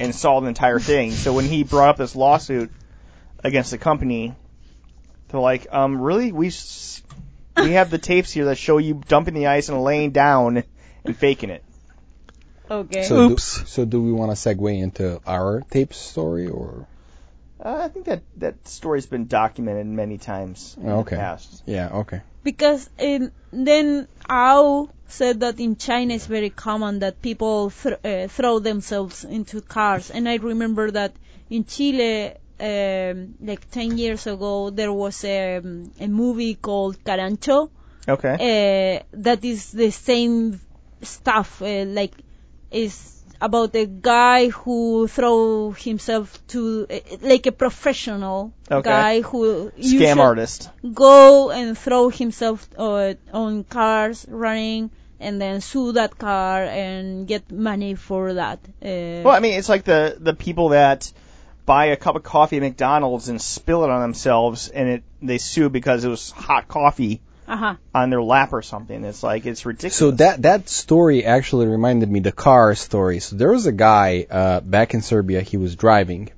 and 0.00 0.14
saw 0.14 0.40
the 0.40 0.48
entire 0.48 0.80
thing. 0.80 1.12
So 1.12 1.32
when 1.32 1.44
he 1.44 1.62
brought 1.64 1.90
up 1.90 1.96
this 1.96 2.16
lawsuit 2.16 2.70
against 3.44 3.70
the 3.70 3.78
company, 3.78 4.34
they're 5.28 5.40
like, 5.40 5.66
um, 5.72 6.00
really? 6.00 6.32
We 6.32 6.48
s- 6.48 7.02
we 7.56 7.72
have 7.72 7.90
the 7.90 7.98
tapes 7.98 8.32
here 8.32 8.46
that 8.46 8.56
show 8.58 8.78
you 8.78 8.94
dumping 9.08 9.34
the 9.34 9.46
ice 9.48 9.68
and 9.68 9.82
laying 9.82 10.10
down 10.12 10.62
and 11.04 11.16
faking 11.16 11.50
it. 11.50 11.62
Okay. 12.70 13.02
So 13.02 13.30
Oops. 13.30 13.60
Do, 13.60 13.66
so 13.66 13.84
do 13.84 14.02
we 14.02 14.12
want 14.12 14.30
to 14.30 14.36
segue 14.36 14.78
into 14.80 15.20
our 15.26 15.62
tape 15.70 15.94
story 15.94 16.48
or? 16.48 16.86
Uh, 17.60 17.80
I 17.84 17.88
think 17.88 18.06
that 18.06 18.22
that 18.36 18.68
story's 18.68 19.06
been 19.06 19.26
documented 19.26 19.86
many 19.86 20.18
times 20.18 20.76
in 20.80 20.88
Okay. 20.88 21.16
the 21.16 21.20
past. 21.20 21.62
Yeah. 21.66 21.88
Okay. 21.88 22.20
Because 22.50 22.88
um, 22.98 23.30
then 23.52 24.08
Ao 24.26 24.88
said 25.06 25.40
that 25.40 25.60
in 25.60 25.76
China 25.76 26.14
it's 26.14 26.26
very 26.26 26.48
common 26.48 27.00
that 27.00 27.20
people 27.20 27.70
th- 27.70 27.98
uh, 28.02 28.28
throw 28.28 28.58
themselves 28.58 29.22
into 29.24 29.60
cars, 29.60 30.10
and 30.10 30.26
I 30.26 30.36
remember 30.36 30.90
that 30.92 31.12
in 31.50 31.66
Chile, 31.66 32.32
um, 32.60 33.34
like 33.40 33.68
10 33.70 33.98
years 33.98 34.26
ago, 34.26 34.70
there 34.70 34.92
was 34.92 35.24
a, 35.24 35.58
um, 35.58 35.92
a 36.00 36.08
movie 36.08 36.54
called 36.54 37.04
Carancho 37.04 37.68
Okay. 38.08 38.34
uh, 38.34 39.02
that 39.12 39.44
is 39.44 39.70
the 39.70 39.90
same 39.90 40.58
stuff, 41.02 41.60
uh, 41.60 41.84
like 41.84 42.14
is 42.70 43.17
about 43.40 43.74
a 43.76 43.86
guy 43.86 44.48
who 44.48 45.06
throw 45.08 45.70
himself 45.70 46.44
to 46.48 46.86
like 47.22 47.46
a 47.46 47.52
professional 47.52 48.52
Okay. 48.70 48.82
guy 48.82 49.20
who 49.22 49.70
Scam 49.80 50.18
artist. 50.18 50.70
go 50.94 51.50
and 51.50 51.76
throw 51.78 52.08
himself 52.08 52.68
uh, 52.76 53.14
on 53.32 53.64
cars 53.64 54.26
running 54.28 54.90
and 55.20 55.40
then 55.40 55.60
sue 55.60 55.92
that 55.92 56.16
car 56.18 56.62
and 56.62 57.26
get 57.26 57.50
money 57.50 57.94
for 57.94 58.34
that. 58.34 58.58
Uh, 58.82 59.22
Well, 59.24 59.34
I 59.34 59.40
mean, 59.40 59.54
it's 59.58 59.68
like 59.68 59.84
the 59.84 60.16
the 60.18 60.34
people 60.34 60.70
that 60.70 61.12
buy 61.66 61.86
a 61.86 61.96
cup 61.96 62.16
of 62.16 62.22
coffee 62.22 62.56
at 62.56 62.62
McDonald's 62.62 63.28
and 63.28 63.40
spill 63.42 63.84
it 63.84 63.90
on 63.90 64.00
themselves, 64.00 64.68
and 64.68 64.88
it 64.88 65.02
they 65.22 65.38
sue 65.38 65.68
because 65.68 66.04
it 66.04 66.08
was 66.08 66.30
hot 66.30 66.68
coffee 66.68 67.20
uh-huh. 67.48 67.76
on 67.94 68.10
their 68.10 68.22
lap 68.22 68.52
or 68.52 68.62
something. 68.62 69.04
It's 69.04 69.22
like 69.22 69.46
it's 69.46 69.64
ridiculous. 69.64 69.96
So 69.96 70.10
that 70.12 70.42
that 70.42 70.68
story 70.68 71.24
actually 71.24 71.66
reminded 71.66 72.10
me 72.10 72.20
the 72.20 72.32
car 72.32 72.74
story. 72.74 73.20
So 73.20 73.36
there 73.36 73.50
was 73.50 73.66
a 73.66 73.72
guy 73.72 74.26
uh, 74.30 74.60
back 74.60 74.94
in 74.94 75.02
Serbia. 75.02 75.40
He 75.40 75.56
was 75.56 75.74
driving, 75.74 76.30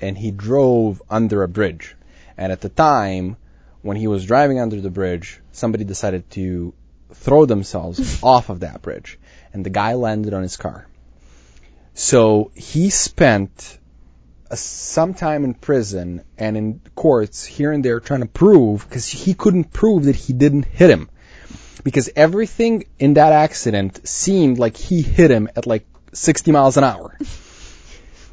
and 0.00 0.16
he 0.16 0.30
drove 0.30 1.02
under 1.10 1.42
a 1.42 1.48
bridge. 1.48 1.96
And 2.36 2.52
at 2.52 2.60
the 2.60 2.68
time, 2.68 3.36
when 3.82 3.96
he 3.96 4.06
was 4.06 4.24
driving 4.24 4.60
under 4.60 4.80
the 4.80 4.90
bridge, 4.90 5.40
somebody 5.50 5.84
decided 5.84 6.30
to 6.30 6.72
throw 7.12 7.44
themselves 7.44 8.22
off 8.22 8.48
of 8.48 8.60
that 8.60 8.82
bridge, 8.82 9.18
and 9.52 9.66
the 9.66 9.70
guy 9.70 9.94
landed 9.94 10.32
on 10.32 10.42
his 10.42 10.56
car. 10.56 10.86
So 11.94 12.52
he 12.54 12.88
spent 12.88 13.78
some 14.60 15.14
time 15.14 15.44
in 15.44 15.54
prison 15.54 16.22
and 16.36 16.56
in 16.56 16.80
courts 16.94 17.44
here 17.44 17.72
and 17.72 17.84
there 17.84 18.00
trying 18.00 18.20
to 18.20 18.26
prove 18.26 18.88
because 18.88 19.08
he 19.08 19.34
couldn't 19.34 19.72
prove 19.72 20.04
that 20.04 20.16
he 20.16 20.32
didn't 20.32 20.64
hit 20.64 20.90
him 20.90 21.08
because 21.84 22.10
everything 22.14 22.84
in 22.98 23.14
that 23.14 23.32
accident 23.32 24.06
seemed 24.06 24.58
like 24.58 24.76
he 24.76 25.02
hit 25.02 25.30
him 25.30 25.48
at 25.56 25.66
like 25.66 25.86
60 26.12 26.52
miles 26.52 26.76
an 26.76 26.84
hour. 26.84 27.16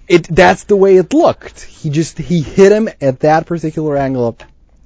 It 0.07 0.23
that's 0.23 0.63
the 0.63 0.75
way 0.75 0.97
it 0.97 1.13
looked. 1.13 1.61
He 1.61 1.91
just 1.91 2.17
he 2.17 2.41
hit 2.41 2.71
him 2.71 2.89
at 2.99 3.19
that 3.19 3.45
particular 3.45 3.95
angle. 3.95 4.37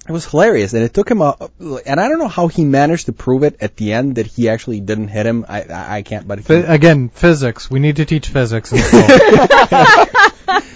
It 0.06 0.12
was 0.12 0.26
hilarious, 0.26 0.74
and 0.74 0.84
it 0.84 0.94
took 0.94 1.10
him 1.10 1.22
a. 1.22 1.50
And 1.86 1.98
I 1.98 2.10
don't 2.10 2.20
know 2.20 2.28
how 2.28 2.50
he 2.50 2.66
managed 2.66 3.06
to 3.06 3.14
prove 3.14 3.44
it 3.44 3.56
at 3.62 3.78
the 3.78 3.94
end 3.94 4.16
that 4.16 4.28
he 4.28 4.50
actually 4.50 4.82
didn't 4.82 5.08
hit 5.08 5.26
him. 5.26 5.46
I 5.48 5.62
I, 5.62 5.96
I 5.98 6.02
can't. 6.02 6.28
But 6.28 6.40
he, 6.40 6.54
again, 6.54 7.08
physics. 7.08 7.72
We 7.72 7.80
need 7.80 7.96
to 7.98 8.06
teach 8.06 8.28
physics 8.28 8.74
in 8.74 8.80
school. 8.80 9.08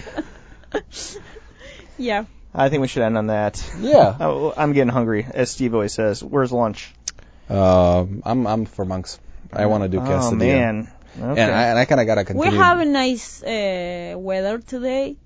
Yeah. 1.98 2.24
I 2.54 2.68
think 2.68 2.80
we 2.80 2.88
should 2.88 3.02
end 3.02 3.18
on 3.18 3.26
that. 3.28 3.62
yeah. 3.80 4.16
Oh, 4.20 4.54
I'm 4.56 4.72
getting 4.72 4.88
hungry, 4.92 5.26
as 5.32 5.50
Steve 5.50 5.74
always 5.74 5.92
says. 5.92 6.22
Where's 6.22 6.52
lunch? 6.52 6.92
Um, 7.48 8.22
I'm 8.24 8.46
I'm 8.46 8.64
for 8.66 8.84
monks. 8.84 9.18
I 9.52 9.66
want 9.66 9.84
to 9.84 9.88
do 9.88 10.00
Oh 10.00 10.30
man. 10.32 10.90
Okay. 11.18 11.40
And 11.42 11.50
I, 11.52 11.62
and 11.64 11.78
I 11.78 11.84
kind 11.86 12.00
of 12.00 12.06
gotta 12.06 12.20
We 12.20 12.24
continue. 12.26 12.58
have 12.58 12.80
a 12.80 12.84
nice 12.84 13.42
uh, 13.42 14.14
weather 14.16 14.58
today. 14.58 15.16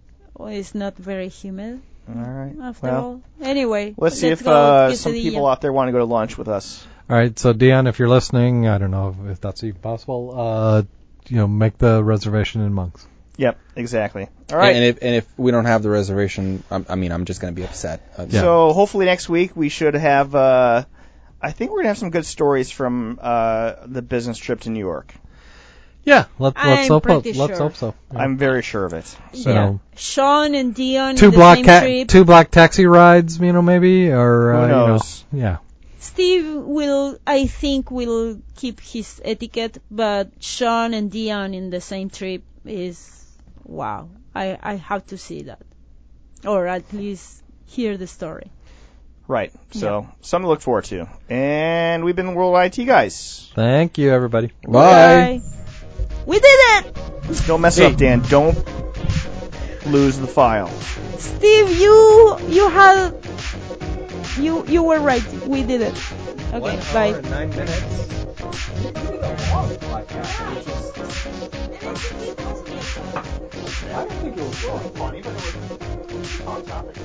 It's 0.40 0.74
not 0.74 0.96
very 0.96 1.28
humid 1.28 1.82
All 2.08 2.14
right. 2.14 2.54
after 2.62 2.86
Well, 2.86 3.04
all. 3.04 3.22
Anyway, 3.42 3.94
let's 3.98 4.18
see 4.18 4.28
if 4.28 4.42
go 4.42 4.52
uh, 4.52 4.94
some 4.94 5.12
people 5.12 5.46
out 5.46 5.60
there 5.60 5.72
want 5.72 5.88
to 5.88 5.92
go 5.92 5.98
to 5.98 6.04
lunch 6.04 6.38
with 6.38 6.48
us. 6.48 6.86
All 7.10 7.16
right, 7.16 7.36
so 7.38 7.52
Dion, 7.52 7.86
if 7.86 7.98
you're 7.98 8.08
listening, 8.08 8.66
I 8.68 8.78
don't 8.78 8.90
know 8.92 9.14
if 9.28 9.40
that's 9.40 9.62
even 9.64 9.80
possible. 9.80 10.32
Uh, 10.34 10.82
you 11.28 11.36
know, 11.36 11.46
make 11.46 11.76
the 11.78 12.02
reservation 12.02 12.62
in 12.62 12.72
Monks. 12.72 13.06
Yep, 13.36 13.58
exactly. 13.76 14.28
All 14.50 14.58
right. 14.58 14.76
And 14.76 14.84
if 14.84 14.98
and 15.02 15.14
if 15.14 15.26
we 15.38 15.50
don't 15.50 15.64
have 15.64 15.82
the 15.82 15.90
reservation, 15.90 16.62
I'm, 16.70 16.84
I 16.88 16.96
mean, 16.96 17.12
I'm 17.12 17.24
just 17.24 17.40
gonna 17.40 17.52
be 17.52 17.64
upset. 17.64 18.00
Uh, 18.16 18.26
Yeah. 18.28 18.40
So 18.40 18.72
hopefully 18.72 19.06
next 19.06 19.28
week 19.28 19.56
we 19.56 19.68
should 19.68 19.94
have. 19.94 20.34
Uh, 20.34 20.84
I 21.40 21.52
think 21.52 21.70
we're 21.70 21.78
gonna 21.78 21.88
have 21.88 21.98
some 21.98 22.10
good 22.10 22.26
stories 22.26 22.70
from 22.70 23.18
uh, 23.20 23.74
the 23.86 24.02
business 24.02 24.38
trip 24.38 24.60
to 24.60 24.70
New 24.70 24.80
York. 24.80 25.14
Yeah, 26.04 26.24
let, 26.38 26.56
let's 26.56 26.56
I'm 26.56 26.88
hope. 26.88 27.06
so. 27.06 27.22
Let's 27.34 27.58
hope 27.58 27.76
so. 27.76 27.94
Yeah. 28.12 28.18
I'm 28.18 28.36
very 28.36 28.62
sure 28.62 28.84
of 28.84 28.92
it. 28.92 29.06
So 29.34 29.50
yeah. 29.50 29.74
Sean 29.96 30.54
and 30.54 30.74
Dion 30.74 31.14
two 31.14 31.26
in 31.26 31.30
the 31.30 31.36
black 31.36 31.64
ca- 31.64 32.04
two 32.04 32.24
black 32.24 32.50
taxi 32.50 32.86
rides, 32.86 33.38
you 33.38 33.52
know, 33.52 33.62
maybe 33.62 34.10
or 34.10 34.52
Who 34.52 34.58
uh, 34.58 34.66
knows? 34.66 35.24
You 35.32 35.38
know, 35.38 35.44
yeah. 35.44 35.56
Steve 36.00 36.54
will, 36.56 37.18
I 37.24 37.46
think, 37.46 37.90
will 37.90 38.40
keep 38.56 38.80
his 38.80 39.22
etiquette, 39.24 39.80
but 39.90 40.30
Sean 40.40 40.92
and 40.92 41.10
Dion 41.10 41.54
in 41.54 41.70
the 41.70 41.80
same 41.80 42.10
trip 42.10 42.42
is 42.64 43.21
wow. 43.64 44.08
I 44.34 44.58
I 44.62 44.74
have 44.76 45.06
to 45.06 45.18
see 45.18 45.42
that, 45.44 45.62
or 46.44 46.66
at 46.66 46.92
least 46.92 47.42
hear 47.66 47.96
the 47.96 48.06
story. 48.06 48.50
Right. 49.28 49.52
So 49.70 50.08
something 50.20 50.46
to 50.46 50.48
look 50.48 50.60
forward 50.60 50.84
to. 50.86 51.08
And 51.28 52.04
we've 52.04 52.16
been 52.16 52.34
World 52.34 52.56
IT 52.56 52.84
guys. 52.84 53.50
Thank 53.54 53.98
you, 53.98 54.10
everybody. 54.10 54.50
Bye. 54.66 55.40
We 56.26 56.38
did 56.38 56.58
it, 56.74 57.46
Don't 57.46 57.60
mess 57.60 57.78
Hey. 57.78 57.86
up, 57.86 57.96
Dan. 57.96 58.22
Don't 58.28 58.56
lose 59.86 60.18
the 60.18 60.26
file. 60.26 60.68
Steve. 61.18 61.80
You 61.80 62.38
you 62.48 62.68
had 62.68 63.14
you 64.38 64.66
you 64.66 64.82
were 64.82 65.00
right. 65.00 65.24
We 65.46 65.62
did 65.62 65.80
it. 65.80 65.94
Okay, 66.52 66.78
bye. 66.92 67.20
nine 67.30 67.50
minutes. 67.50 68.08
I 73.94 74.04
don't 74.04 74.10
think 74.22 74.38
it 74.38 74.42
was 74.42 74.64
really 74.64 74.88
funny, 74.96 75.20
but 75.20 75.34
it 75.34 76.12
was 76.18 76.40
on 76.46 76.64
topic. 76.64 76.96